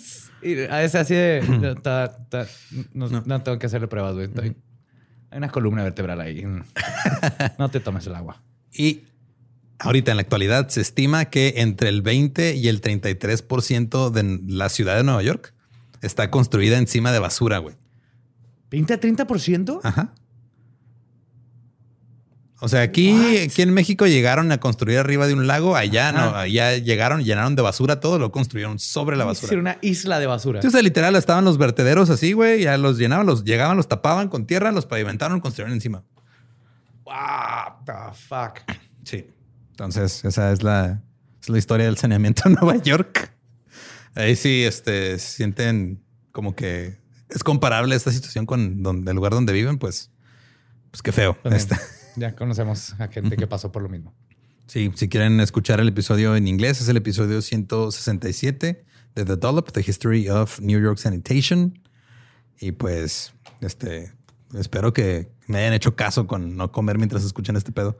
a 0.69 0.77
veces 0.77 0.95
así 0.95 1.13
de. 1.13 1.43
no, 1.47 1.75
ta- 1.81 2.17
ta- 2.29 2.47
no, 2.93 3.07
no 3.09 3.41
tengo 3.41 3.59
que 3.59 3.67
hacerle 3.67 3.87
pruebas, 3.87 4.13
güey. 4.15 4.25
Estoy- 4.27 4.55
Hay 5.31 5.37
una 5.37 5.49
columna 5.49 5.83
vertebral 5.83 6.19
ahí. 6.21 6.43
No 7.59 7.69
te 7.69 7.79
tomes 7.79 8.05
el 8.07 8.15
agua. 8.15 8.41
Y 8.71 9.03
ahorita 9.77 10.11
en 10.11 10.17
la 10.17 10.21
actualidad 10.21 10.67
se 10.69 10.81
estima 10.81 11.25
que 11.25 11.53
entre 11.57 11.89
el 11.89 12.01
20 12.01 12.55
y 12.55 12.67
el 12.67 12.81
33% 12.81 14.09
de 14.09 14.39
la 14.47 14.69
ciudad 14.69 14.95
de 14.97 15.03
Nueva 15.03 15.21
York 15.23 15.53
está 16.01 16.31
construida 16.31 16.77
encima 16.77 17.11
de 17.11 17.19
basura, 17.19 17.59
güey. 17.59 17.75
¿20 18.69 18.91
a 18.91 18.99
30%? 18.99 19.79
Ajá. 19.83 20.13
O 22.61 22.67
sea, 22.67 22.81
aquí, 22.81 23.37
aquí 23.37 23.61
en 23.61 23.73
México 23.73 24.05
llegaron 24.05 24.51
a 24.51 24.59
construir 24.59 24.97
arriba 24.97 25.27
de 25.27 25.33
un 25.33 25.47
lago, 25.47 25.77
allá 25.77 26.11
no, 26.11 26.35
allá 26.35 26.77
llegaron, 26.77 27.23
llenaron 27.23 27.55
de 27.55 27.61
basura 27.61 28.01
todo, 28.01 28.19
lo 28.19 28.33
construyeron 28.33 28.79
sobre 28.79 29.15
la 29.15 29.23
basura. 29.23 29.45
Hicieron 29.45 29.61
una 29.61 29.77
isla 29.81 30.19
de 30.19 30.27
basura. 30.27 30.61
Sea, 30.61 30.81
literal 30.81 31.15
estaban 31.15 31.45
los 31.45 31.57
vertederos 31.57 32.09
así, 32.09 32.33
güey, 32.33 32.63
ya 32.63 32.77
los 32.77 32.97
llenaban, 32.97 33.25
los 33.25 33.45
llegaban, 33.45 33.77
los 33.77 33.87
tapaban 33.87 34.27
con 34.27 34.45
tierra, 34.45 34.73
los 34.73 34.85
pavimentaron, 34.85 35.39
construyeron 35.39 35.73
encima. 35.73 36.03
What 37.05 37.85
the 37.85 38.13
fuck? 38.13 38.59
Sí. 39.05 39.25
Entonces, 39.71 40.25
esa 40.25 40.51
es 40.51 40.61
la, 40.61 41.01
es 41.41 41.47
la 41.47 41.57
historia 41.57 41.85
del 41.85 41.97
saneamiento 41.97 42.43
en 42.45 42.53
Nueva 42.61 42.75
York. 42.75 43.31
Ahí 44.15 44.35
sí, 44.35 44.65
este, 44.65 45.17
sienten 45.17 46.03
como 46.33 46.55
que 46.55 46.97
es 47.29 47.43
comparable 47.43 47.95
esta 47.95 48.11
situación 48.11 48.45
con 48.45 48.83
donde, 48.83 49.11
el 49.11 49.15
lugar 49.15 49.31
donde 49.33 49.53
viven, 49.53 49.77
pues, 49.77 50.11
pues 50.91 51.01
qué 51.01 51.11
feo. 51.11 51.37
También. 51.43 51.67
Ya 52.15 52.35
conocemos 52.35 52.99
a 52.99 53.07
gente 53.07 53.37
que 53.37 53.47
pasó 53.47 53.71
por 53.71 53.81
lo 53.81 53.89
mismo. 53.89 54.13
Sí, 54.67 54.91
si 54.95 55.09
quieren 55.09 55.39
escuchar 55.39 55.79
el 55.79 55.87
episodio 55.87 56.35
en 56.35 56.47
inglés, 56.47 56.81
es 56.81 56.89
el 56.89 56.97
episodio 56.97 57.41
167 57.41 58.85
de 59.15 59.25
The 59.25 59.35
Dollop, 59.37 59.71
The 59.71 59.81
History 59.81 60.29
of 60.29 60.59
New 60.59 60.81
York 60.81 60.97
Sanitation. 60.97 61.79
Y 62.59 62.73
pues, 62.73 63.33
este, 63.61 64.11
espero 64.53 64.93
que 64.93 65.31
me 65.47 65.59
hayan 65.59 65.73
hecho 65.73 65.95
caso 65.95 66.27
con 66.27 66.57
no 66.57 66.71
comer 66.71 66.97
mientras 66.97 67.23
escuchan 67.23 67.55
este 67.55 67.71
pedo. 67.71 67.97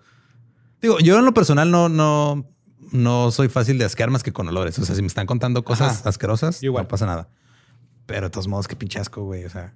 Digo, 0.82 1.00
yo 1.00 1.18
en 1.18 1.26
lo 1.26 1.34
personal 1.34 1.72
no, 1.72 1.90
no, 1.90 2.48
no 2.92 3.32
soy 3.32 3.50
fácil 3.50 3.78
de 3.78 3.86
asquear 3.86 4.10
más 4.10 4.24
que 4.24 4.32
con 4.34 4.48
olores. 4.48 4.78
O 4.80 4.86
sea, 4.86 4.96
si 4.96 5.02
me 5.02 5.08
están 5.08 5.26
contando 5.28 5.64
cosas 5.64 6.02
Ajá. 6.02 6.10
asquerosas, 6.10 6.62
Igual. 6.62 6.84
no 6.84 6.88
pasa 6.88 7.06
nada. 7.06 7.30
Pero 8.10 8.26
de 8.26 8.30
todos 8.32 8.48
modos, 8.48 8.68
qué 8.68 8.76
pinche 8.76 8.98
asco, 9.00 9.24
güey. 9.24 9.46
O 9.46 9.50
sea, 9.52 9.72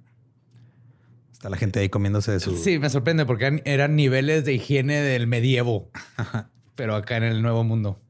está 1.32 1.48
la 1.48 1.56
gente 1.56 1.78
ahí 1.78 1.88
comiéndose 1.88 2.32
de 2.32 2.40
su... 2.40 2.56
Sí, 2.56 2.80
me 2.80 2.90
sorprende 2.90 3.24
porque 3.24 3.62
eran, 3.64 3.94
niveles 3.94 4.44
de 4.44 4.54
higiene 4.54 5.00
del 5.00 5.28
medievo, 5.28 5.88
pero 6.74 6.96
acá 6.96 7.16
en 7.16 7.22
el 7.22 7.42
nuevo 7.42 7.62
mundo. 7.62 8.00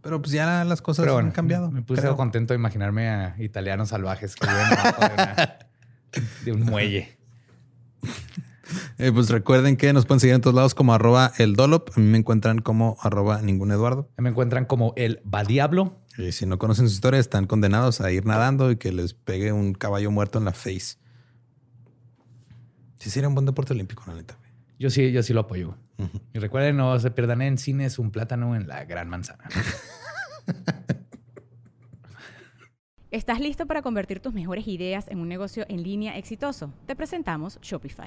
Pero 0.00 0.20
pues 0.22 0.32
ya 0.32 0.64
las 0.64 0.80
cosas 0.80 1.04
bueno, 1.06 1.18
han 1.28 1.32
cambiado. 1.32 1.70
Me 1.70 1.82
puse 1.82 2.00
creo. 2.00 2.16
contento 2.16 2.54
de 2.54 2.58
imaginarme 2.58 3.08
a 3.10 3.36
italianos 3.38 3.90
salvajes 3.90 4.34
que 4.34 4.46
viven 4.46 4.64
de, 4.70 5.14
una- 5.14 5.58
de 6.46 6.52
un 6.52 6.60
muelle. 6.62 7.18
Eh, 8.98 9.12
pues 9.12 9.28
recuerden 9.28 9.76
que 9.76 9.92
nos 9.92 10.06
pueden 10.06 10.20
seguir 10.20 10.34
en 10.34 10.40
todos 10.40 10.56
lados 10.56 10.74
como 10.74 10.94
arroba 10.94 11.32
el 11.38 11.54
Dolop. 11.56 11.90
A 11.94 12.00
mí 12.00 12.06
me 12.06 12.16
encuentran 12.18 12.58
como 12.60 12.96
arroba 13.02 13.42
ningún 13.42 13.70
Eduardo. 13.70 14.08
Me 14.16 14.30
encuentran 14.30 14.64
como 14.64 14.94
el 14.96 15.20
Badiablo. 15.24 16.00
Y 16.18 16.32
si 16.32 16.46
no 16.46 16.58
conocen 16.58 16.88
su 16.88 16.94
historia, 16.94 17.18
están 17.20 17.46
condenados 17.46 18.00
a 18.00 18.10
ir 18.10 18.26
nadando 18.26 18.70
y 18.70 18.76
que 18.76 18.92
les 18.92 19.14
pegue 19.14 19.52
un 19.52 19.72
caballo 19.72 20.10
muerto 20.10 20.38
en 20.38 20.44
la 20.44 20.52
face. 20.52 20.96
Sí, 22.98 23.10
sería 23.10 23.28
un 23.28 23.34
buen 23.34 23.46
deporte 23.46 23.72
olímpico, 23.72 24.04
la 24.06 24.14
neta. 24.14 24.38
Yo 24.78 24.90
sí, 24.90 25.10
yo 25.12 25.22
sí 25.22 25.32
lo 25.32 25.40
apoyo. 25.40 25.76
Ujú. 25.98 26.20
Y 26.34 26.38
recuerden, 26.38 26.76
no 26.76 26.98
se 27.00 27.10
pierdan 27.10 27.42
en 27.42 27.58
cines 27.58 27.98
un 27.98 28.10
plátano 28.10 28.54
en 28.56 28.68
la 28.68 28.84
gran 28.84 29.08
manzana. 29.08 29.44
¿Estás 33.10 33.40
listo 33.40 33.66
para 33.66 33.82
convertir 33.82 34.20
tus 34.20 34.32
mejores 34.32 34.66
ideas 34.66 35.06
en 35.08 35.18
un 35.18 35.28
negocio 35.28 35.66
en 35.68 35.82
línea 35.82 36.16
exitoso? 36.16 36.72
Te 36.86 36.96
presentamos 36.96 37.58
Shopify. 37.60 38.06